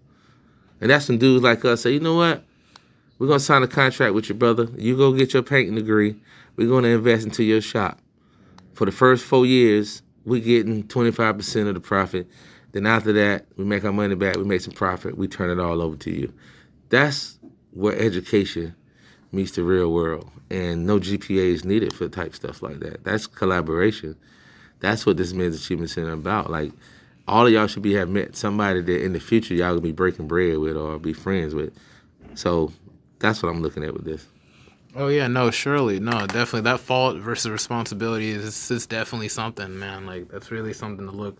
And 0.79 0.89
that's 0.91 1.05
some 1.05 1.17
dudes 1.17 1.43
like 1.43 1.65
us 1.65 1.81
say, 1.81 1.91
you 1.91 1.99
know 1.99 2.15
what? 2.15 2.43
We're 3.19 3.27
gonna 3.27 3.39
sign 3.39 3.63
a 3.63 3.67
contract 3.67 4.13
with 4.13 4.29
your 4.29 4.37
brother. 4.37 4.67
You 4.77 4.95
go 4.95 5.11
get 5.13 5.33
your 5.33 5.43
painting 5.43 5.75
degree. 5.75 6.15
We're 6.55 6.69
gonna 6.69 6.89
invest 6.89 7.25
into 7.25 7.43
your 7.43 7.61
shop. 7.61 7.99
For 8.73 8.85
the 8.85 8.91
first 8.91 9.23
four 9.25 9.45
years, 9.45 10.01
we 10.25 10.39
getting 10.39 10.83
25% 10.83 11.67
of 11.67 11.73
the 11.73 11.79
profit. 11.79 12.27
Then 12.71 12.85
after 12.85 13.13
that, 13.13 13.45
we 13.57 13.65
make 13.65 13.83
our 13.83 13.93
money 13.93 14.15
back, 14.15 14.35
we 14.35 14.43
make 14.43 14.61
some 14.61 14.73
profit, 14.73 15.17
we 15.17 15.27
turn 15.27 15.49
it 15.49 15.61
all 15.61 15.81
over 15.81 15.95
to 15.97 16.11
you. 16.11 16.33
That's 16.89 17.37
where 17.71 17.97
education 17.97 18.75
meets 19.31 19.51
the 19.51 19.63
real 19.63 19.91
world. 19.91 20.29
And 20.49 20.85
no 20.85 20.99
GPA 20.99 21.53
is 21.53 21.65
needed 21.65 21.93
for 21.93 22.07
type 22.07 22.35
stuff 22.35 22.61
like 22.61 22.79
that. 22.79 23.03
That's 23.03 23.27
collaboration. 23.27 24.15
That's 24.79 25.05
what 25.05 25.17
this 25.17 25.33
men's 25.33 25.55
achievement 25.59 25.91
center 25.91 26.11
about. 26.13 26.49
Like 26.49 26.71
all 27.27 27.47
of 27.47 27.53
y'all 27.53 27.67
should 27.67 27.83
be 27.83 27.93
have 27.93 28.09
met 28.09 28.35
somebody 28.35 28.81
that 28.81 29.03
in 29.03 29.13
the 29.13 29.19
future 29.19 29.53
y'all 29.53 29.69
gonna 29.69 29.81
be 29.81 29.91
breaking 29.91 30.27
bread 30.27 30.57
with 30.57 30.75
or 30.75 30.99
be 30.99 31.13
friends 31.13 31.55
with. 31.55 31.73
So 32.35 32.71
that's 33.19 33.41
what 33.41 33.49
I'm 33.49 33.61
looking 33.61 33.83
at 33.83 33.93
with 33.93 34.05
this. 34.05 34.27
Oh 34.95 35.07
yeah, 35.07 35.27
no, 35.27 35.49
surely, 35.49 35.99
no, 35.99 36.27
definitely. 36.27 36.61
That 36.61 36.79
fault 36.79 37.17
versus 37.17 37.49
responsibility 37.49 38.29
is 38.29 38.69
is 38.69 38.85
definitely 38.85 39.29
something, 39.29 39.79
man. 39.79 40.05
Like 40.05 40.29
that's 40.29 40.51
really 40.51 40.73
something 40.73 41.07
to 41.07 41.11
look. 41.11 41.37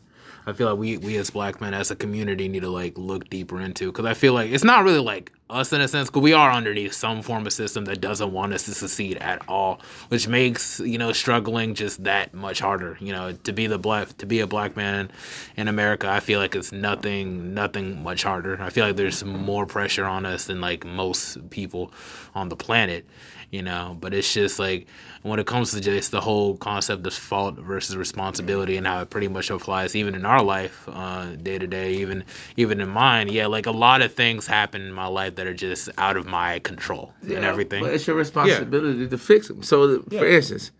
I 0.48 0.54
feel 0.54 0.70
like 0.70 0.80
we 0.80 0.98
we 0.98 1.18
as 1.18 1.30
black 1.30 1.62
men 1.62 1.76
as 1.76 1.92
a 1.92 1.96
community 1.96 2.48
need 2.48 2.62
to 2.62 2.70
like 2.70 2.98
look 2.98 3.30
deeper 3.30 3.62
into 3.62 3.92
because 3.92 4.06
I 4.06 4.16
feel 4.16 4.34
like 4.34 4.50
it's 4.50 4.64
not 4.64 4.84
really 4.84 5.00
like 5.00 5.32
us 5.52 5.72
in 5.72 5.82
a 5.82 5.88
sense 5.88 6.10
because 6.10 6.24
we 6.24 6.34
are 6.34 6.52
underneath 6.52 6.94
some 6.94 7.22
form 7.22 7.46
of 7.46 7.54
system 7.54 7.86
that 7.86 8.02
doesn't 8.02 8.32
want 8.32 8.54
us 8.54 8.64
to 8.64 8.74
succeed 8.74 9.18
at 9.18 9.42
all, 9.48 9.80
which 10.08 10.28
makes 10.28 10.80
you 10.80 10.98
know 10.98 11.12
struggling 11.12 11.76
just 11.76 12.04
that 12.06 12.34
much 12.34 12.60
harder. 12.60 12.98
You 13.00 13.14
know, 13.14 13.34
to 13.34 13.54
be 13.54 13.68
the 13.68 13.78
black 13.78 14.18
to 14.18 14.26
be 14.26 14.40
a 14.40 14.48
black 14.48 14.76
man 14.76 15.12
in 15.56 15.68
America, 15.68 16.10
I 16.10 16.22
feel 16.22 16.40
like 16.40 16.56
it's 16.56 16.72
nothing 16.72 17.54
nothing 17.54 18.02
much 18.02 18.24
harder. 18.24 18.60
I 18.60 18.72
feel 18.72 18.88
like 18.88 18.96
there's 18.96 19.24
more 19.24 19.68
pressure 19.68 20.06
on 20.06 20.26
us 20.26 20.46
than 20.46 20.60
like 20.60 20.86
most 20.86 21.52
people 21.52 21.94
on 22.34 22.50
the 22.50 22.56
planet 22.56 23.06
you 23.54 23.62
know 23.62 23.96
but 24.02 24.14
it's 24.14 24.34
just 24.34 24.58
like 24.58 24.88
when 25.22 25.40
it 25.40 25.46
comes 25.46 25.72
to 25.72 25.80
just 25.80 26.12
the 26.12 26.20
whole 26.28 26.58
concept 26.58 27.06
of 27.08 27.14
fault 27.14 27.56
versus 27.56 27.96
responsibility 27.96 28.76
and 28.78 28.86
how 28.88 29.00
it 29.02 29.10
pretty 29.10 29.28
much 29.28 29.50
applies 29.52 29.96
even 29.96 30.16
in 30.16 30.26
our 30.26 30.44
life 30.44 30.76
uh, 30.92 31.26
day 31.48 31.58
to 31.60 31.68
day 31.68 31.94
even 31.94 32.24
even 32.58 32.82
in 32.82 32.90
mine 32.90 33.28
yeah 33.30 33.46
like 33.46 33.68
a 33.68 33.72
lot 33.86 34.02
of 34.02 34.14
things 34.14 34.48
happen 34.48 34.82
in 34.82 34.92
my 34.92 35.06
life 35.20 35.36
that 35.36 35.46
are 35.46 35.54
just 35.68 35.90
out 35.98 36.18
of 36.18 36.26
my 36.26 36.60
control 36.60 37.14
and 37.22 37.46
everything 37.52 37.84
But 37.84 37.94
it's 37.94 38.08
your 38.08 38.16
responsibility 38.16 39.08
to 39.08 39.18
fix 39.18 39.48
them. 39.50 39.62
So, 39.64 39.76
th- 39.88 40.10
for 40.20 40.28
instance, 40.28 40.72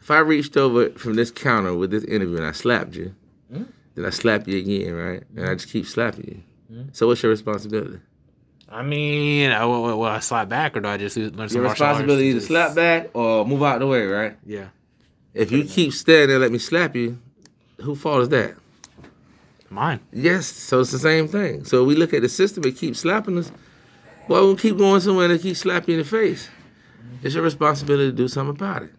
if 0.00 0.10
I 0.10 0.18
reached 0.18 0.56
over 0.56 0.90
from 0.90 1.14
this 1.14 1.30
counter 1.30 1.74
with 1.74 1.90
this 1.90 2.04
interview 2.04 2.36
and 2.36 2.46
I 2.46 2.52
slapped 2.52 2.94
you, 2.94 3.14
Hmm? 3.52 3.64
then 3.94 4.04
I 4.06 4.10
slap 4.10 4.48
you 4.48 4.56
again, 4.58 4.94
right? 4.94 5.22
And 5.36 5.46
I 5.50 5.54
just 5.54 5.68
keep 5.72 5.86
slapping 5.86 6.26
you. 6.32 6.40
So, 6.92 7.06
what's 7.06 7.22
your 7.22 7.30
responsibility? 7.30 7.98
I 8.72 8.82
mean 8.82 9.50
I, 9.52 9.64
will, 9.64 9.82
will 9.82 10.02
I 10.04 10.20
slap 10.20 10.48
back 10.48 10.76
or 10.76 10.80
do 10.80 10.88
i 10.88 10.96
just 10.96 11.16
learn 11.16 11.48
some 11.48 11.60
Your 11.62 11.70
responsibility 11.70 12.32
to 12.32 12.38
is 12.38 12.44
to 12.44 12.48
slap 12.48 12.74
back 12.74 13.10
or 13.14 13.44
move 13.44 13.62
out 13.62 13.78
the 13.80 13.86
way, 13.86 14.04
right? 14.06 14.36
yeah 14.46 14.68
If 15.34 15.50
you 15.52 15.64
keep 15.64 15.92
standing 15.92 16.30
and 16.34 16.40
let 16.42 16.52
me 16.52 16.58
slap 16.58 16.94
you, 16.96 17.18
who 17.80 17.94
fault 17.94 18.22
is 18.22 18.28
that? 18.30 18.54
mine 19.70 20.00
Yes, 20.12 20.46
so 20.46 20.80
it's 20.80 20.92
the 20.92 20.98
same 20.98 21.28
thing. 21.28 21.64
So 21.64 21.84
we 21.84 21.94
look 21.94 22.12
at 22.12 22.22
the 22.22 22.28
system, 22.28 22.64
it 22.64 22.76
keeps 22.76 23.00
slapping 23.00 23.38
us. 23.38 23.50
Why 24.26 24.40
we 24.42 24.54
keep 24.56 24.76
going 24.76 25.00
somewhere 25.00 25.24
and 25.24 25.34
it 25.34 25.42
keep 25.42 25.56
slapping 25.56 25.94
you 25.94 26.00
in 26.00 26.04
the 26.04 26.10
face? 26.10 26.48
It's 27.22 27.34
your 27.34 27.42
responsibility 27.44 28.10
to 28.10 28.16
do 28.16 28.28
something 28.28 28.54
about 28.56 28.82
it. 28.82 28.90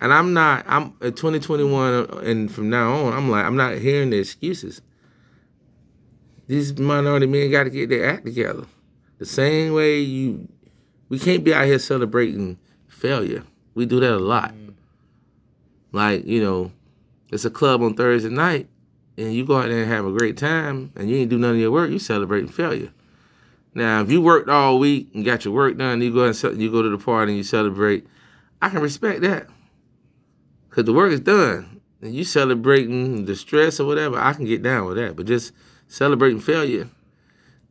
And 0.00 0.12
I'm 0.12 0.32
not, 0.34 0.64
I'm 0.68 0.94
at 1.00 1.16
2021 1.16 1.94
uh, 1.94 2.16
and 2.24 2.52
from 2.52 2.68
now 2.68 2.92
on, 2.92 3.12
I'm 3.14 3.30
like, 3.30 3.44
I'm 3.44 3.56
not 3.56 3.78
hearing 3.78 4.10
the 4.10 4.18
excuses. 4.18 4.82
These 6.48 6.78
minority 6.78 7.26
men 7.26 7.50
got 7.50 7.64
to 7.64 7.70
get 7.70 7.88
their 7.88 8.08
act 8.10 8.26
together. 8.26 8.64
The 9.22 9.26
same 9.26 9.72
way 9.72 10.00
you, 10.00 10.48
we 11.08 11.16
can't 11.16 11.44
be 11.44 11.54
out 11.54 11.66
here 11.66 11.78
celebrating 11.78 12.58
failure. 12.88 13.44
We 13.72 13.86
do 13.86 14.00
that 14.00 14.14
a 14.14 14.18
lot. 14.18 14.52
Mm. 14.52 14.74
Like, 15.92 16.26
you 16.26 16.42
know, 16.42 16.72
it's 17.30 17.44
a 17.44 17.50
club 17.50 17.82
on 17.84 17.94
Thursday 17.94 18.30
night 18.30 18.66
and 19.16 19.32
you 19.32 19.46
go 19.46 19.58
out 19.58 19.68
there 19.68 19.82
and 19.82 19.88
have 19.92 20.04
a 20.04 20.10
great 20.10 20.36
time 20.36 20.90
and 20.96 21.08
you 21.08 21.18
ain't 21.18 21.30
do 21.30 21.38
none 21.38 21.52
of 21.52 21.58
your 21.58 21.70
work, 21.70 21.92
you 21.92 22.00
celebrating 22.00 22.48
failure. 22.48 22.92
Now, 23.74 24.02
if 24.02 24.10
you 24.10 24.20
worked 24.20 24.48
all 24.48 24.80
week 24.80 25.10
and 25.14 25.24
got 25.24 25.44
your 25.44 25.54
work 25.54 25.78
done, 25.78 26.02
you 26.02 26.12
go 26.12 26.24
and 26.24 26.60
you 26.60 26.72
go 26.72 26.82
to 26.82 26.90
the 26.90 26.98
party 26.98 27.30
and 27.30 27.36
you 27.36 27.44
celebrate. 27.44 28.04
I 28.60 28.70
can 28.70 28.80
respect 28.80 29.20
that, 29.20 29.46
cause 30.70 30.84
the 30.84 30.92
work 30.92 31.12
is 31.12 31.20
done 31.20 31.80
and 32.00 32.12
you 32.12 32.24
celebrating 32.24 33.26
the 33.26 33.36
stress 33.36 33.78
or 33.78 33.86
whatever. 33.86 34.18
I 34.18 34.32
can 34.32 34.46
get 34.46 34.64
down 34.64 34.86
with 34.86 34.96
that, 34.96 35.14
but 35.14 35.26
just 35.26 35.52
celebrating 35.86 36.40
failure, 36.40 36.88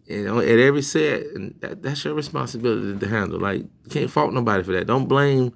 you 0.06 0.24
know, 0.24 0.40
at 0.40 0.60
every 0.60 0.82
set, 0.82 1.22
and 1.36 1.56
that, 1.62 1.82
that's 1.82 2.04
your 2.04 2.14
responsibility 2.14 3.00
to 3.00 3.08
handle. 3.08 3.40
Like, 3.40 3.62
you 3.62 3.90
can't 3.90 4.12
fault 4.12 4.34
nobody 4.34 4.64
for 4.64 4.74
that. 4.74 4.88
Don't 4.88 5.08
blame 5.08 5.54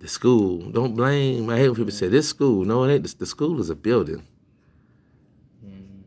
the 0.00 0.08
school. 0.08 0.70
Don't 0.70 0.94
blame. 0.94 1.48
I 1.50 1.58
hate 1.58 1.68
when 1.68 1.76
people 1.76 1.92
say 1.92 2.08
this 2.08 2.28
school. 2.28 2.64
No, 2.64 2.84
it 2.84 2.92
ain't. 2.92 3.04
The, 3.04 3.16
the 3.18 3.26
school 3.26 3.60
is 3.60 3.70
a 3.70 3.74
building. 3.74 4.26
Mm-hmm. 5.64 6.00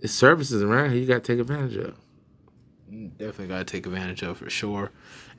it's 0.00 0.12
services 0.12 0.62
around 0.62 0.90
here 0.90 1.00
you 1.00 1.06
got 1.06 1.24
to 1.24 1.32
take 1.32 1.40
advantage 1.40 1.76
of. 1.76 1.98
Definitely 3.18 3.48
got 3.48 3.58
to 3.58 3.64
take 3.64 3.86
advantage 3.86 4.22
of 4.22 4.38
for 4.38 4.50
sure 4.50 4.90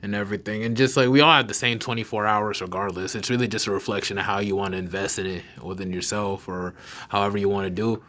and 0.02 0.14
everything. 0.14 0.64
And 0.64 0.76
just 0.76 0.96
like 0.96 1.08
we 1.08 1.20
all 1.20 1.32
have 1.32 1.48
the 1.48 1.54
same 1.54 1.78
24 1.78 2.26
hours 2.26 2.60
regardless. 2.60 3.14
It's 3.14 3.30
really 3.30 3.48
just 3.48 3.66
a 3.66 3.70
reflection 3.70 4.18
of 4.18 4.24
how 4.24 4.38
you 4.40 4.56
want 4.56 4.72
to 4.72 4.78
invest 4.78 5.18
in 5.18 5.26
it 5.26 5.44
within 5.62 5.92
yourself 5.92 6.48
or 6.48 6.74
however 7.08 7.38
you 7.38 7.48
want 7.48 7.66
to 7.66 7.70
do 7.70 8.02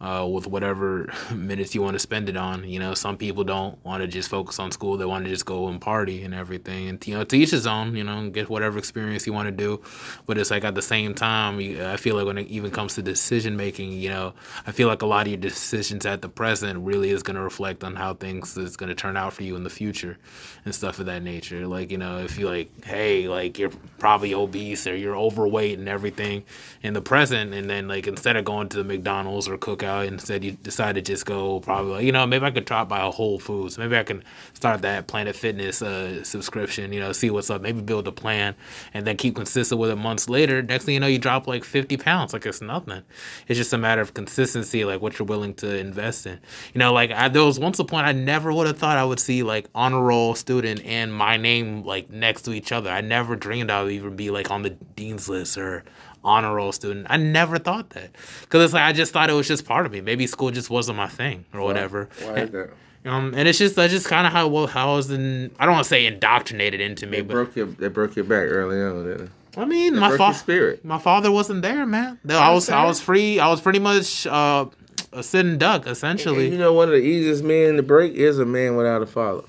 uh, 0.00 0.26
with 0.30 0.46
whatever 0.46 1.12
minutes 1.34 1.74
you 1.74 1.82
want 1.82 1.94
to 1.94 1.98
spend 1.98 2.28
it 2.28 2.36
on. 2.36 2.64
You 2.64 2.78
know, 2.78 2.94
some 2.94 3.16
people 3.16 3.44
don't 3.44 3.82
want 3.84 4.02
to 4.02 4.06
just 4.06 4.30
focus 4.30 4.58
on 4.58 4.70
school; 4.70 4.96
they 4.96 5.04
want 5.04 5.24
to 5.24 5.30
just 5.30 5.44
go 5.44 5.68
and 5.68 5.80
party 5.80 6.22
and 6.22 6.34
everything. 6.34 6.88
And 6.88 7.06
you 7.06 7.14
know, 7.14 7.24
to 7.24 7.36
each 7.36 7.50
his 7.50 7.66
own. 7.66 7.94
You 7.94 8.04
know, 8.04 8.30
get 8.30 8.48
whatever 8.48 8.78
experience 8.78 9.26
you 9.26 9.32
want 9.32 9.46
to 9.46 9.52
do. 9.52 9.82
But 10.26 10.38
it's 10.38 10.50
like 10.50 10.64
at 10.64 10.74
the 10.74 10.82
same 10.82 11.14
time, 11.14 11.58
I 11.58 11.96
feel 11.96 12.16
like 12.16 12.26
when 12.26 12.38
it 12.38 12.48
even 12.48 12.70
comes 12.70 12.94
to 12.94 13.02
decision 13.02 13.56
making, 13.56 13.92
you 13.92 14.08
know, 14.08 14.34
I 14.66 14.72
feel 14.72 14.88
like 14.88 15.02
a 15.02 15.06
lot 15.06 15.26
of 15.26 15.28
your 15.28 15.40
decisions 15.40 16.06
at 16.06 16.22
the 16.22 16.28
present 16.28 16.80
really 16.80 17.10
is 17.10 17.22
going 17.22 17.36
to 17.36 17.42
reflect 17.42 17.84
on 17.84 17.96
how 17.96 18.14
things 18.14 18.56
is 18.56 18.76
going 18.76 18.88
to 18.88 18.94
turn 18.94 19.16
out 19.16 19.32
for 19.34 19.42
you 19.42 19.56
in 19.56 19.64
the 19.64 19.70
future 19.70 20.16
and 20.64 20.74
stuff 20.74 20.98
of 20.98 21.06
that 21.06 21.22
nature. 21.22 21.66
Like 21.66 21.90
you 21.90 21.98
know, 21.98 22.18
if 22.18 22.38
you 22.38 22.48
like, 22.48 22.84
hey, 22.84 23.28
like 23.28 23.58
you're 23.58 23.72
probably 23.98 24.32
obese 24.32 24.86
or 24.86 24.96
you're 24.96 25.16
overweight 25.16 25.78
and 25.78 25.88
everything 25.88 26.44
in 26.82 26.94
the 26.94 27.02
present, 27.02 27.52
and 27.52 27.68
then 27.68 27.86
like 27.86 28.06
instead 28.06 28.36
of 28.36 28.46
going 28.46 28.70
to 28.70 28.78
the 28.78 28.84
McDonald's 28.84 29.46
or 29.46 29.58
cookout 29.58 29.89
and 29.98 30.20
said 30.20 30.44
you 30.44 30.52
decide 30.52 30.94
to 30.94 31.02
just 31.02 31.26
go 31.26 31.60
probably 31.60 32.06
you 32.06 32.12
know 32.12 32.26
maybe 32.26 32.44
I 32.44 32.50
could 32.50 32.64
drop 32.64 32.88
by 32.88 33.00
a 33.00 33.10
Whole 33.10 33.38
Foods. 33.38 33.76
Maybe 33.76 33.96
I 33.96 34.04
can 34.04 34.22
start 34.54 34.82
that 34.82 35.06
Planet 35.06 35.36
Fitness 35.36 35.82
uh, 35.82 36.22
subscription 36.24 36.92
you 36.92 37.00
know 37.00 37.12
see 37.12 37.30
what's 37.30 37.50
up 37.50 37.60
maybe 37.60 37.80
build 37.80 38.06
a 38.06 38.12
plan 38.12 38.54
and 38.94 39.06
then 39.06 39.16
keep 39.16 39.36
consistent 39.36 39.80
with 39.80 39.90
it 39.90 39.96
months 39.96 40.28
later. 40.28 40.62
Next 40.62 40.84
thing 40.84 40.94
you 40.94 41.00
know 41.00 41.06
you 41.06 41.18
drop 41.18 41.46
like 41.46 41.64
50 41.64 41.96
pounds 41.96 42.32
like 42.32 42.46
it's 42.46 42.60
nothing. 42.60 43.02
It's 43.48 43.58
just 43.58 43.72
a 43.72 43.78
matter 43.78 44.00
of 44.00 44.14
consistency 44.14 44.84
like 44.84 45.00
what 45.00 45.18
you're 45.18 45.26
willing 45.26 45.54
to 45.54 45.76
invest 45.76 46.26
in. 46.26 46.38
You 46.72 46.78
know 46.78 46.92
like 46.92 47.10
I, 47.10 47.28
there 47.28 47.44
was 47.44 47.58
once 47.58 47.78
a 47.78 47.84
point 47.84 48.06
I 48.06 48.12
never 48.12 48.52
would 48.52 48.66
have 48.66 48.78
thought 48.78 48.96
I 48.96 49.04
would 49.04 49.20
see 49.20 49.42
like 49.42 49.68
honor 49.74 50.00
roll 50.00 50.34
student 50.34 50.84
and 50.84 51.12
my 51.12 51.36
name 51.36 51.84
like 51.84 52.10
next 52.10 52.42
to 52.42 52.52
each 52.52 52.72
other. 52.72 52.90
I 52.90 53.00
never 53.00 53.36
dreamed 53.36 53.70
I 53.70 53.82
would 53.82 53.92
even 53.92 54.16
be 54.16 54.30
like 54.30 54.50
on 54.50 54.62
the 54.62 54.70
dean's 54.70 55.28
list 55.28 55.58
or 55.58 55.84
honor 56.24 56.54
roll 56.54 56.72
student. 56.72 57.06
I 57.10 57.16
never 57.16 57.58
thought 57.58 57.90
that 57.90 58.10
because 58.42 58.64
it's 58.64 58.74
like 58.74 58.82
I 58.82 58.92
just 58.92 59.12
thought 59.12 59.30
it 59.30 59.34
was 59.34 59.48
just 59.48 59.64
part 59.64 59.86
of 59.86 59.92
me. 59.92 60.00
Maybe 60.00 60.26
school 60.26 60.50
just 60.50 60.70
wasn't 60.70 60.96
my 60.98 61.08
thing 61.08 61.44
or 61.54 61.60
whatever. 61.62 62.08
Why 62.22 62.34
is 62.34 62.50
that? 62.50 62.70
Um, 63.02 63.32
and 63.34 63.48
it's 63.48 63.56
just 63.56 63.76
that's 63.76 63.94
just 63.94 64.08
kind 64.08 64.26
of 64.26 64.32
how 64.34 64.46
well 64.48 64.66
how 64.66 64.92
I 64.92 64.96
was 64.96 65.10
in. 65.10 65.50
I 65.58 65.64
don't 65.64 65.72
want 65.72 65.84
to 65.84 65.88
say 65.88 66.04
indoctrinated 66.04 66.82
into 66.82 67.06
me, 67.06 67.16
They 67.16 67.22
but 67.22 67.32
broke 67.32 67.56
your 67.56 67.64
they 67.64 67.88
broke 67.88 68.14
your 68.14 68.26
back 68.26 68.42
early 68.42 68.78
on. 68.78 69.30
I 69.56 69.64
mean, 69.64 69.94
They 69.94 70.00
my 70.00 70.18
father 70.18 70.78
my 70.84 70.98
father 70.98 71.32
wasn't 71.32 71.62
there, 71.62 71.86
man. 71.86 72.18
I 72.28 72.52
was 72.52 72.68
I 72.68 72.84
was 72.84 73.00
free. 73.00 73.40
I 73.40 73.48
was 73.48 73.62
pretty 73.62 73.78
much 73.78 74.26
uh, 74.26 74.66
a 75.14 75.22
sitting 75.22 75.56
duck 75.56 75.84
And 75.86 75.92
essentially. 75.92 76.50
you 76.50 76.58
know, 76.58 76.74
one 76.74 76.88
of 76.88 76.92
the 76.92 77.00
easiest 77.00 77.42
men 77.42 77.76
to 77.76 77.82
break 77.82 78.12
is 78.12 78.38
a 78.38 78.44
man 78.44 78.76
without 78.76 79.00
a 79.00 79.06
father. 79.06 79.44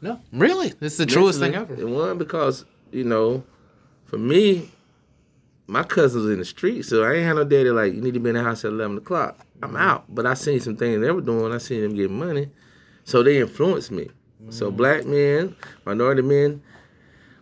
no, 0.00 0.20
really, 0.32 0.72
it's 0.80 0.96
the 0.96 1.06
truest 1.06 1.38
thing 1.38 1.54
ever. 1.54 1.74
And 1.74 1.94
one 1.94 2.18
because 2.18 2.64
you 2.90 3.04
know, 3.04 3.44
for 4.06 4.18
me, 4.18 4.72
my 5.66 5.82
cousins 5.82 6.24
was 6.24 6.32
in 6.32 6.38
the 6.38 6.44
street, 6.44 6.82
so 6.82 7.04
I 7.04 7.14
ain't 7.14 7.26
had 7.26 7.36
no 7.36 7.44
daddy 7.44 7.70
like 7.70 7.94
you 7.94 8.00
need 8.00 8.14
to 8.14 8.20
be 8.20 8.30
in 8.30 8.36
the 8.36 8.42
house 8.42 8.64
at 8.64 8.72
eleven 8.72 8.98
o'clock. 8.98 9.38
I'm 9.62 9.70
mm-hmm. 9.70 9.76
out, 9.78 10.04
but 10.08 10.26
I 10.26 10.34
seen 10.34 10.60
some 10.60 10.76
things 10.76 11.00
they 11.00 11.10
were 11.10 11.20
doing. 11.20 11.52
I 11.52 11.58
seen 11.58 11.82
them 11.82 11.94
getting 11.94 12.18
money, 12.18 12.50
so 13.04 13.22
they 13.22 13.38
influenced 13.38 13.90
me. 13.90 14.10
So 14.50 14.68
mm-hmm. 14.68 14.76
black 14.76 15.06
men, 15.06 15.56
minority 15.86 16.22
men, 16.22 16.62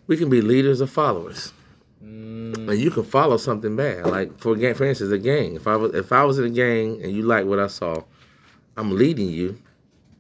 we 0.07 0.17
can 0.17 0.31
be 0.31 0.41
leaders 0.41 0.81
or 0.81 0.87
followers. 0.87 1.53
Mm. 2.05 2.71
And 2.71 2.79
you 2.79 2.91
can 2.91 3.05
follow 3.05 3.37
something 3.37 3.75
bad, 3.77 4.07
like 4.07 4.39
for 4.39 4.57
for 4.75 4.85
instance, 4.85 5.11
a 5.13 5.19
gang. 5.19 5.57
If 5.57 5.67
I 5.67 5.77
was 5.77 5.95
if 5.95 6.13
I 6.13 6.25
was 6.25 6.39
in 6.39 6.45
a 6.45 6.51
gang 6.51 7.03
and 7.03 7.13
you 7.13 7.23
like 7.23 7.47
what 7.47 7.59
I 7.59 7.67
saw, 7.67 8.03
I'm 8.77 8.97
leading 8.97 9.29
you. 9.29 9.61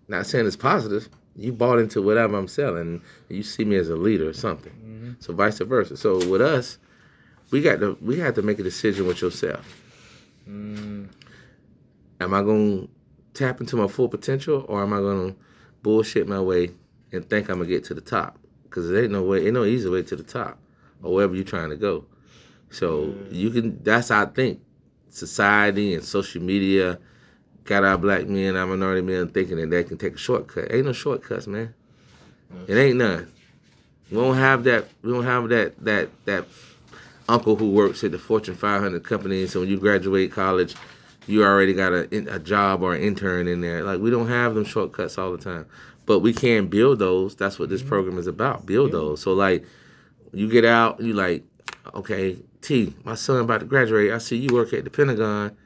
Not 0.08 0.26
saying 0.26 0.46
it's 0.46 0.56
positive. 0.56 1.08
You 1.36 1.52
bought 1.52 1.78
into 1.78 2.02
whatever 2.02 2.36
I'm 2.36 2.48
selling. 2.48 3.00
You 3.28 3.42
see 3.42 3.64
me 3.64 3.76
as 3.76 3.88
a 3.88 3.96
leader 3.96 4.28
or 4.28 4.32
something. 4.32 4.72
Mm-hmm. 4.72 5.12
So 5.20 5.32
vice 5.32 5.58
versa. 5.58 5.96
So 5.96 6.28
with 6.28 6.42
us, 6.42 6.78
we 7.52 7.60
got 7.60 7.78
to 7.80 7.96
we 8.00 8.18
have 8.18 8.34
to 8.34 8.42
make 8.42 8.58
a 8.58 8.62
decision 8.64 9.06
with 9.06 9.20
yourself. 9.20 9.64
Mm. 10.48 11.08
Am 12.20 12.34
I 12.34 12.42
going 12.42 12.82
to 12.82 12.88
tap 13.34 13.60
into 13.60 13.76
my 13.76 13.86
full 13.86 14.08
potential, 14.08 14.64
or 14.68 14.82
am 14.82 14.92
I 14.92 14.98
going 14.98 15.32
to 15.32 15.38
bullshit 15.82 16.26
my 16.26 16.40
way 16.40 16.70
and 17.12 17.28
think 17.28 17.48
I'm 17.48 17.58
gonna 17.58 17.68
get 17.68 17.84
to 17.84 17.94
the 17.94 18.00
top? 18.00 18.38
Because 18.64 18.88
there 18.88 19.02
ain't 19.02 19.12
no 19.12 19.22
way, 19.22 19.44
ain't 19.44 19.54
no 19.54 19.64
easy 19.64 19.88
way 19.88 20.02
to 20.02 20.16
the 20.16 20.22
top, 20.22 20.58
or 21.02 21.14
wherever 21.14 21.34
you're 21.34 21.44
trying 21.44 21.70
to 21.70 21.76
go. 21.76 22.06
So 22.70 23.06
mm. 23.06 23.32
you 23.32 23.50
can. 23.50 23.82
That's 23.84 24.08
how 24.08 24.22
I 24.22 24.26
think. 24.26 24.60
Society 25.10 25.92
and 25.92 26.02
social 26.02 26.40
media 26.40 26.98
got 27.64 27.84
our 27.84 27.98
black 27.98 28.26
men, 28.28 28.56
our 28.56 28.66
minority 28.66 29.02
men 29.02 29.28
thinking 29.28 29.58
that 29.58 29.68
they 29.68 29.84
can 29.84 29.98
take 29.98 30.14
a 30.14 30.16
shortcut. 30.16 30.72
Ain't 30.72 30.86
no 30.86 30.94
shortcuts, 30.94 31.46
man. 31.46 31.74
It 32.66 32.76
ain't 32.76 32.96
none. 32.96 33.30
We 34.10 34.16
don't 34.16 34.36
have 34.36 34.64
that. 34.64 34.88
We 35.02 35.12
don't 35.12 35.24
have 35.24 35.50
that 35.50 35.84
that 35.84 36.08
that 36.24 36.46
uncle 37.28 37.56
who 37.56 37.70
works 37.70 38.02
at 38.04 38.12
the 38.12 38.18
Fortune 38.18 38.54
500 38.54 39.04
company. 39.04 39.46
So 39.46 39.60
when 39.60 39.68
you 39.68 39.78
graduate 39.78 40.32
college, 40.32 40.74
you 41.26 41.44
already 41.44 41.74
got 41.74 41.92
a 41.92 42.34
a 42.34 42.38
job 42.38 42.82
or 42.82 42.94
an 42.94 43.02
intern 43.02 43.48
in 43.48 43.60
there. 43.60 43.82
Like 43.82 44.00
we 44.00 44.10
don't 44.10 44.28
have 44.28 44.54
them 44.54 44.64
shortcuts 44.64 45.18
all 45.18 45.32
the 45.32 45.38
time, 45.38 45.66
but 46.06 46.20
we 46.20 46.32
can 46.32 46.66
build 46.66 46.98
those. 46.98 47.36
That's 47.36 47.58
what 47.58 47.68
this 47.68 47.80
mm-hmm. 47.80 47.90
program 47.90 48.18
is 48.18 48.26
about. 48.26 48.66
Build 48.66 48.92
those. 48.92 49.22
So 49.22 49.32
like, 49.32 49.64
you 50.32 50.50
get 50.50 50.64
out, 50.64 51.00
you 51.00 51.12
like, 51.12 51.44
okay, 51.94 52.38
T, 52.60 52.94
my 53.04 53.14
son 53.14 53.40
about 53.40 53.60
to 53.60 53.66
graduate. 53.66 54.12
I 54.12 54.18
see 54.18 54.36
you 54.36 54.54
work 54.54 54.72
at 54.72 54.84
the 54.84 54.90
Pentagon. 54.90 55.56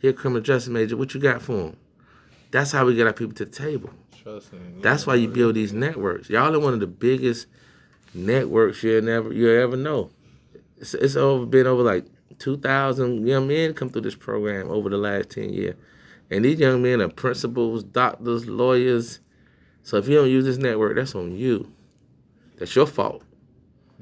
He 0.00 0.08
a 0.08 0.12
criminal 0.12 0.42
justice 0.42 0.68
major. 0.68 0.96
What 0.96 1.14
you 1.14 1.20
got 1.20 1.42
for 1.42 1.68
him? 1.68 1.76
That's 2.50 2.72
how 2.72 2.84
we 2.84 2.94
get 2.94 3.06
our 3.06 3.12
people 3.12 3.34
to 3.34 3.44
the 3.44 3.50
table. 3.50 3.90
Trust 4.22 4.52
me. 4.52 4.60
That's 4.80 5.06
why 5.06 5.14
you 5.14 5.28
build 5.28 5.54
these 5.54 5.72
networks. 5.72 6.28
Y'all 6.28 6.54
are 6.54 6.60
one 6.60 6.74
of 6.74 6.80
the 6.80 6.86
biggest 6.86 7.46
networks 8.14 8.82
you'll 8.82 9.02
never 9.02 9.32
you'll 9.32 9.58
ever 9.58 9.76
know. 9.76 10.10
It's, 10.82 10.94
it's 10.94 11.16
over 11.16 11.46
been 11.46 11.66
over 11.66 11.82
like 11.82 12.04
two 12.38 12.58
thousand 12.58 13.26
young 13.26 13.46
men 13.46 13.72
come 13.72 13.88
through 13.88 14.02
this 14.02 14.16
program 14.16 14.68
over 14.68 14.90
the 14.90 14.98
last 14.98 15.30
ten 15.30 15.50
years, 15.52 15.76
and 16.28 16.44
these 16.44 16.58
young 16.58 16.82
men 16.82 17.00
are 17.00 17.08
principals, 17.08 17.84
doctors, 17.84 18.46
lawyers. 18.48 19.20
So 19.84 19.96
if 19.96 20.08
you 20.08 20.16
don't 20.16 20.28
use 20.28 20.44
this 20.44 20.58
network, 20.58 20.96
that's 20.96 21.14
on 21.14 21.36
you. 21.36 21.72
That's 22.58 22.74
your 22.74 22.86
fault. 22.86 23.22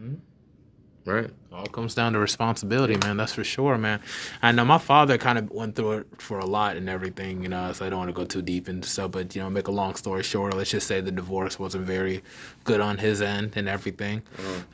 Mm-hmm. 0.00 1.10
Right? 1.10 1.30
All 1.52 1.66
comes 1.66 1.96
down 1.96 2.12
to 2.12 2.20
responsibility, 2.20 2.96
man. 2.98 3.16
That's 3.16 3.32
for 3.32 3.42
sure, 3.42 3.76
man. 3.76 4.00
I 4.40 4.52
know 4.52 4.64
my 4.64 4.78
father 4.78 5.18
kind 5.18 5.36
of 5.36 5.50
went 5.50 5.74
through 5.74 5.92
it 5.92 6.06
for 6.18 6.38
a 6.38 6.46
lot 6.46 6.76
and 6.76 6.88
everything, 6.88 7.42
you 7.42 7.48
know. 7.48 7.72
So 7.72 7.84
I 7.84 7.90
don't 7.90 7.98
want 7.98 8.08
to 8.08 8.12
go 8.12 8.24
too 8.24 8.40
deep 8.40 8.68
into 8.68 8.88
stuff, 8.88 9.10
but 9.10 9.34
you 9.34 9.42
know, 9.42 9.50
make 9.50 9.66
a 9.66 9.72
long 9.72 9.96
story 9.96 10.22
short, 10.22 10.56
let's 10.56 10.70
just 10.70 10.86
say 10.86 11.00
the 11.00 11.10
divorce 11.10 11.58
wasn't 11.58 11.86
very 11.86 12.22
good 12.62 12.80
on 12.80 12.98
his 12.98 13.20
end 13.20 13.54
and 13.56 13.68
everything. 13.68 14.22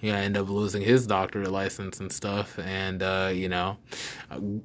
Yeah, 0.02 0.16
I 0.16 0.20
ended 0.20 0.42
up 0.42 0.50
losing 0.50 0.82
his 0.82 1.06
doctorate 1.06 1.50
license 1.50 1.98
and 2.00 2.12
stuff, 2.12 2.58
and 2.58 3.02
uh, 3.02 3.30
you 3.32 3.48
know, 3.48 3.78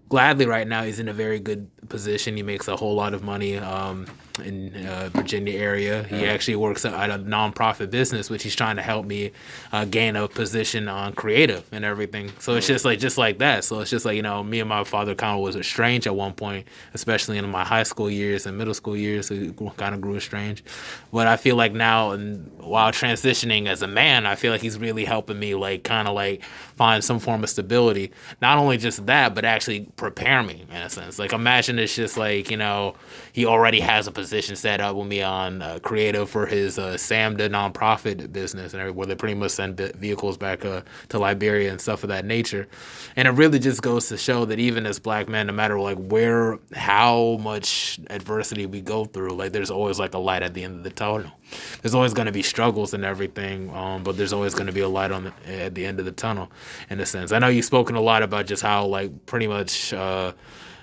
gladly 0.10 0.46
right 0.46 0.68
now 0.68 0.84
he's 0.84 1.00
in 1.00 1.08
a 1.08 1.14
very 1.14 1.40
good 1.40 1.70
position. 1.88 2.36
He 2.36 2.44
makes 2.44 2.68
a 2.68 2.76
whole 2.76 2.94
lot 2.94 3.14
of 3.14 3.24
money. 3.24 3.58
Um, 3.58 4.06
in 4.40 4.74
uh, 4.88 5.10
Virginia 5.14 5.58
area. 5.58 6.04
He 6.04 6.26
actually 6.26 6.56
works 6.56 6.86
at 6.86 7.10
a 7.10 7.20
nonprofit 7.20 7.92
business, 7.92 8.30
which 8.30 8.44
he's 8.44 8.56
trying 8.56 8.78
to 8.78 8.82
help 8.82 9.06
me 9.06 9.32
uh, 9.72 9.86
gain 9.86 10.16
a 10.16 10.28
position 10.28 10.88
on 10.88 11.14
creative 11.14 11.68
and 11.72 11.84
everything. 11.86 12.01
So 12.40 12.56
it's 12.56 12.68
just 12.68 12.86
like 12.86 13.00
just 13.00 13.18
like 13.18 13.40
that. 13.40 13.64
So 13.64 13.80
it's 13.80 13.90
just 13.90 14.06
like 14.06 14.16
you 14.16 14.22
know, 14.22 14.44
me 14.44 14.60
and 14.60 14.70
my 14.70 14.84
father 14.84 15.16
kind 15.16 15.36
of 15.36 15.42
was 15.42 15.56
estranged 15.56 16.08
at 16.08 16.16
one 16.16 16.34
point, 16.34 16.68
especially 16.94 17.38
in 17.38 17.50
my 17.50 17.64
high 17.64 17.84
school 17.84 18.10
years 18.10 18.46
and 18.46 18.58
middle 18.58 18.74
school 18.74 18.96
years. 18.96 19.30
We 19.30 19.52
kind 19.78 19.96
of 19.96 20.02
grew 20.02 20.16
estranged. 20.16 20.66
But 21.12 21.28
I 21.28 21.38
feel 21.38 21.56
like 21.56 21.74
now, 21.74 22.12
and 22.12 22.52
while 22.58 22.92
transitioning 22.92 23.68
as 23.68 23.82
a 23.82 23.88
man, 23.88 24.26
I 24.26 24.36
feel 24.36 24.52
like 24.52 24.62
he's 24.62 24.78
really 24.78 25.06
helping 25.06 25.40
me 25.40 25.56
like 25.56 25.84
kind 25.84 26.08
of 26.08 26.16
like 26.16 26.44
find 26.82 27.04
some 27.04 27.20
form 27.20 27.44
of 27.44 27.50
stability. 27.52 28.12
Not 28.42 28.58
only 28.58 28.76
just 28.76 29.06
that, 29.06 29.36
but 29.36 29.46
actually 29.46 29.82
prepare 29.98 30.42
me 30.42 30.66
in 30.68 30.78
a 30.78 30.90
sense. 30.90 31.20
Like 31.20 31.32
imagine 31.32 31.78
it's 31.78 31.96
just 31.96 32.18
like 32.18 32.50
you 32.50 32.58
know 32.58 32.96
he 33.34 33.46
already 33.46 33.80
has 33.82 34.08
a 34.08 34.12
position 34.12 34.56
set 34.56 34.82
up 34.82 34.96
with 34.96 35.06
me 35.06 35.22
on 35.22 35.62
uh, 35.62 35.78
creative 35.84 36.28
for 36.28 36.48
his 36.48 36.80
uh, 36.80 36.94
SAMDA 36.94 37.50
nonprofit 37.50 38.34
business 38.34 38.74
and 38.74 38.96
where 38.96 39.06
they 39.06 39.14
pretty 39.14 39.36
much 39.36 39.52
send 39.52 39.78
vehicles 39.78 40.38
back 40.38 40.66
uh, 40.66 40.82
to 41.10 41.20
Liberia 41.20 41.70
and 41.70 41.80
stuff 41.80 42.04
of 42.04 42.10
that 42.10 42.26
nature. 42.26 42.68
And 43.16 43.28
it 43.28 43.32
really 43.32 43.60
just 43.60 43.84
goes 43.84 44.08
to 44.10 44.18
show 44.18 44.46
that 44.46 44.58
even 44.58 44.88
as 44.88 44.98
black 44.98 45.30
men, 45.30 45.48
no 45.48 45.54
matter 45.54 45.80
like 45.80 45.98
where, 45.98 46.58
how 46.74 47.38
much 47.42 48.00
adversity 48.10 48.66
we 48.66 48.82
go 48.82 49.06
through, 49.06 49.36
like 49.36 49.52
there's 49.52 49.72
always 49.72 50.00
like 50.00 50.16
a 50.16 50.18
light 50.20 50.42
at 50.42 50.56
the 50.56 50.64
end 50.64 50.78
of 50.78 50.84
the 50.84 50.90
tunnel. 50.90 51.32
There's 51.82 51.96
always 51.96 52.14
going 52.14 52.28
to 52.28 52.32
be 52.32 52.42
struggles 52.42 52.94
and 52.94 53.04
everything, 53.04 53.70
um, 53.76 54.04
but 54.04 54.18
there's 54.18 54.34
always 54.34 54.54
going 54.54 54.68
to 54.68 54.74
be 54.74 54.80
a 54.80 54.88
light 54.88 55.12
on 55.12 55.26
the, 55.26 55.64
at 55.64 55.76
the 55.76 55.86
end 55.86 56.00
of 56.00 56.06
the 56.06 56.12
tunnel, 56.12 56.50
in 56.90 57.00
a 57.00 57.06
sense. 57.06 57.32
I 57.32 57.40
know 57.40 57.48
you've 57.48 57.66
spoken 57.66 57.96
a 57.96 58.02
lot 58.02 58.24
about 58.24 58.46
just 58.46 58.62
how 58.62 58.86
like 58.86 59.26
pretty 59.26 59.48
much. 59.48 59.94
Uh, 59.94 60.34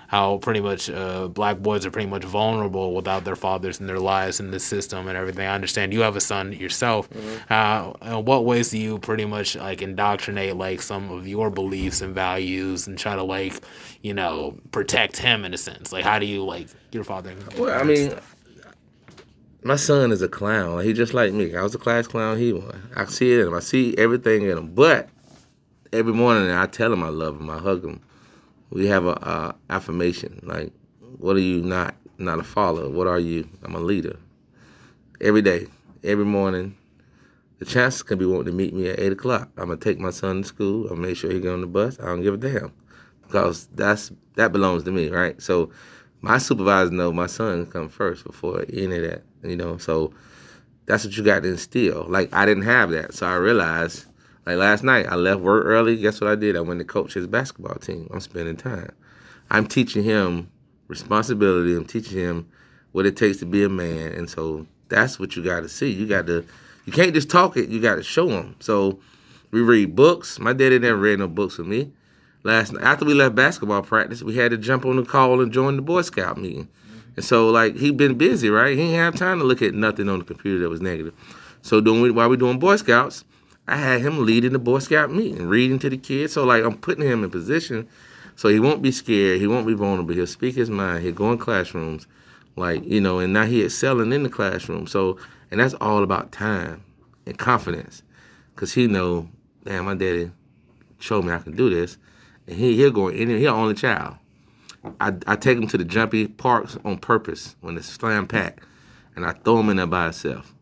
how 0.09 0.39
pretty 0.39 0.59
much 0.59 0.89
uh, 0.89 1.27
black 1.27 1.59
boys 1.59 1.85
are 1.85 1.91
pretty 1.91 2.09
much 2.09 2.23
vulnerable 2.23 2.95
without 2.95 3.25
their 3.25 3.35
fathers 3.35 3.79
in 3.79 3.85
their 3.85 3.99
lives 3.99 4.39
in 4.39 4.49
the 4.49 4.59
system 4.59 5.07
and 5.07 5.15
everything. 5.15 5.45
I 5.45 5.53
understand 5.53 5.93
you 5.93 5.99
have 5.99 6.15
a 6.15 6.19
son 6.19 6.51
yourself. 6.51 7.07
Mm-hmm. 7.11 7.53
Uh, 7.53 8.17
in 8.17 8.25
what 8.25 8.43
ways 8.43 8.71
do 8.71 8.79
you 8.79 8.97
pretty 8.97 9.25
much 9.25 9.55
like 9.55 9.83
indoctrinate 9.83 10.55
like 10.55 10.81
some 10.81 11.11
of 11.11 11.27
your 11.27 11.51
beliefs 11.51 12.01
and 12.01 12.15
values 12.15 12.87
and 12.87 12.97
try 12.97 13.15
to 13.15 13.21
like 13.21 13.61
you 14.01 14.15
know 14.15 14.57
protect 14.71 15.17
him 15.17 15.45
in 15.45 15.53
a 15.53 15.59
sense? 15.59 15.91
Like 15.91 16.05
how 16.05 16.17
do 16.17 16.25
you 16.25 16.43
like 16.43 16.69
your 16.91 17.03
father? 17.03 17.35
Well, 17.55 17.79
I 17.79 17.83
mean, 17.83 18.15
my 19.61 19.75
son 19.75 20.11
is 20.11 20.23
a 20.23 20.27
clown. 20.27 20.83
He 20.83 20.91
just 20.91 21.13
like 21.13 21.33
me. 21.33 21.55
I 21.55 21.61
was 21.61 21.75
a 21.75 21.77
class 21.77 22.07
clown. 22.07 22.39
He 22.39 22.51
was. 22.51 22.75
I 22.95 23.05
see 23.05 23.33
it 23.33 23.41
in 23.41 23.47
him. 23.49 23.53
I 23.53 23.59
see 23.59 23.95
everything 23.95 24.41
in 24.41 24.57
him. 24.57 24.73
But 24.73 25.07
every 25.91 26.13
morning 26.13 26.51
I 26.51 26.65
tell 26.67 26.93
him 26.93 27.03
I 27.03 27.09
love 27.09 27.39
him. 27.39 27.49
I 27.49 27.59
hug 27.59 27.83
him. 27.83 28.01
We 28.69 28.87
have 28.87 29.05
a, 29.05 29.11
a 29.11 29.55
affirmation 29.69 30.39
like, 30.43 30.71
"What 31.17 31.35
are 31.35 31.41
you 31.41 31.61
not? 31.61 31.95
Not 32.17 32.39
a 32.39 32.43
follower. 32.43 32.89
What 32.89 33.07
are 33.07 33.19
you? 33.19 33.47
I'm 33.63 33.75
a 33.75 33.79
leader." 33.79 34.17
Every 35.21 35.41
day, 35.41 35.67
every 36.03 36.25
morning. 36.25 36.75
The 37.57 37.65
chances 37.65 38.03
can 38.03 38.17
be 38.17 38.25
wanting 38.25 38.45
to 38.45 38.51
meet 38.53 38.73
me 38.73 38.87
at 38.87 38.99
eight 38.99 39.11
o'clock. 39.11 39.49
I'm 39.57 39.65
gonna 39.65 39.77
take 39.77 39.99
my 39.99 40.11
son 40.11 40.43
to 40.43 40.47
school. 40.47 40.87
I'll 40.89 40.95
make 40.95 41.17
sure 41.17 41.29
he 41.29 41.41
get 41.41 41.51
on 41.51 41.59
the 41.59 41.67
bus. 41.67 41.99
I 41.99 42.05
don't 42.05 42.21
give 42.21 42.33
a 42.33 42.37
damn 42.37 42.71
because 43.21 43.67
that's 43.75 44.11
that 44.35 44.53
belongs 44.53 44.83
to 44.83 44.91
me, 44.91 45.09
right? 45.09 45.41
So 45.41 45.69
my 46.21 46.37
supervisor 46.37 46.91
know 46.91 47.11
my 47.11 47.27
son 47.27 47.65
come 47.65 47.89
first 47.89 48.23
before 48.23 48.65
any 48.71 48.95
of 48.95 49.03
that, 49.03 49.23
you 49.43 49.57
know. 49.57 49.77
So 49.77 50.13
that's 50.85 51.03
what 51.03 51.17
you 51.17 51.23
got 51.23 51.43
to 51.43 51.49
instill. 51.49 52.05
Like 52.07 52.33
I 52.33 52.45
didn't 52.45 52.63
have 52.63 52.91
that, 52.91 53.13
so 53.13 53.27
I 53.27 53.35
realized. 53.35 54.05
Like 54.49 54.57
last 54.57 54.83
night, 54.83 55.05
I 55.07 55.13
left 55.13 55.41
work 55.41 55.63
early. 55.63 55.95
Guess 55.95 56.21
what 56.21 56.31
I 56.31 56.33
did? 56.33 56.57
I 56.57 56.61
went 56.61 56.79
to 56.79 56.83
coach 56.83 57.13
his 57.13 57.27
basketball 57.27 57.75
team. 57.75 58.09
I'm 58.11 58.19
spending 58.19 58.57
time. 58.57 58.91
I'm 59.51 59.67
teaching 59.67 60.03
him 60.03 60.49
responsibility. 60.87 61.75
I'm 61.75 61.85
teaching 61.85 62.17
him 62.17 62.49
what 62.91 63.05
it 63.05 63.15
takes 63.15 63.37
to 63.37 63.45
be 63.45 63.63
a 63.63 63.69
man, 63.69 64.11
and 64.13 64.27
so 64.27 64.65
that's 64.87 65.19
what 65.19 65.35
you 65.35 65.43
got 65.43 65.59
to 65.59 65.69
see. 65.69 65.91
You 65.91 66.07
got 66.07 66.25
to, 66.25 66.43
you 66.85 66.91
can't 66.91 67.13
just 67.13 67.29
talk 67.29 67.57
it. 67.57 67.69
You 67.69 67.79
got 67.79 67.95
to 67.97 68.03
show 68.03 68.27
him. 68.27 68.55
So 68.59 68.99
we 69.51 69.61
read 69.61 69.95
books. 69.95 70.39
My 70.39 70.53
daddy 70.53 70.79
never 70.79 70.97
read 70.97 71.19
no 71.19 71.27
books 71.27 71.59
with 71.59 71.67
me 71.67 71.91
last 72.43 72.73
night 72.73 72.83
after 72.83 73.05
we 73.05 73.13
left 73.13 73.35
basketball 73.35 73.83
practice, 73.83 74.23
we 74.23 74.35
had 74.35 74.49
to 74.49 74.57
jump 74.57 74.83
on 74.83 74.95
the 74.95 75.03
call 75.03 75.41
and 75.41 75.51
join 75.51 75.75
the 75.75 75.81
Boy 75.83 76.01
Scout 76.01 76.39
meeting. 76.39 76.67
And 77.15 77.23
so 77.25 77.49
like 77.49 77.75
he 77.75 77.91
been 77.91 78.17
busy, 78.17 78.49
right? 78.49 78.77
He 78.77 78.83
didn't 78.83 78.95
have 78.95 79.15
time 79.15 79.39
to 79.39 79.45
look 79.45 79.61
at 79.61 79.73
nothing 79.73 80.09
on 80.09 80.19
the 80.19 80.25
computer 80.25 80.59
that 80.59 80.69
was 80.69 80.81
negative. 80.81 81.13
So 81.61 81.81
doing 81.81 82.15
while 82.15 82.29
we 82.29 82.37
doing 82.37 82.59
Boy 82.59 82.77
Scouts, 82.77 83.25
I 83.69 83.77
had 83.77 84.01
him 84.01 84.25
leading 84.25 84.53
the 84.53 84.59
Boy 84.59 84.79
Scout 84.79 85.11
meeting, 85.11 85.47
reading 85.47 85.79
to 85.79 85.89
the 85.89 85.97
kids. 85.97 86.33
So 86.33 86.43
like 86.43 86.63
I'm 86.63 86.77
putting 86.77 87.05
him 87.05 87.23
in 87.23 87.29
position 87.29 87.87
so 88.35 88.47
he 88.47 88.59
won't 88.59 88.81
be 88.81 88.91
scared, 88.91 89.39
he 89.39 89.47
won't 89.47 89.67
be 89.67 89.73
vulnerable. 89.73 90.13
He'll 90.13 90.25
speak 90.25 90.55
his 90.55 90.69
mind. 90.69 91.03
He'll 91.03 91.13
go 91.13 91.31
in 91.31 91.37
classrooms, 91.37 92.07
like 92.55 92.83
you 92.85 93.01
know, 93.01 93.19
and 93.19 93.33
now 93.33 93.45
he 93.45 93.63
excelling 93.63 94.13
in 94.13 94.23
the 94.23 94.29
classroom. 94.29 94.87
So 94.87 95.19
and 95.51 95.59
that's 95.59 95.73
all 95.75 96.03
about 96.03 96.31
time 96.31 96.83
and 97.25 97.37
confidence, 97.37 98.01
cause 98.55 98.73
he 98.73 98.87
know, 98.87 99.29
damn, 99.65 99.85
my 99.85 99.95
daddy 99.95 100.31
showed 100.99 101.25
me 101.25 101.33
I 101.33 101.39
can 101.39 101.55
do 101.55 101.69
this 101.69 101.97
and 102.47 102.57
he 102.57 102.75
he'll 102.75 102.91
go 102.91 103.09
in. 103.09 103.29
He's 103.29 103.47
only 103.47 103.75
child. 103.75 104.15
I, 104.99 105.13
I 105.27 105.35
take 105.35 105.57
him 105.57 105.67
to 105.67 105.77
the 105.77 105.83
jumpy 105.83 106.27
parks 106.27 106.77
on 106.83 106.97
purpose 106.97 107.55
when 107.61 107.77
it's 107.77 107.87
slam 107.87 108.27
packed, 108.27 108.63
and 109.15 109.25
I 109.25 109.33
throw 109.33 109.59
him 109.59 109.69
in 109.69 109.77
there 109.77 109.85
by 109.85 110.05
himself. 110.05 110.53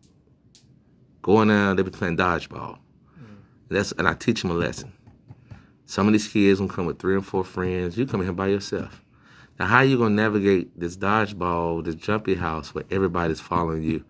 Going 1.22 1.50
down, 1.50 1.76
they 1.76 1.84
be 1.84 1.92
playing 1.92 2.18
dodgeball. 2.18 2.80
That's 3.70 3.92
and 3.94 4.08
I 4.08 4.14
teach 4.14 4.44
him 4.44 4.52
a 4.52 4.54
lesson. 4.54 4.94
Some 5.86 6.08
of 6.08 6.14
these 6.14 6.28
kids 6.28 6.60
gonna 6.60 6.72
come 6.72 6.86
with 6.86 7.00
three 7.00 7.16
and 7.16 7.26
four 7.26 7.44
friends. 7.44 7.98
You 7.98 8.06
come 8.06 8.22
here 8.22 8.34
by 8.34 8.48
yourself. 8.48 9.02
Now, 9.60 9.66
how 9.66 9.82
you 9.82 9.98
gonna 9.98 10.16
navigate 10.16 10.80
this 10.80 10.96
dodgeball, 10.98 11.84
this 11.84 11.96
jumpy 11.96 12.36
house 12.36 12.76
where 12.76 12.84
everybody's 12.92 13.40
following 13.40 13.84
you? 13.84 14.04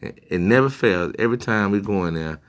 It, 0.00 0.40
never 0.40 0.68
fails. 0.68 1.14
Every 1.18 1.38
time 1.38 1.70
we 1.70 1.80
go 1.80 2.04
in 2.06 2.14
there, 2.14 2.40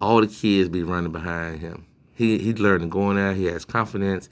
all 0.00 0.20
the 0.20 0.26
kids 0.26 0.68
be 0.68 0.82
running 0.82 1.12
behind 1.12 1.60
him. 1.60 1.86
He 2.12 2.38
he 2.38 2.52
learned 2.54 2.82
to 2.82 2.88
go 2.88 3.10
in 3.10 3.16
there. 3.16 3.32
He 3.32 3.46
has 3.46 3.64
confidence. 3.64 4.28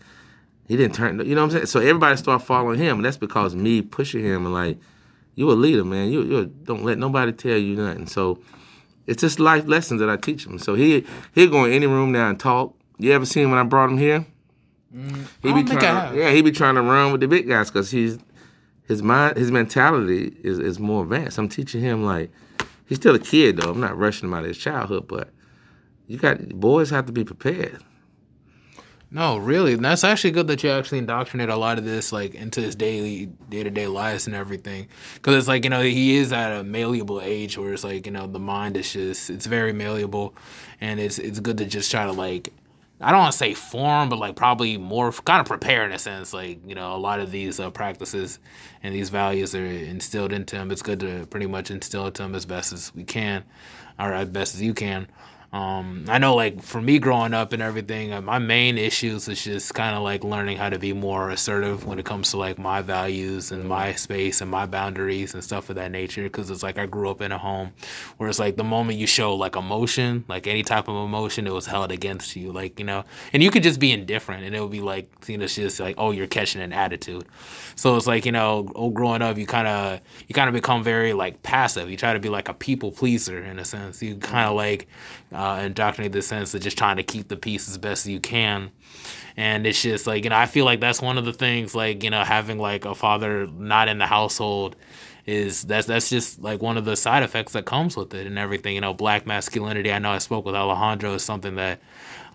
He 0.66 0.76
didn't 0.76 0.94
turn. 0.94 1.18
You 1.20 1.34
know 1.34 1.42
what 1.42 1.46
I'm 1.46 1.50
saying? 1.52 1.66
So 1.66 1.80
everybody 1.80 2.16
start 2.16 2.42
following 2.42 2.78
him, 2.78 2.96
and 2.96 3.04
that's 3.04 3.16
because 3.16 3.54
me 3.54 3.80
pushing 3.80 4.22
him 4.22 4.44
and 4.44 4.54
like, 4.54 4.78
you 5.34 5.50
a 5.50 5.52
leader, 5.52 5.84
man. 5.84 6.10
You 6.10 6.22
you 6.22 6.44
don't 6.46 6.84
let 6.84 6.98
nobody 6.98 7.32
tell 7.32 7.56
you 7.56 7.76
nothing. 7.76 8.06
So 8.06 8.40
it's 9.08 9.20
just 9.22 9.40
life 9.40 9.66
lessons 9.66 10.00
that 10.00 10.08
I 10.08 10.16
teach 10.16 10.46
him. 10.46 10.58
So 10.58 10.74
he 10.74 11.04
he'll 11.34 11.50
go 11.50 11.64
in 11.64 11.72
any 11.72 11.86
room 11.86 12.12
now 12.12 12.28
and 12.28 12.38
talk. 12.38 12.74
You 12.98 13.12
ever 13.12 13.24
seen 13.26 13.50
when 13.50 13.58
I 13.58 13.64
brought 13.64 13.90
him 13.90 13.98
here? 13.98 14.26
Mm, 14.94 15.26
He 15.42 15.50
I 15.50 15.52
be 15.54 15.62
don't 15.62 15.68
think 15.68 15.82
I 15.82 15.90
trying. 15.90 16.12
To, 16.12 16.18
yeah, 16.20 16.30
he 16.30 16.42
be 16.42 16.52
trying 16.52 16.74
to 16.76 16.82
run 16.82 17.12
with 17.12 17.20
the 17.20 17.28
big 17.28 17.48
guys 17.48 17.70
because 17.70 17.90
he's 17.90 18.18
his 18.86 19.02
mind, 19.02 19.36
his 19.36 19.50
mentality 19.50 20.36
is 20.42 20.58
is 20.58 20.78
more 20.78 21.02
advanced. 21.02 21.38
I'm 21.38 21.48
teaching 21.48 21.80
him 21.80 22.04
like 22.04 22.30
he's 22.86 22.98
still 22.98 23.14
a 23.14 23.18
kid 23.18 23.56
though. 23.56 23.70
I'm 23.70 23.80
not 23.80 23.96
rushing 23.98 24.28
him 24.28 24.34
out 24.34 24.42
of 24.42 24.48
his 24.48 24.58
childhood, 24.58 25.08
but 25.08 25.30
you 26.06 26.18
got 26.18 26.48
boys 26.50 26.90
have 26.90 27.06
to 27.06 27.12
be 27.12 27.24
prepared. 27.24 27.82
No, 29.10 29.38
really, 29.38 29.72
and 29.72 29.82
that's 29.82 30.04
actually 30.04 30.32
good 30.32 30.48
that 30.48 30.62
you 30.62 30.70
actually 30.70 30.98
indoctrinate 30.98 31.48
a 31.48 31.56
lot 31.56 31.78
of 31.78 31.84
this 31.84 32.12
like 32.12 32.34
into 32.34 32.60
his 32.60 32.74
daily 32.74 33.26
day 33.48 33.62
to 33.62 33.70
day 33.70 33.86
lives 33.86 34.26
and 34.26 34.36
everything. 34.36 34.88
Because 35.14 35.34
it's 35.34 35.48
like 35.48 35.64
you 35.64 35.70
know 35.70 35.80
he 35.80 36.16
is 36.16 36.30
at 36.30 36.52
a 36.52 36.62
malleable 36.62 37.20
age 37.22 37.56
where 37.56 37.72
it's 37.72 37.84
like 37.84 38.04
you 38.04 38.12
know 38.12 38.26
the 38.26 38.38
mind 38.38 38.76
is 38.76 38.92
just 38.92 39.30
it's 39.30 39.46
very 39.46 39.72
malleable, 39.72 40.34
and 40.82 41.00
it's 41.00 41.18
it's 41.18 41.40
good 41.40 41.56
to 41.56 41.64
just 41.64 41.90
try 41.90 42.04
to 42.04 42.12
like 42.12 42.52
I 43.00 43.10
don't 43.10 43.20
want 43.20 43.32
to 43.32 43.38
say 43.38 43.54
form, 43.54 44.10
but 44.10 44.18
like 44.18 44.36
probably 44.36 44.76
more 44.76 45.10
kind 45.10 45.40
of 45.40 45.46
prepare 45.46 45.86
in 45.86 45.92
a 45.92 45.98
sense. 45.98 46.34
Like 46.34 46.60
you 46.68 46.74
know 46.74 46.94
a 46.94 46.98
lot 46.98 47.18
of 47.20 47.30
these 47.30 47.58
uh, 47.58 47.70
practices 47.70 48.38
and 48.82 48.94
these 48.94 49.08
values 49.08 49.54
are 49.54 49.64
instilled 49.64 50.32
into 50.34 50.56
him. 50.56 50.70
It's 50.70 50.82
good 50.82 51.00
to 51.00 51.26
pretty 51.28 51.46
much 51.46 51.70
instill 51.70 52.08
it 52.08 52.14
to 52.16 52.24
him 52.24 52.34
as 52.34 52.44
best 52.44 52.74
as 52.74 52.94
we 52.94 53.04
can, 53.04 53.44
or 53.98 54.12
as 54.12 54.28
best 54.28 54.54
as 54.54 54.60
you 54.60 54.74
can. 54.74 55.08
Um, 55.50 56.04
I 56.08 56.18
know, 56.18 56.34
like 56.34 56.62
for 56.62 56.82
me 56.82 56.98
growing 56.98 57.32
up 57.32 57.54
and 57.54 57.62
everything, 57.62 58.12
uh, 58.12 58.20
my 58.20 58.38
main 58.38 58.76
issues 58.76 59.28
is 59.28 59.42
just 59.42 59.72
kind 59.72 59.96
of 59.96 60.02
like 60.02 60.22
learning 60.22 60.58
how 60.58 60.68
to 60.68 60.78
be 60.78 60.92
more 60.92 61.30
assertive 61.30 61.86
when 61.86 61.98
it 61.98 62.04
comes 62.04 62.32
to 62.32 62.36
like 62.36 62.58
my 62.58 62.82
values 62.82 63.50
and 63.50 63.64
my 63.64 63.94
space 63.94 64.42
and 64.42 64.50
my 64.50 64.66
boundaries 64.66 65.32
and 65.32 65.42
stuff 65.42 65.70
of 65.70 65.76
that 65.76 65.90
nature. 65.90 66.24
Because 66.24 66.50
it's 66.50 66.62
like 66.62 66.76
I 66.76 66.84
grew 66.84 67.08
up 67.08 67.22
in 67.22 67.32
a 67.32 67.38
home 67.38 67.72
where 68.18 68.28
it's 68.28 68.38
like 68.38 68.56
the 68.56 68.64
moment 68.64 68.98
you 68.98 69.06
show 69.06 69.34
like 69.34 69.56
emotion, 69.56 70.26
like 70.28 70.46
any 70.46 70.62
type 70.62 70.86
of 70.86 70.96
emotion, 70.96 71.46
it 71.46 71.54
was 71.54 71.64
held 71.64 71.92
against 71.92 72.36
you. 72.36 72.52
Like 72.52 72.78
you 72.78 72.84
know, 72.84 73.04
and 73.32 73.42
you 73.42 73.50
could 73.50 73.62
just 73.62 73.80
be 73.80 73.90
indifferent, 73.90 74.44
and 74.44 74.54
it 74.54 74.60
would 74.60 74.70
be 74.70 74.80
like 74.80 75.10
you 75.28 75.38
know, 75.38 75.44
it's 75.44 75.54
just 75.54 75.80
like 75.80 75.94
oh, 75.96 76.10
you're 76.10 76.26
catching 76.26 76.60
an 76.60 76.74
attitude. 76.74 77.24
So 77.74 77.96
it's 77.96 78.06
like 78.06 78.26
you 78.26 78.32
know, 78.32 78.70
oh, 78.74 78.90
growing 78.90 79.22
up, 79.22 79.38
you 79.38 79.46
kind 79.46 79.66
of 79.66 80.00
you 80.26 80.34
kind 80.34 80.48
of 80.48 80.52
become 80.54 80.84
very 80.84 81.14
like 81.14 81.42
passive. 81.42 81.90
You 81.90 81.96
try 81.96 82.12
to 82.12 82.20
be 82.20 82.28
like 82.28 82.50
a 82.50 82.54
people 82.54 82.92
pleaser 82.92 83.42
in 83.42 83.58
a 83.58 83.64
sense. 83.64 84.02
You 84.02 84.16
kind 84.16 84.46
of 84.46 84.54
like 84.54 84.88
uh, 85.38 85.60
indoctrinate 85.62 86.10
the 86.10 86.20
sense 86.20 86.52
of 86.52 86.60
just 86.60 86.76
trying 86.76 86.96
to 86.96 87.04
keep 87.04 87.28
the 87.28 87.36
peace 87.36 87.68
as 87.68 87.78
best 87.78 88.06
you 88.06 88.18
can. 88.18 88.72
And 89.36 89.68
it's 89.68 89.80
just 89.80 90.04
like 90.04 90.24
you 90.24 90.30
know, 90.30 90.36
I 90.36 90.46
feel 90.46 90.64
like 90.64 90.80
that's 90.80 91.00
one 91.00 91.16
of 91.16 91.24
the 91.24 91.32
things 91.32 91.76
like 91.76 92.02
you 92.02 92.10
know, 92.10 92.24
having 92.24 92.58
like 92.58 92.84
a 92.84 92.94
father 92.94 93.46
not 93.46 93.86
in 93.86 93.98
the 93.98 94.06
household 94.06 94.74
is 95.26 95.62
that's 95.62 95.86
that's 95.86 96.10
just 96.10 96.40
like 96.40 96.60
one 96.60 96.76
of 96.76 96.84
the 96.84 96.96
side 96.96 97.22
effects 97.22 97.52
that 97.52 97.66
comes 97.66 97.96
with 97.96 98.12
it 98.14 98.26
and 98.26 98.36
everything. 98.36 98.74
You 98.74 98.80
know, 98.80 98.92
black 98.92 99.26
masculinity. 99.26 99.92
I 99.92 100.00
know 100.00 100.10
I 100.10 100.18
spoke 100.18 100.44
with 100.44 100.56
Alejandro 100.56 101.14
is 101.14 101.24
something 101.24 101.54
that 101.54 101.80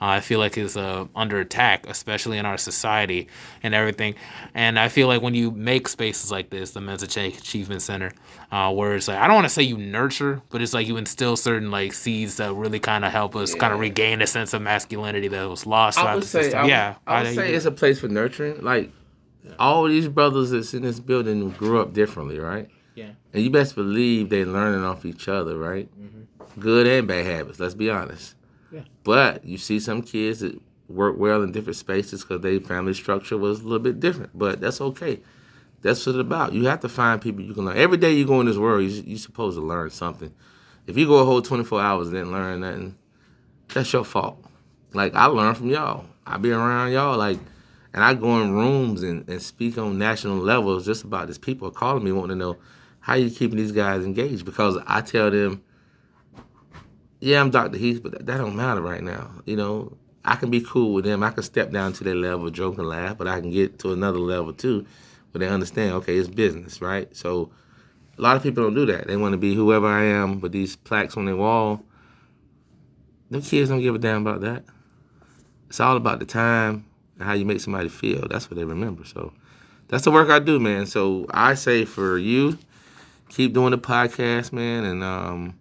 I 0.06 0.20
feel 0.20 0.40
like 0.40 0.58
is 0.58 0.76
uh, 0.76 1.06
under 1.16 1.40
attack, 1.40 1.86
especially 1.88 2.38
in 2.38 2.46
our 2.46 2.58
society 2.58 3.28
and 3.62 3.74
everything. 3.74 4.16
And 4.54 4.78
I 4.78 4.90
feel 4.90 5.08
like 5.08 5.22
when 5.22 5.34
you 5.34 5.52
make 5.52 5.88
spaces 5.88 6.32
like 6.32 6.50
this, 6.50 6.72
the 6.72 6.82
Men's 6.82 7.04
Ach- 7.04 7.18
Achievement 7.38 7.82
Center, 7.82 8.12
uh, 8.52 8.72
where 8.74 8.96
it's 8.96 9.08
like 9.08 9.18
I 9.18 9.28
don't 9.28 9.36
want 9.36 9.46
to 9.46 9.54
say 9.54 9.64
you 9.64 9.78
nurture, 9.78 10.42
but 10.50 10.62
it's 10.62 10.74
like 10.74 10.88
you 10.88 10.98
instill 10.98 11.38
certain 11.38 11.72
like 11.72 11.94
seeds 11.94 12.38
that 12.38 12.54
really 12.54 12.80
kind 12.80 13.06
of 13.06 13.12
help 13.12 13.36
us 13.36 13.56
kind 13.56 13.72
of 13.74 13.80
regain 13.80 14.22
a 14.22 14.28
sense 14.28 14.54
of 14.54 14.62
masculinity 14.62 15.28
that 15.30 15.50
was 15.50 15.66
lost 15.66 15.98
I 16.00 16.14
would 16.16 16.24
the 16.24 16.28
say, 16.28 16.44
system. 16.44 16.60
I 16.60 16.64
would, 16.64 16.70
yeah, 16.70 16.96
I 17.08 17.18
would 17.20 17.26
how 17.28 17.30
do 17.32 17.36
say 17.36 17.50
you- 17.50 17.56
it's 17.56 17.66
a 17.66 17.72
place 17.72 18.00
for 18.00 18.08
nurturing. 18.10 18.62
Like 18.62 18.92
all 19.60 19.86
these 19.88 20.08
brothers 20.08 20.52
that's 20.52 20.74
in 20.74 20.82
this 20.84 21.00
building 21.00 21.50
grew 21.52 21.80
up 21.82 21.94
differently, 21.94 22.40
right? 22.40 22.68
yeah. 22.96 23.12
And 23.34 23.44
you 23.44 23.50
best 23.50 23.76
believe 23.76 24.30
they 24.30 24.46
learning 24.46 24.84
off 24.84 25.06
each 25.06 25.28
other, 25.28 25.58
right? 25.58 25.90
Good 26.60 26.86
and 26.88 27.08
bad 27.08 27.26
habits. 27.26 27.60
Let's 27.60 27.74
be 27.74 27.90
honest. 27.90 28.36
But 29.04 29.46
you 29.46 29.58
see 29.58 29.80
some 29.80 30.02
kids 30.02 30.40
that 30.40 30.60
work 30.88 31.18
well 31.18 31.42
in 31.42 31.52
different 31.52 31.78
spaces 31.78 32.24
because 32.24 32.42
their 32.42 32.60
family 32.60 32.94
structure 32.94 33.38
was 33.38 33.60
a 33.60 33.64
little 33.64 33.80
bit 33.80 34.00
different. 34.00 34.38
But 34.38 34.62
that's 34.62 34.82
okay. 34.82 35.20
That's 35.82 36.06
what 36.06 36.16
it's 36.16 36.22
about. 36.22 36.54
You 36.54 36.66
have 36.66 36.80
to 36.82 36.90
find 36.90 37.22
people 37.22 37.44
you 37.44 37.54
can 37.54 37.66
learn. 37.66 37.78
Every 37.78 37.98
day 37.98 38.14
you 38.14 38.26
go 38.26 38.40
in 38.40 38.46
this 38.46 38.58
world, 38.58 38.84
you 38.84 39.04
you 39.06 39.18
supposed 39.18 39.58
to 39.58 39.62
learn 39.64 39.90
something. 39.90 40.34
If 40.88 40.98
you 40.98 41.06
go 41.08 41.18
a 41.18 41.26
whole 41.26 41.42
twenty 41.42 41.64
four 41.64 41.82
hours 41.82 42.08
and 42.08 42.16
didn't 42.16 42.32
learn 42.32 42.62
nothing, 42.62 42.96
that's 43.74 43.92
your 43.92 44.06
fault. 44.06 44.44
Like 44.94 45.14
I 45.16 45.26
learn 45.26 45.56
from 45.56 45.70
y'all. 45.70 46.06
I 46.26 46.38
be 46.38 46.52
around 46.52 46.94
y'all 46.94 47.18
like 47.18 47.40
and 47.94 48.04
I 48.04 48.14
go 48.16 48.42
in 48.42 48.54
rooms 48.54 49.04
and, 49.04 49.28
and 49.30 49.42
speak 49.42 49.78
on 49.78 49.98
national 50.00 50.38
levels 50.38 50.86
just 50.86 51.04
about 51.04 51.28
this. 51.28 51.38
People 51.38 51.68
are 51.68 51.72
calling 51.72 52.04
me 52.04 52.12
wanting 52.12 52.40
to 52.40 52.44
know 52.44 52.58
how 53.02 53.16
you 53.16 53.30
keeping 53.30 53.58
these 53.58 53.72
guys 53.72 54.04
engaged 54.04 54.46
because 54.46 54.78
I 54.88 55.02
tell 55.02 55.30
them, 55.30 55.64
yeah, 57.24 57.40
I'm 57.40 57.52
Dr. 57.52 57.78
Heath, 57.78 58.04
but 58.04 58.12
that, 58.12 58.26
that 58.26 58.38
don't 58.38 58.54
matter 58.54 58.82
right 58.82 59.02
now. 59.02 59.32
You 59.46 59.56
know, 59.56 59.98
I 60.26 60.36
can 60.36 60.52
be 60.52 60.60
cool 60.60 60.94
with 60.94 61.06
them. 61.06 61.24
I 61.24 61.30
can 61.30 61.42
step 61.42 61.72
down 61.72 61.94
to 61.94 62.04
their 62.04 62.16
level, 62.16 62.50
joke 62.50 62.78
and 62.78 62.88
laugh, 62.88 63.18
but 63.18 63.30
I 63.30 63.40
can 63.40 63.50
get 63.50 63.80
to 63.80 63.94
another 63.94 64.20
level 64.20 64.52
too, 64.52 64.86
where 65.32 65.40
they 65.40 65.48
understand. 65.48 65.94
Okay, 65.94 66.18
it's 66.18 66.28
business, 66.28 66.82
right? 66.82 67.16
So 67.16 67.50
a 68.18 68.22
lot 68.22 68.36
of 68.36 68.44
people 68.44 68.62
don't 68.62 68.74
do 68.74 68.86
that. 68.88 69.08
They 69.08 69.16
want 69.16 69.32
to 69.32 69.38
be 69.38 69.56
whoever 69.56 69.88
I 69.88 70.04
am, 70.04 70.40
but 70.40 70.52
these 70.52 70.76
plaques 70.76 71.16
on 71.16 71.24
their 71.24 71.38
wall, 71.38 71.86
them 73.30 73.42
kids 73.42 73.70
don't 73.70 73.82
give 73.82 73.96
a 73.96 74.00
damn 74.00 74.28
about 74.28 74.42
that. 74.42 74.66
It's 75.70 75.80
all 75.80 75.96
about 75.96 76.20
the 76.20 76.26
time 76.26 76.86
and 77.16 77.24
how 77.24 77.34
you 77.36 77.46
make 77.46 77.62
somebody 77.62 77.88
feel. 77.88 78.28
That's 78.28 78.50
what 78.50 78.58
they 78.58 78.66
remember. 78.66 79.06
So 79.06 79.32
that's 79.88 80.04
the 80.04 80.12
work 80.12 80.30
I 80.30 80.40
do, 80.40 80.60
man. 80.60 80.88
So 80.88 81.26
I 81.30 81.54
say 81.54 81.86
for 81.86 82.18
you, 82.18 82.58
keep 83.30 83.54
doing 83.54 83.72
the 83.72 83.78
podcast, 83.78 84.52
man, 84.52 84.84
and 84.84 85.02
um, 85.06 85.58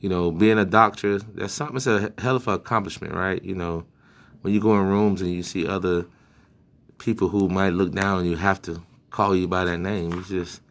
you 0.00 0.08
know, 0.08 0.30
being 0.30 0.58
a 0.58 0.64
doctor, 0.64 1.18
that's 1.18 1.52
something. 1.52 1.76
It's 1.76 1.86
a 1.86 2.12
hell 2.18 2.36
of 2.36 2.46
an 2.48 2.54
accomplishment, 2.54 3.14
right? 3.14 3.42
You 3.42 3.54
know, 3.54 3.84
when 4.42 4.54
you 4.54 4.60
go 4.60 4.78
in 4.78 4.86
rooms 4.86 5.20
and 5.20 5.30
you 5.30 5.42
see 5.42 5.66
other 5.66 6.06
people 6.98 7.28
who 7.28 7.48
might 7.48 7.70
look 7.70 7.92
down, 7.92 8.20
and 8.20 8.30
you 8.30 8.36
have 8.36 8.62
to 8.62 8.82
call 9.10 9.34
you 9.34 9.48
by 9.48 9.64
that 9.64 9.78
name. 9.78 10.18
It's 10.18 10.28
just, 10.28 10.62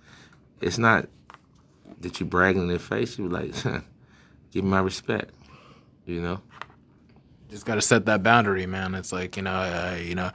it's 0.61 0.77
not 0.77 1.07
that 1.99 2.19
you 2.19 2.25
bragging 2.25 2.61
in 2.61 2.67
their 2.67 2.79
face. 2.79 3.17
You 3.17 3.27
like, 3.27 3.53
give 4.51 4.63
me 4.63 4.69
my 4.69 4.79
respect, 4.79 5.33
you 6.05 6.21
know 6.21 6.41
just 7.49 7.65
got 7.65 7.75
to 7.75 7.81
set 7.81 8.05
that 8.05 8.23
boundary, 8.23 8.65
man. 8.65 8.95
It's 8.95 9.11
like 9.11 9.37
you 9.37 9.43
know, 9.43 9.51
uh, 9.51 9.97
you 9.99 10.15
know, 10.15 10.31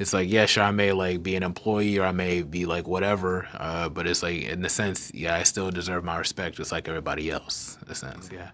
it's 0.00 0.14
like 0.14 0.30
yeah, 0.30 0.46
sure, 0.46 0.62
I 0.62 0.70
may 0.70 0.92
like 0.92 1.22
be 1.22 1.36
an 1.36 1.42
employee 1.42 1.98
or 1.98 2.06
I 2.06 2.12
may 2.12 2.40
be 2.40 2.64
like 2.64 2.88
whatever, 2.88 3.46
uh, 3.52 3.90
but 3.90 4.06
it's 4.06 4.22
like 4.22 4.44
in 4.44 4.62
the 4.62 4.70
sense, 4.70 5.12
yeah, 5.12 5.36
I 5.36 5.42
still 5.42 5.70
deserve 5.70 6.04
my 6.04 6.16
respect 6.16 6.56
just 6.56 6.72
like 6.72 6.88
everybody 6.88 7.30
else. 7.30 7.76
In 7.84 7.92
a 7.92 7.94
sense, 7.94 8.30
yeah. 8.32 8.52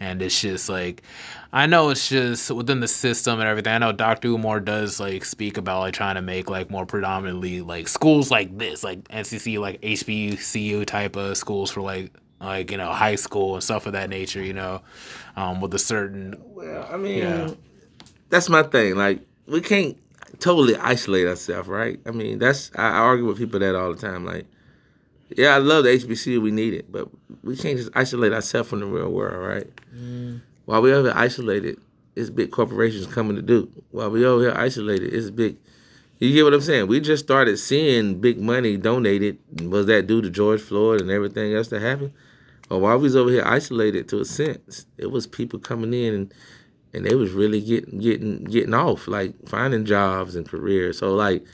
And 0.00 0.22
it's 0.22 0.40
just 0.40 0.70
like, 0.70 1.02
I 1.52 1.66
know 1.66 1.90
it's 1.90 2.08
just 2.08 2.50
within 2.50 2.80
the 2.80 2.88
system 2.88 3.38
and 3.38 3.46
everything. 3.46 3.74
I 3.74 3.78
know 3.78 3.92
Dr. 3.92 4.28
Umar 4.28 4.60
does 4.60 4.98
like 4.98 5.26
speak 5.26 5.58
about 5.58 5.80
like 5.80 5.92
trying 5.92 6.14
to 6.14 6.22
make 6.22 6.48
like 6.48 6.70
more 6.70 6.86
predominantly 6.86 7.60
like 7.60 7.86
schools 7.86 8.30
like 8.30 8.56
this, 8.56 8.82
like 8.82 9.06
NCC, 9.08 9.60
like 9.60 9.82
HBCU 9.82 10.86
type 10.86 11.16
of 11.16 11.36
schools 11.36 11.70
for 11.70 11.82
like 11.82 12.12
like 12.40 12.70
you 12.70 12.78
know 12.78 12.92
high 12.92 13.16
school 13.16 13.56
and 13.56 13.62
stuff 13.62 13.84
of 13.84 13.92
that 13.94 14.08
nature 14.08 14.40
you 14.40 14.52
know 14.52 14.80
um, 15.34 15.60
with 15.60 15.74
a 15.74 15.78
certain 15.78 16.40
well 16.54 16.88
i 16.88 16.96
mean 16.96 17.18
yeah. 17.18 17.50
that's 18.28 18.48
my 18.48 18.62
thing 18.62 18.94
like 18.94 19.18
we 19.48 19.60
can't 19.60 19.96
totally 20.38 20.76
isolate 20.76 21.26
ourselves 21.26 21.68
right 21.68 22.00
i 22.06 22.10
mean 22.10 22.38
that's 22.38 22.70
I, 22.74 22.88
argue 22.88 23.26
with 23.26 23.38
people 23.38 23.60
that 23.60 23.74
all 23.74 23.92
the 23.94 24.00
time 24.00 24.24
like 24.24 24.46
yeah 25.36 25.54
i 25.54 25.58
love 25.58 25.84
the 25.84 25.90
hbcu 25.90 26.40
we 26.40 26.50
need 26.50 26.74
it 26.74 26.90
but 26.90 27.08
we 27.42 27.56
can't 27.56 27.78
just 27.78 27.90
isolate 27.94 28.32
ourselves 28.32 28.68
from 28.68 28.80
the 28.80 28.86
real 28.86 29.10
world 29.10 29.44
right 29.44 29.70
mm. 29.94 30.40
while 30.64 30.82
we 30.82 30.92
over 30.92 31.08
here 31.08 31.16
isolated 31.16 31.80
it's 32.16 32.30
big 32.30 32.50
corporations 32.50 33.06
coming 33.06 33.36
to 33.36 33.42
do 33.42 33.70
while 33.90 34.10
we 34.10 34.24
over 34.24 34.42
here 34.42 34.54
isolated 34.56 35.12
it's 35.12 35.30
big 35.30 35.56
you 36.18 36.32
get 36.32 36.42
what 36.42 36.54
I'm 36.54 36.60
saying? 36.60 36.88
We 36.88 37.00
just 37.00 37.24
started 37.24 37.58
seeing 37.58 38.20
big 38.20 38.40
money 38.40 38.76
donated. 38.76 39.38
Was 39.62 39.86
that 39.86 40.08
due 40.08 40.20
to 40.20 40.28
George 40.28 40.60
Floyd 40.60 41.00
and 41.00 41.10
everything 41.10 41.54
else 41.54 41.68
that 41.68 41.80
happened? 41.80 42.12
Or 42.70 42.80
while 42.80 42.96
we 42.96 43.04
was 43.04 43.16
over 43.16 43.30
here 43.30 43.44
isolated 43.46 44.08
to 44.08 44.20
a 44.20 44.24
sense, 44.24 44.86
it 44.98 45.12
was 45.12 45.26
people 45.26 45.60
coming 45.60 45.94
in 45.94 46.14
and 46.14 46.34
and 46.92 47.04
they 47.04 47.14
was 47.14 47.32
really 47.32 47.60
getting 47.60 47.98
getting 47.98 48.44
getting 48.44 48.74
off, 48.74 49.08
like 49.08 49.34
finding 49.46 49.84
jobs 49.84 50.36
and 50.36 50.48
careers. 50.48 50.98
So 50.98 51.14
like 51.14 51.44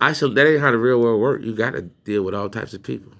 isolate 0.00 0.34
that 0.36 0.46
ain't 0.46 0.60
how 0.60 0.70
the 0.70 0.78
real 0.78 1.00
world 1.00 1.20
work. 1.20 1.42
You 1.42 1.54
gotta 1.54 1.82
deal 1.82 2.22
with 2.22 2.34
all 2.34 2.48
types 2.48 2.74
of 2.74 2.82
people. 2.82 3.12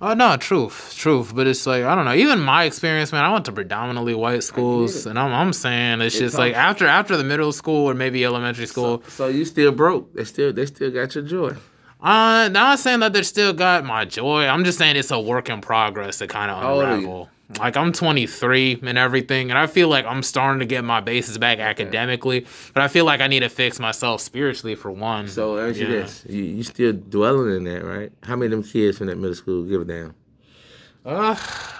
Oh 0.00 0.14
no, 0.14 0.36
truth, 0.36 0.94
truth. 0.96 1.34
But 1.34 1.48
it's 1.48 1.66
like 1.66 1.82
I 1.84 1.94
don't 1.94 2.04
know. 2.04 2.14
Even 2.14 2.40
my 2.40 2.64
experience, 2.64 3.10
man. 3.10 3.24
I 3.24 3.32
went 3.32 3.44
to 3.46 3.52
predominantly 3.52 4.14
white 4.14 4.44
schools, 4.44 5.06
and 5.06 5.18
I'm, 5.18 5.32
I'm 5.32 5.52
saying 5.52 6.00
it's, 6.00 6.14
it's 6.14 6.20
just 6.20 6.38
like 6.38 6.54
after 6.54 6.86
after 6.86 7.16
the 7.16 7.24
middle 7.24 7.52
school 7.52 7.90
or 7.90 7.94
maybe 7.94 8.24
elementary 8.24 8.66
school. 8.66 9.02
So, 9.04 9.10
so, 9.10 9.26
you 9.26 9.44
still 9.44 9.72
broke. 9.72 10.14
They 10.14 10.24
still 10.24 10.52
they 10.52 10.66
still 10.66 10.92
got 10.92 11.14
your 11.14 11.24
joy. 11.24 11.56
Uh, 12.00 12.48
not 12.52 12.78
saying 12.78 13.00
that 13.00 13.12
they 13.12 13.24
still 13.24 13.52
got 13.52 13.84
my 13.84 14.04
joy. 14.04 14.46
I'm 14.46 14.64
just 14.64 14.78
saying 14.78 14.94
it's 14.94 15.10
a 15.10 15.18
work 15.18 15.48
in 15.48 15.60
progress 15.60 16.18
to 16.18 16.28
kind 16.28 16.52
of 16.52 16.62
unravel. 16.62 17.28
Like 17.58 17.76
I'm 17.76 17.92
23 17.92 18.80
and 18.82 18.98
everything, 18.98 19.50
and 19.50 19.58
I 19.58 19.66
feel 19.66 19.88
like 19.88 20.04
I'm 20.04 20.22
starting 20.22 20.60
to 20.60 20.66
get 20.66 20.84
my 20.84 21.00
bases 21.00 21.38
back 21.38 21.58
academically, 21.58 22.46
but 22.74 22.82
I 22.82 22.88
feel 22.88 23.06
like 23.06 23.20
I 23.20 23.26
need 23.26 23.40
to 23.40 23.48
fix 23.48 23.78
myself 23.78 24.20
spiritually 24.20 24.74
for 24.74 24.90
one. 24.90 25.28
So 25.28 25.58
answer 25.58 25.84
yeah. 25.84 25.88
this: 25.88 26.26
you, 26.28 26.42
you 26.42 26.62
still 26.62 26.92
dwelling 26.92 27.56
in 27.56 27.64
that, 27.64 27.84
right? 27.84 28.12
How 28.22 28.36
many 28.36 28.46
of 28.46 28.50
them 28.50 28.62
kids 28.62 28.98
from 28.98 29.06
that 29.06 29.16
middle 29.16 29.34
school 29.34 29.64
give 29.64 29.80
a 29.80 29.84
damn? 29.84 30.14
Uh, 31.06 31.36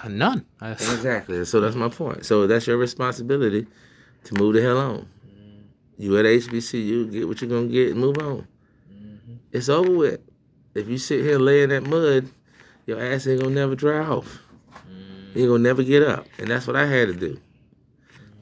none. 0.07 0.43
exactly. 0.61 1.45
So 1.45 1.61
that's 1.61 1.75
my 1.75 1.89
point. 1.89 2.25
So 2.25 2.47
that's 2.47 2.65
your 2.65 2.77
responsibility 2.77 3.67
to 4.23 4.33
move 4.33 4.55
the 4.55 4.61
hell 4.63 4.77
on. 4.79 5.07
You 5.99 6.17
at 6.17 6.25
HBCU, 6.25 7.11
get 7.11 7.27
what 7.27 7.41
you're 7.41 7.49
gonna 7.49 7.67
get 7.67 7.91
and 7.91 7.99
move 7.99 8.17
on 8.17 8.47
it's 9.51 9.69
over 9.69 9.91
with. 9.91 10.21
If 10.75 10.87
you 10.87 10.97
sit 10.97 11.23
here 11.23 11.39
laying 11.39 11.69
that 11.69 11.83
mud, 11.83 12.29
your 12.85 13.01
ass 13.01 13.27
ain't 13.27 13.41
gonna 13.41 13.55
never 13.55 13.75
dry 13.75 14.05
off. 14.05 14.39
Mm. 15.31 15.35
You 15.35 15.41
ain't 15.41 15.49
gonna 15.49 15.63
never 15.63 15.83
get 15.83 16.03
up. 16.03 16.25
And 16.37 16.49
that's 16.49 16.67
what 16.67 16.75
I 16.75 16.85
had 16.85 17.07
to 17.07 17.13
do. 17.13 17.39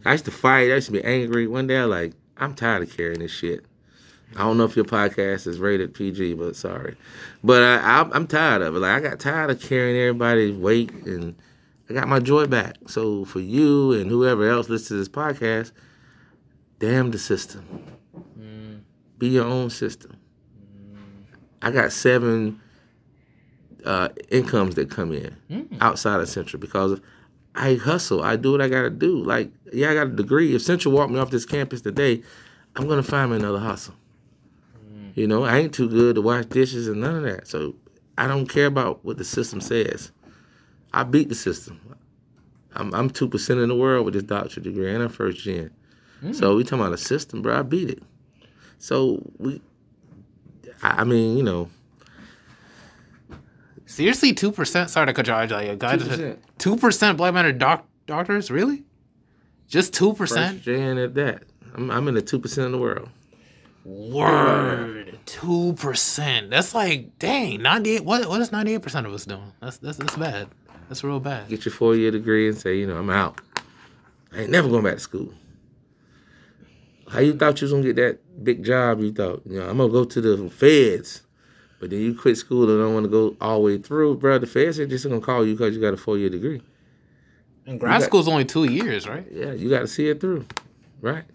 I 0.06 0.14
used 0.14 0.26
to 0.26 0.32
fight, 0.32 0.72
I 0.72 0.76
used 0.76 0.88
to 0.88 0.94
be 0.94 1.04
angry. 1.04 1.48
One 1.48 1.68
day 1.68 1.78
I 1.78 1.84
like, 1.84 2.14
I'm 2.38 2.54
tired 2.54 2.84
of 2.84 2.96
carrying 2.96 3.20
this 3.20 3.32
shit. 3.32 3.66
I 4.36 4.40
don't 4.40 4.58
know 4.58 4.66
if 4.66 4.76
your 4.76 4.86
podcast 4.86 5.48
is 5.48 5.60
rated 5.60 5.94
PG, 5.94 6.34
but 6.36 6.56
sorry. 6.56 6.96
But 7.44 7.64
I, 7.64 7.78
I, 7.78 8.16
am 8.16 8.28
tired 8.28 8.62
of 8.62 8.76
it. 8.76 8.80
Like 8.80 8.92
I 8.92 9.00
got 9.00 9.20
tired 9.20 9.50
of 9.50 9.62
carrying 9.62 9.98
everybody's 9.98 10.56
weight, 10.56 10.92
and 10.92 11.36
I 11.90 11.94
got 11.94 12.08
my 12.08 12.20
joy 12.20 12.46
back. 12.46 12.76
So 12.88 13.26
for 13.26 13.40
you 13.40 13.94
and 13.94 14.10
whoever 14.10 14.48
else 14.50 14.70
listens 14.70 14.90
to 14.90 14.94
this 14.96 15.10
podcast, 15.10 15.72
damn 16.80 17.12
the 17.12 17.20
system. 17.20 17.84
Mm. 18.38 18.82
Be 19.18 19.30
your 19.30 19.46
own 19.46 19.70
system. 19.70 20.18
I 21.62 21.72
got 21.72 21.92
seven 21.92 22.62
uh, 23.88 24.10
incomes 24.30 24.76
that 24.76 24.90
come 24.90 25.14
in 25.14 25.36
mm. 25.50 25.78
outside 25.82 26.20
of 26.20 26.30
Central 26.30 26.60
because 26.60 27.00
I 27.56 27.76
hustle. 27.76 28.22
I 28.22 28.36
do 28.36 28.52
what 28.52 28.62
I 28.62 28.68
gotta 28.68 28.90
do. 28.90 29.24
Like, 29.24 29.52
yeah, 29.74 29.92
I 29.92 29.94
got 29.94 30.08
a 30.08 30.12
degree. 30.12 30.54
If 30.54 30.62
Central 30.62 30.94
walked 30.94 31.12
me 31.12 31.20
off 31.20 31.32
this 31.32 31.46
campus 31.46 31.82
today, 31.82 32.22
I'm 32.76 32.88
gonna 32.88 33.04
find 33.04 33.32
me 33.32 33.38
another 33.38 33.60
hustle. 33.60 33.96
Mm. 34.92 35.16
You 35.16 35.28
know, 35.28 35.44
I 35.44 35.58
ain't 35.58 35.74
too 35.74 35.90
good 35.90 36.16
to 36.16 36.22
wash 36.22 36.46
dishes 36.46 36.88
and 36.88 37.02
none 37.02 37.16
of 37.16 37.24
that. 37.24 37.48
So 37.48 37.76
I 38.18 38.28
don't 38.28 38.48
care 38.48 38.68
about 38.68 39.04
what 39.04 39.18
the 39.18 39.24
system 39.24 39.62
says. 39.62 40.12
I 40.94 41.04
beat 41.04 41.30
the 41.30 41.36
system. 41.36 41.80
I'm 42.76 42.94
I'm 42.94 43.10
two 43.10 43.28
percent 43.28 43.60
in 43.60 43.70
the 43.70 43.76
world 43.76 44.06
with 44.06 44.14
this 44.14 44.24
doctorate 44.24 44.64
degree 44.64 44.94
and 44.94 45.02
I'm 45.02 45.10
a 45.10 45.10
first 45.10 45.40
gen. 45.40 45.72
Mm. 46.22 46.36
So 46.36 46.56
we 46.56 46.64
talking 46.64 46.82
about 46.82 46.94
a 46.94 46.98
system, 46.98 47.42
bro. 47.42 47.60
I 47.60 47.62
beat 47.64 47.90
it. 47.90 48.04
So 48.78 49.32
we 49.40 49.62
I, 50.82 51.04
mean, 51.04 51.38
you 51.38 51.44
know. 51.44 51.70
Seriously, 53.88 54.34
two 54.34 54.52
percent. 54.52 54.90
Sorry 54.90 55.08
to 55.08 55.14
cut 55.14 55.28
you 55.28 55.34
off. 55.34 55.50
Like, 55.50 55.80
guy 55.80 56.36
two 56.58 56.76
percent 56.76 57.18
black 57.18 57.34
men 57.34 57.46
are 57.46 57.52
doc- 57.52 57.88
doctors. 58.06 58.52
Really? 58.52 58.84
Just 59.68 59.94
two 59.94 60.14
percent. 60.14 60.62
Jan 60.62 60.98
at 60.98 61.16
that. 61.16 61.44
I'm, 61.74 61.90
I'm 61.90 62.08
in 62.08 62.14
the 62.14 62.22
two 62.22 62.38
percent 62.38 62.66
of 62.68 62.74
the 62.74 62.78
world. 62.78 63.10
Word, 63.86 65.18
two 65.26 65.74
percent. 65.74 66.50
That's 66.50 66.76
like 66.76 67.18
dang. 67.18 67.62
Ninety 67.62 67.92
eight. 67.96 68.04
What 68.04 68.28
what 68.28 68.42
is 68.42 68.52
ninety 68.52 68.74
eight 68.76 68.82
percent 68.82 69.08
of 69.08 69.14
us 69.14 69.26
doing? 69.26 69.54
That's 69.62 69.78
that's 69.78 69.98
that's 69.98 70.18
bad. 70.18 70.50
That's 70.90 71.04
real 71.04 71.22
bad. 71.22 71.48
Get 71.48 71.66
your 71.66 71.74
four 71.74 71.96
year 71.96 72.12
degree 72.12 72.50
and 72.50 72.58
say, 72.58 72.78
you 72.78 72.88
know, 72.88 72.98
I'm 72.98 73.10
out. 73.10 73.40
I 74.34 74.42
ain't 74.42 74.52
never 74.52 74.68
going 74.68 74.84
back 74.84 74.96
to 74.96 75.00
school. 75.00 75.34
How 77.10 77.20
you 77.20 77.34
thought 77.38 77.62
you 77.62 77.66
was 77.66 77.72
gonna 77.72 77.84
get 77.84 77.96
that 77.96 78.44
big 78.44 78.66
job? 78.66 79.00
You 79.00 79.14
thought, 79.14 79.42
you 79.46 79.60
know, 79.60 79.70
I'm 79.70 79.78
gonna 79.78 79.92
go 79.92 80.04
to 80.04 80.22
the 80.22 80.50
feds, 80.50 81.24
but 81.80 81.90
then 81.90 82.00
you 82.00 82.16
quit 82.16 82.38
school 82.38 82.70
and 82.70 82.80
don't 82.80 82.94
want 82.94 83.06
to 83.06 83.10
go 83.10 83.36
all 83.40 83.58
the 83.58 83.64
way 83.64 83.78
through, 83.78 84.18
bro. 84.18 84.40
The 84.40 84.48
feds 84.48 84.80
are 84.80 84.88
just 84.88 85.08
gonna 85.08 85.22
call 85.22 85.46
you 85.46 85.56
because 85.56 85.76
you 85.76 85.82
got 85.82 85.94
a 85.94 85.98
four 85.98 86.18
year 86.18 86.30
degree. 86.30 86.62
And 87.66 87.80
grad 87.80 88.00
got, 88.00 88.06
school's 88.08 88.28
only 88.28 88.46
two 88.46 88.64
years, 88.64 89.08
right? 89.08 89.28
Yeah, 89.30 89.52
you 89.52 89.70
got 89.70 89.80
to 89.82 89.88
see 89.88 90.08
it 90.08 90.22
through, 90.22 90.46
right? 91.02 91.26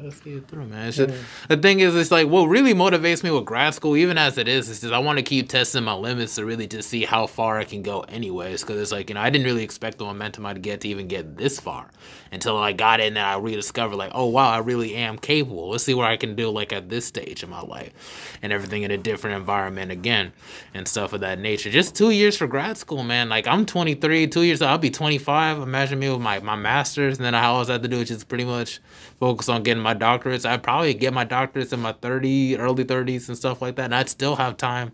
Gotta 0.00 0.12
see 0.12 0.30
it 0.30 0.48
through, 0.48 0.66
man. 0.66 0.90
Just, 0.90 1.14
the 1.48 1.58
thing 1.58 1.80
is, 1.80 1.94
it's 1.94 2.10
like 2.10 2.26
what 2.26 2.44
really 2.44 2.72
motivates 2.72 3.22
me 3.22 3.30
with 3.30 3.44
grad 3.44 3.74
school, 3.74 3.96
even 3.96 4.16
as 4.16 4.38
it 4.38 4.48
is, 4.48 4.70
is 4.70 4.80
just 4.80 4.94
I 4.94 4.98
want 4.98 5.18
to 5.18 5.22
keep 5.22 5.50
testing 5.50 5.84
my 5.84 5.92
limits 5.92 6.36
to 6.36 6.44
really 6.46 6.66
just 6.66 6.88
see 6.88 7.04
how 7.04 7.26
far 7.26 7.58
I 7.58 7.64
can 7.64 7.82
go, 7.82 8.00
anyways. 8.02 8.62
Because 8.62 8.80
it's 8.80 8.92
like 8.92 9.10
you 9.10 9.14
know, 9.14 9.20
I 9.20 9.28
didn't 9.28 9.44
really 9.44 9.62
expect 9.62 9.98
the 9.98 10.04
momentum 10.04 10.46
I'd 10.46 10.62
get 10.62 10.80
to 10.82 10.88
even 10.88 11.06
get 11.06 11.36
this 11.36 11.60
far 11.60 11.90
until 12.32 12.56
I 12.56 12.72
got 12.72 13.00
in 13.00 13.08
and 13.08 13.18
I 13.18 13.36
rediscovered 13.36 13.96
like, 13.96 14.12
oh 14.14 14.26
wow, 14.26 14.48
I 14.48 14.58
really 14.58 14.94
am 14.94 15.18
capable. 15.18 15.68
Let's 15.68 15.84
see 15.84 15.92
what 15.92 16.06
I 16.06 16.16
can 16.16 16.34
do 16.34 16.48
like 16.48 16.72
at 16.72 16.88
this 16.88 17.04
stage 17.04 17.42
in 17.42 17.50
my 17.50 17.60
life, 17.60 18.38
and 18.40 18.54
everything 18.54 18.84
in 18.84 18.90
a 18.90 18.96
different 18.96 19.36
environment 19.36 19.92
again, 19.92 20.32
and 20.72 20.88
stuff 20.88 21.12
of 21.12 21.20
that 21.20 21.38
nature. 21.38 21.68
Just 21.70 21.94
two 21.94 22.10
years 22.10 22.38
for 22.38 22.46
grad 22.46 22.78
school, 22.78 23.02
man. 23.02 23.28
Like 23.28 23.46
I'm 23.46 23.66
23, 23.66 24.28
two 24.28 24.44
years 24.44 24.62
I'll 24.62 24.78
be 24.78 24.90
25. 24.90 25.58
Imagine 25.58 25.98
me 25.98 26.08
with 26.08 26.20
my 26.20 26.40
my 26.40 26.56
masters, 26.56 27.18
and 27.18 27.24
then 27.26 27.34
all 27.34 27.62
I 27.62 27.72
have 27.72 27.82
to 27.82 27.88
do 27.88 27.98
is 27.98 28.08
just 28.08 28.28
pretty 28.28 28.44
much 28.44 28.80
focus 29.18 29.50
on 29.50 29.62
getting 29.62 29.82
my 29.82 29.89
doctorates. 29.94 30.48
I'd 30.48 30.62
probably 30.62 30.94
get 30.94 31.12
my 31.12 31.24
doctorates 31.24 31.72
in 31.72 31.80
my 31.80 31.92
30, 31.92 32.56
early 32.58 32.84
30s 32.84 33.28
and 33.28 33.36
stuff 33.36 33.60
like 33.62 33.76
that. 33.76 33.86
And 33.86 33.94
I'd 33.94 34.08
still 34.08 34.36
have 34.36 34.56
time 34.56 34.92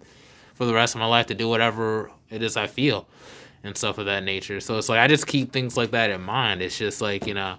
for 0.55 0.65
the 0.65 0.75
rest 0.75 0.95
of 0.95 1.01
my 1.01 1.07
life 1.07 1.27
to 1.27 1.35
do 1.35 1.49
whatever 1.49 2.11
it 2.31 2.43
is 2.43 2.57
I 2.57 2.67
feel 2.67 3.07
and 3.63 3.77
stuff 3.77 3.99
of 3.99 4.07
that 4.07 4.23
nature. 4.23 4.61
So 4.61 4.79
it's 4.79 4.89
like 4.89 4.99
I 4.99 5.09
just 5.09 5.27
keep 5.27 5.53
things 5.53 5.77
like 5.77 5.91
that 5.91 6.11
in 6.11 6.23
mind. 6.23 6.63
It's 6.63 6.79
just 6.79 7.01
like, 7.01 7.27
you 7.27 7.35
know, 7.35 7.57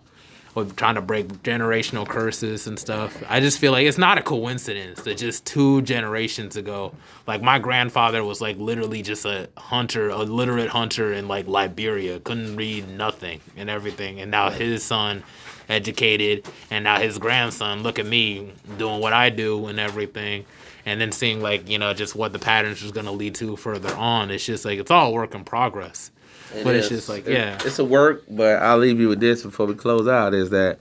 trying 0.75 0.95
to 0.95 1.01
break 1.01 1.27
generational 1.43 2.07
curses 2.07 2.65
and 2.65 2.79
stuff. 2.79 3.21
I 3.29 3.39
just 3.39 3.59
feel 3.59 3.71
like 3.71 3.85
it's 3.85 3.97
not 3.97 4.17
a 4.17 4.23
coincidence 4.23 5.03
that 5.03 5.17
just 5.17 5.45
two 5.45 5.83
generations 5.83 6.55
ago, 6.55 6.95
like 7.27 7.41
my 7.41 7.59
grandfather 7.59 8.23
was 8.23 8.41
like 8.41 8.57
literally 8.57 9.03
just 9.03 9.25
a 9.25 9.49
hunter, 9.55 10.09
a 10.09 10.17
literate 10.17 10.69
hunter 10.69 11.13
in 11.13 11.27
like 11.27 11.47
Liberia, 11.47 12.19
couldn't 12.19 12.55
read 12.55 12.89
nothing 12.89 13.41
and 13.55 13.69
everything, 13.69 14.19
and 14.19 14.31
now 14.31 14.49
his 14.49 14.83
son 14.83 15.23
educated 15.70 16.45
and 16.72 16.84
now 16.84 16.97
his 16.99 17.18
grandson 17.18 17.84
look 17.84 17.99
at 17.99 18.05
me 18.05 18.51
doing 18.78 18.99
what 19.01 19.13
I 19.13 19.30
do 19.30 19.68
and 19.68 19.80
everything 19.80 20.45
and 20.86 21.01
then 21.01 21.11
seeing 21.11 21.41
like 21.41 21.70
you 21.70 21.78
know 21.78 21.93
just 21.93 22.15
what 22.15 22.32
the 22.34 22.39
patterns 22.39 22.82
is 22.82 22.91
going 22.91 23.05
to 23.05 23.11
lead 23.11 23.36
to 23.36 23.55
further 23.57 23.93
on 23.95 24.32
it's 24.32 24.45
just 24.45 24.63
like 24.63 24.80
it's 24.80 24.91
all 24.91 25.13
work 25.13 25.36
in 25.36 25.43
progress 25.43 26.09
It 26.55 26.63
but 26.63 26.76
it's 26.76 26.88
just 26.89 27.09
like 27.09 27.28
It- 27.28 27.34
yeah 27.34 27.57
it's 27.65 27.80
a 27.80 27.84
work. 27.86 28.24
But 28.30 28.61
I'll 28.61 28.78
leave 28.78 28.99
you 28.99 29.09
with 29.09 29.20
this 29.20 29.43
before 29.43 29.65
we 29.65 29.76
close 29.76 30.07
out: 30.07 30.34
is 30.34 30.49
that 30.51 30.80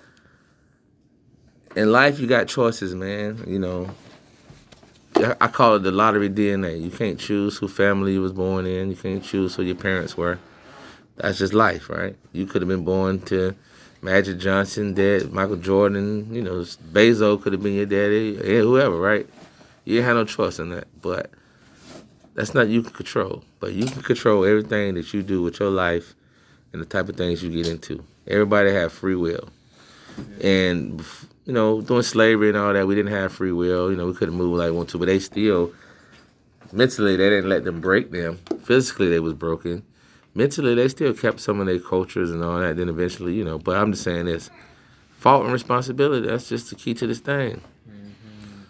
in 1.75 1.91
life 1.93 2.19
you 2.21 2.27
got 2.27 2.49
choices, 2.49 2.95
man. 2.95 3.43
You 3.47 3.59
know, 3.59 3.91
I- 5.17 5.37
I 5.43 5.49
call 5.49 5.75
it 5.77 5.81
the 5.81 5.91
lottery 5.91 6.29
DNA. 6.31 6.81
You 6.83 6.91
can't 6.91 7.19
choose 7.19 7.59
who 7.59 7.69
family 7.69 8.13
you 8.15 8.23
was 8.23 8.33
born 8.33 8.67
in. 8.67 8.91
You 8.91 8.97
can't 8.97 9.23
choose 9.25 9.55
who 9.57 9.63
your 9.63 9.75
parents 9.75 10.17
were. 10.17 10.39
That's 11.17 11.39
just 11.39 11.53
life, 11.55 11.89
right? 11.91 12.17
You 12.33 12.47
could 12.47 12.63
have 12.63 12.69
been 12.69 12.85
born 12.85 13.21
to 13.23 13.55
Magic 14.03 14.39
Johnson, 14.39 14.95
dead, 14.95 15.33
Michael 15.33 15.57
Jordan. 15.57 16.33
You 16.33 16.43
know, 16.43 16.61
Bezos 16.93 17.43
could 17.43 17.53
have 17.53 17.63
been 17.63 17.75
your 17.75 17.87
daddy, 17.87 18.37
whoever, 18.37 18.97
right? 18.97 19.29
You 19.85 20.03
had 20.03 20.15
no 20.15 20.25
choice 20.25 20.59
in 20.59 20.71
that, 20.71 20.89
but 21.01 21.31
that's 22.35 22.55
not 22.55 22.69
you 22.69 22.83
can 22.83 22.93
control. 22.93 23.45
But 23.61 23.73
you 23.73 23.87
can 23.87 24.03
control 24.03 24.45
everything 24.45 24.95
that 24.95 25.13
you 25.15 25.23
do 25.23 25.43
with 25.43 25.61
your 25.61 25.71
life 25.71 26.15
and 26.73 26.83
the 26.83 26.87
type 26.87 27.09
of 27.09 27.17
things 27.17 27.43
you 27.43 27.51
get 27.51 27.67
into. 27.67 28.05
Everybody 28.27 28.73
have 28.73 28.93
free 28.93 29.15
will, 29.15 29.49
and 30.43 31.03
you 31.45 31.53
know, 31.53 31.81
during 31.81 32.03
slavery 32.03 32.49
and 32.49 32.59
all 32.59 32.73
that, 32.73 32.87
we 32.87 32.95
didn't 32.97 33.13
have 33.13 33.33
free 33.33 33.53
will. 33.53 33.91
You 33.91 33.97
know, 33.97 34.07
we 34.07 34.15
couldn't 34.15 34.35
move 34.35 34.59
like 34.59 34.71
we 34.71 34.77
want 34.77 34.91
to, 34.91 34.99
but 34.99 35.07
they 35.07 35.21
still 35.21 35.73
mentally 36.73 37.17
they 37.17 37.31
didn't 37.31 37.49
let 37.49 37.65
them 37.65 37.81
break 37.81 38.11
them. 38.11 38.39
Physically, 38.65 39.09
they 39.09 39.21
was 39.21 39.35
broken. 39.35 39.85
Mentally, 40.37 40.75
they 40.75 40.87
still 40.89 41.15
kept 41.15 41.41
some 41.41 41.61
of 41.61 41.67
their 41.67 41.79
cultures 41.79 42.31
and 42.31 42.45
all 42.45 42.61
that. 42.61 42.77
Then 42.77 42.91
eventually, 42.91 43.33
you 43.33 43.43
know. 43.43 43.59
But 43.59 43.79
I'm 43.79 43.93
just 43.93 44.05
saying 44.05 44.27
this: 44.27 44.51
fault 45.17 45.45
and 45.45 45.53
responsibility. 45.53 46.27
That's 46.27 46.47
just 46.47 46.69
the 46.69 46.77
key 46.77 46.93
to 46.93 47.07
this 47.07 47.21
thing. 47.21 47.63
Mm-hmm. 47.89 48.63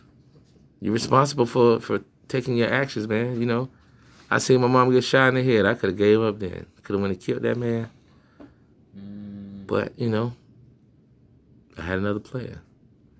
You're 0.80 0.92
responsible 0.92 1.44
for 1.44 1.80
for 1.80 2.02
taking 2.28 2.56
your 2.56 2.72
actions, 2.72 3.08
man. 3.08 3.40
You 3.40 3.46
know, 3.46 3.68
I 4.30 4.38
seen 4.38 4.60
my 4.60 4.68
mom 4.68 4.92
get 4.92 5.02
shot 5.02 5.30
in 5.30 5.34
the 5.34 5.42
head. 5.42 5.66
I 5.66 5.74
could 5.74 5.90
have 5.90 5.98
gave 5.98 6.22
up 6.22 6.38
then. 6.38 6.66
Could 6.84 6.94
have 6.94 7.02
went 7.02 7.14
and 7.14 7.20
killed 7.20 7.42
that 7.42 7.56
man. 7.56 7.90
Mm. 8.96 9.66
But 9.66 9.98
you 9.98 10.08
know, 10.08 10.34
I 11.76 11.82
had 11.82 11.98
another 11.98 12.20
plan. 12.20 12.60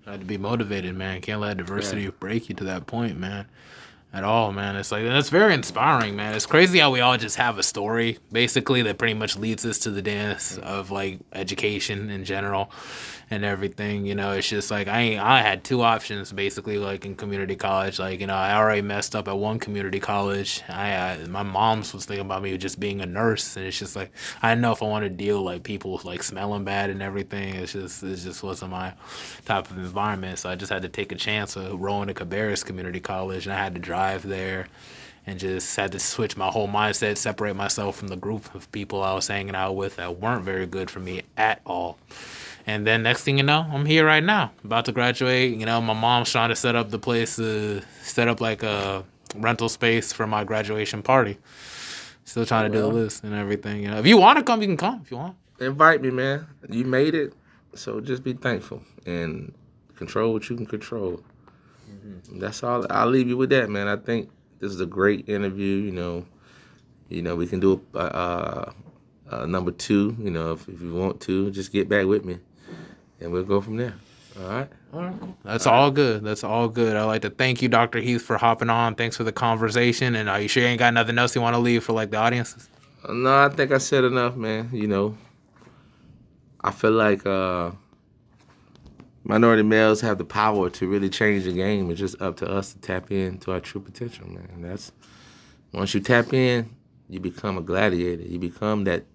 Had 0.05 0.21
to 0.21 0.25
be 0.25 0.37
motivated, 0.37 0.95
man. 0.95 1.19
Can't 1.19 1.41
let 1.41 1.59
adversity 1.59 2.07
break 2.11 2.47
you 2.47 2.55
to 2.55 2.63
that 2.63 2.87
point, 2.87 3.17
man. 3.17 3.47
At 4.13 4.23
all, 4.23 4.51
man. 4.51 4.75
It's 4.77 4.91
like 4.91 5.03
that's 5.03 5.29
very 5.29 5.53
inspiring, 5.53 6.15
man. 6.15 6.33
It's 6.33 6.45
crazy 6.45 6.79
how 6.79 6.91
we 6.91 7.01
all 7.01 7.17
just 7.17 7.35
have 7.35 7.57
a 7.57 7.63
story, 7.63 8.17
basically, 8.31 8.81
that 8.83 8.97
pretty 8.97 9.13
much 9.13 9.37
leads 9.37 9.65
us 9.65 9.79
to 9.79 9.91
the 9.91 10.01
dance 10.01 10.57
of 10.57 10.91
like 10.91 11.19
education 11.33 12.09
in 12.09 12.23
general 12.23 12.71
and 13.29 13.43
everything. 13.43 14.05
You 14.05 14.15
know, 14.15 14.31
it's 14.31 14.47
just 14.47 14.71
like 14.71 14.87
I 14.87 15.17
I 15.19 15.41
had 15.41 15.63
two 15.63 15.81
options 15.81 16.31
basically, 16.31 16.77
like 16.77 17.05
in 17.05 17.15
community 17.15 17.55
college. 17.55 17.99
Like 17.99 18.19
you 18.19 18.27
know, 18.27 18.35
I 18.35 18.55
already 18.55 18.81
messed 18.81 19.15
up 19.15 19.27
at 19.27 19.37
one 19.37 19.59
community 19.59 19.99
college. 19.99 20.63
I 20.69 20.93
uh, 20.93 21.27
my 21.27 21.43
mom's 21.43 21.93
was 21.93 22.05
thinking 22.05 22.25
about 22.25 22.41
me 22.41 22.57
just 22.57 22.79
being 22.79 23.01
a 23.01 23.05
nurse, 23.05 23.57
and 23.57 23.65
it's 23.65 23.79
just 23.79 23.95
like 23.95 24.11
I 24.41 24.55
know 24.55 24.71
if 24.71 24.81
I 24.81 24.85
want 24.85 25.03
to 25.03 25.09
deal 25.09 25.41
like 25.41 25.63
people 25.63 25.99
like 26.03 26.23
smelling 26.23 26.63
bad 26.63 26.89
and 26.89 27.01
everything. 27.01 27.55
It's 27.55 27.73
just 27.73 28.03
it 28.03 28.15
just 28.15 28.43
wasn't 28.43 28.71
my 28.71 28.93
type 29.45 29.69
of 29.69 29.77
environment. 29.77 30.39
So 30.39 30.49
I 30.49 30.55
just 30.55 30.71
had 30.71 30.83
to 30.83 30.89
take 30.89 31.11
a 31.11 31.15
chance 31.15 31.55
of 31.55 31.79
rolling 31.79 32.07
to 32.07 32.13
Cabarrus 32.13 32.65
Community 32.65 32.99
College, 32.99 33.45
and 33.45 33.53
I 33.53 33.57
had 33.57 33.73
to 33.75 33.79
drive 33.79 34.23
there. 34.23 34.67
And 35.29 35.37
just 35.37 35.75
had 35.75 35.91
to 35.91 35.99
switch 35.99 36.37
my 36.37 36.47
whole 36.47 36.69
mindset, 36.69 37.17
separate 37.17 37.53
myself 37.53 37.97
from 37.97 38.07
the 38.07 38.15
group 38.15 38.55
of 38.55 38.71
people 38.71 39.03
I 39.03 39.13
was 39.13 39.27
hanging 39.27 39.55
out 39.55 39.73
with 39.73 39.97
that 39.97 40.21
weren't 40.21 40.45
very 40.45 40.65
good 40.65 40.89
for 40.89 41.01
me 41.01 41.23
at 41.35 41.59
all. 41.65 41.97
And 42.67 42.85
then 42.85 43.01
next 43.01 43.23
thing 43.23 43.37
you 43.37 43.43
know, 43.43 43.65
I'm 43.71 43.85
here 43.85 44.05
right 44.05 44.23
now, 44.23 44.51
about 44.63 44.85
to 44.85 44.91
graduate. 44.91 45.57
You 45.57 45.65
know, 45.65 45.79
my 45.79 45.93
mom's 45.93 46.29
trying 46.29 46.49
to 46.49 46.55
set 46.55 46.75
up 46.75 46.91
the 46.91 46.99
place 46.99 47.37
to 47.37 47.81
set 48.01 48.27
up 48.27 48.41
like 48.41 48.61
a 48.61 49.05
rental 49.35 49.69
space 49.69 50.11
for 50.11 50.27
my 50.27 50.43
graduation 50.43 51.01
party. 51.01 51.37
Still 52.25 52.45
trying 52.45 52.69
to 52.69 52.77
do 52.77 52.81
the 52.81 52.89
list 52.89 53.23
and 53.23 53.33
everything. 53.33 53.81
You 53.81 53.91
know, 53.91 53.99
if 53.99 54.05
you 54.05 54.17
want 54.17 54.37
to 54.37 54.43
come, 54.43 54.61
you 54.61 54.67
can 54.67 54.75
come. 54.75 54.99
If 55.01 55.11
you 55.11 55.17
want. 55.17 55.37
Invite 55.61 56.01
me, 56.01 56.11
man. 56.11 56.45
You 56.69 56.83
made 56.83 57.15
it, 57.15 57.33
so 57.73 58.01
just 58.01 58.21
be 58.21 58.33
thankful 58.33 58.83
and 59.05 59.53
control 59.95 60.33
what 60.33 60.49
you 60.49 60.57
can 60.57 60.65
control. 60.65 61.21
Mm-hmm. 61.89 62.39
That's 62.39 62.61
all. 62.63 62.85
I'll 62.89 63.09
leave 63.09 63.29
you 63.29 63.37
with 63.37 63.49
that, 63.51 63.69
man. 63.69 63.87
I 63.87 63.95
think 63.95 64.29
this 64.59 64.73
is 64.73 64.81
a 64.81 64.85
great 64.85 65.29
interview. 65.29 65.77
You 65.77 65.91
know, 65.93 66.25
you 67.07 67.21
know 67.21 67.37
we 67.37 67.47
can 67.47 67.61
do 67.61 67.81
a, 67.93 67.99
a, 67.99 68.73
a 69.31 69.47
number 69.47 69.71
two. 69.71 70.17
You 70.19 70.31
know, 70.31 70.51
if, 70.51 70.67
if 70.67 70.81
you 70.81 70.93
want 70.93 71.21
to, 71.21 71.49
just 71.49 71.71
get 71.71 71.87
back 71.87 72.05
with 72.05 72.25
me, 72.25 72.39
and 73.19 73.31
we'll 73.31 73.43
go 73.43 73.61
from 73.61 73.77
there. 73.77 73.95
All 74.39 74.49
right. 74.49 74.69
All 74.93 75.01
right. 75.01 75.43
That's 75.43 75.65
all 75.65 75.89
good. 75.89 76.23
That's 76.23 76.43
all 76.43 76.67
good. 76.67 76.95
I'd 76.95 77.05
like 77.05 77.23
to 77.23 77.29
thank 77.29 77.61
you, 77.61 77.69
Dr. 77.69 77.99
Heath, 77.99 78.21
for 78.21 78.37
hopping 78.37 78.69
on. 78.69 78.95
Thanks 78.95 79.17
for 79.17 79.23
the 79.23 79.31
conversation. 79.31 80.15
And 80.15 80.29
are 80.29 80.39
you 80.39 80.47
sure 80.47 80.61
you 80.61 80.69
ain't 80.69 80.79
got 80.79 80.93
nothing 80.93 81.17
else 81.17 81.35
you 81.35 81.41
want 81.41 81.55
to 81.55 81.59
leave 81.59 81.83
for 81.83 81.93
like 81.93 82.11
the 82.11 82.17
audiences? 82.17 82.69
No, 83.09 83.45
I 83.45 83.49
think 83.49 83.71
I 83.71 83.79
said 83.79 84.03
enough, 84.03 84.35
man. 84.35 84.69
You 84.71 84.87
know, 84.87 85.17
I 86.61 86.71
feel 86.71 86.91
like 86.91 87.25
uh, 87.25 87.71
minority 89.23 89.63
males 89.63 90.01
have 90.01 90.17
the 90.17 90.25
power 90.25 90.69
to 90.69 90.87
really 90.87 91.09
change 91.09 91.45
the 91.45 91.53
game. 91.53 91.89
It's 91.89 91.99
just 91.99 92.21
up 92.21 92.37
to 92.37 92.47
us 92.47 92.73
to 92.73 92.79
tap 92.79 93.11
into 93.11 93.51
our 93.51 93.59
true 93.59 93.81
potential, 93.81 94.27
man. 94.27 94.49
And 94.53 94.65
that's 94.65 94.91
once 95.71 95.93
you 95.93 95.99
tap 95.99 96.33
in, 96.33 96.69
you 97.09 97.19
become 97.19 97.57
a 97.57 97.61
gladiator. 97.61 98.23
You 98.23 98.39
become 98.39 98.83
that 98.83 99.05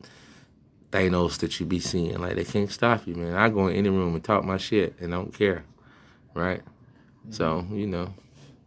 Thanos 0.93 1.39
that 1.39 1.59
you 1.59 1.67
be 1.67 1.81
seeing. 1.81 2.19
Like 2.21 2.37
they 2.37 2.45
can't 2.45 2.71
stop 2.71 3.07
you, 3.07 3.15
man. 3.17 3.35
I 3.35 3.49
go 3.49 3.67
in 3.67 3.77
any 3.77 3.89
room 3.89 4.15
and 4.15 4.23
talk 4.23 4.45
my 4.45 4.59
shit 4.59 4.95
and 5.01 5.11
don't 5.11 5.35
care, 5.35 5.65
right? 6.35 6.63
So 7.31 7.67
you 7.73 7.87
know, 7.87 8.13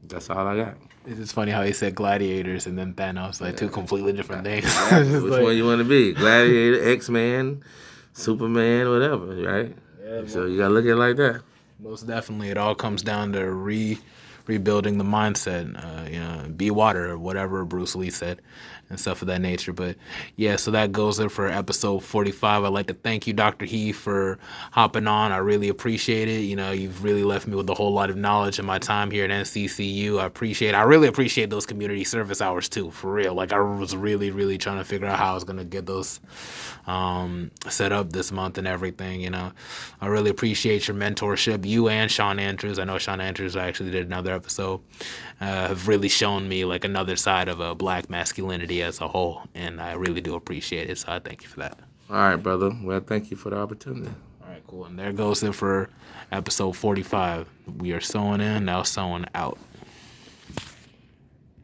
that's 0.03 0.29
all 0.29 0.45
I 0.45 0.57
got. 0.57 0.77
It's 1.05 1.19
just 1.19 1.33
funny 1.33 1.51
how 1.51 1.61
he 1.61 1.71
said 1.71 1.93
gladiators 1.93 2.65
and 2.65 2.77
then 2.77 2.95
Thanos, 2.95 3.39
like 3.39 3.57
two 3.57 3.69
completely 3.69 4.11
different 4.11 4.43
things. 4.43 4.65
Which 5.21 5.31
like- 5.31 5.43
one 5.43 5.55
you 5.55 5.65
want 5.65 5.79
to 5.79 5.85
be? 5.85 6.13
Gladiator, 6.13 6.89
X 6.89 7.09
Man, 7.09 7.63
Superman, 8.13 8.89
whatever, 8.89 9.27
right? 9.35 9.75
Yeah, 10.03 10.21
so 10.25 10.45
you 10.45 10.57
gotta 10.57 10.73
look 10.73 10.85
at 10.85 10.91
it 10.91 10.95
like 10.95 11.15
that. 11.17 11.41
Most 11.79 12.07
definitely, 12.07 12.49
it 12.49 12.57
all 12.57 12.73
comes 12.73 13.03
down 13.03 13.33
to 13.33 13.51
re 13.51 13.99
rebuilding 14.47 14.97
the 14.97 15.03
mindset. 15.03 15.75
Uh, 15.75 16.09
you 16.09 16.19
know, 16.19 16.49
be 16.55 16.71
water 16.71 17.11
or 17.11 17.17
whatever 17.17 17.65
Bruce 17.65 17.95
Lee 17.95 18.09
said, 18.09 18.41
and 18.89 18.99
stuff 18.99 19.21
of 19.21 19.27
that 19.27 19.41
nature. 19.41 19.73
But 19.73 19.95
yeah, 20.35 20.55
so 20.55 20.71
that 20.71 20.91
goes 20.91 21.17
there 21.17 21.29
for 21.29 21.47
episode 21.47 21.99
forty 22.03 22.31
five. 22.31 22.63
I'd 22.63 22.69
like 22.69 22.87
to 22.87 22.93
thank 22.93 23.27
you, 23.27 23.33
Doctor 23.33 23.65
Heath, 23.65 23.95
for 23.95 24.37
hopping 24.71 25.07
on. 25.07 25.31
I 25.31 25.37
really 25.37 25.69
appreciate 25.69 26.27
it. 26.27 26.41
You 26.41 26.55
know, 26.55 26.71
you've 26.71 27.03
really 27.03 27.23
left 27.23 27.47
me 27.47 27.55
with 27.55 27.69
a 27.69 27.73
whole 27.73 27.93
lot 27.93 28.09
of 28.09 28.17
knowledge 28.17 28.59
in 28.59 28.65
my 28.65 28.79
time 28.79 29.11
here 29.11 29.25
at 29.25 29.31
NCCU. 29.31 30.19
I 30.19 30.25
appreciate. 30.25 30.75
I 30.75 30.83
really 30.83 31.07
appreciate 31.07 31.49
those 31.49 31.65
community 31.65 32.03
service 32.03 32.41
hours 32.41 32.69
too, 32.69 32.91
for 32.91 33.11
real. 33.11 33.33
Like 33.33 33.53
I 33.53 33.59
was 33.59 33.95
really, 33.95 34.31
really 34.31 34.57
trying 34.57 34.77
to 34.77 34.85
figure 34.85 35.07
out 35.07 35.17
how 35.17 35.31
I 35.31 35.33
was 35.33 35.43
gonna 35.43 35.65
get 35.65 35.85
those 35.85 36.19
um, 36.87 37.51
set 37.67 37.91
up 37.91 38.11
this 38.11 38.31
month 38.31 38.57
and 38.57 38.67
everything. 38.67 39.21
You 39.21 39.31
know, 39.31 39.51
I 40.01 40.07
really 40.07 40.29
appreciate 40.29 40.87
your 40.87 40.95
mentorship. 40.95 41.65
You 41.65 41.89
and 41.89 42.09
Sean 42.11 42.39
Andrews. 42.39 42.79
I 42.79 42.83
know 42.83 42.97
Sean 42.97 43.21
Andrews 43.21 43.55
actually 43.55 43.91
did 43.91 44.05
another 44.05 44.33
episode. 44.33 44.81
Uh, 45.41 45.67
have 45.67 45.87
really 45.87 46.07
shown 46.07 46.47
me 46.47 46.63
like 46.63 46.85
another 46.85 47.15
side 47.15 47.47
of 47.49 47.59
a 47.59 47.75
black 47.75 48.09
masculinity 48.09 48.74
as 48.83 49.01
a 49.01 49.07
whole, 49.07 49.43
and 49.53 49.81
I 49.81 49.93
really 49.93 50.21
do 50.21 50.35
appreciate 50.35 50.89
it. 50.89 50.97
So 50.97 51.11
I 51.11 51.19
thank 51.19 51.43
you 51.43 51.49
for 51.49 51.59
that. 51.61 51.79
All 52.09 52.17
right, 52.17 52.35
brother. 52.35 52.71
Well, 52.83 52.99
thank 52.99 53.31
you 53.31 53.37
for 53.37 53.49
the 53.49 53.57
opportunity. 53.57 54.11
All 54.43 54.49
right, 54.49 54.63
cool. 54.67 54.85
And 54.85 54.97
there 54.97 55.11
goes 55.11 55.41
it 55.43 55.55
for 55.55 55.89
episode 56.31 56.73
45. 56.75 57.47
We 57.77 57.93
are 57.93 58.01
sewing 58.01 58.41
in, 58.41 58.65
now 58.65 58.83
sewing 58.83 59.25
out. 59.33 59.57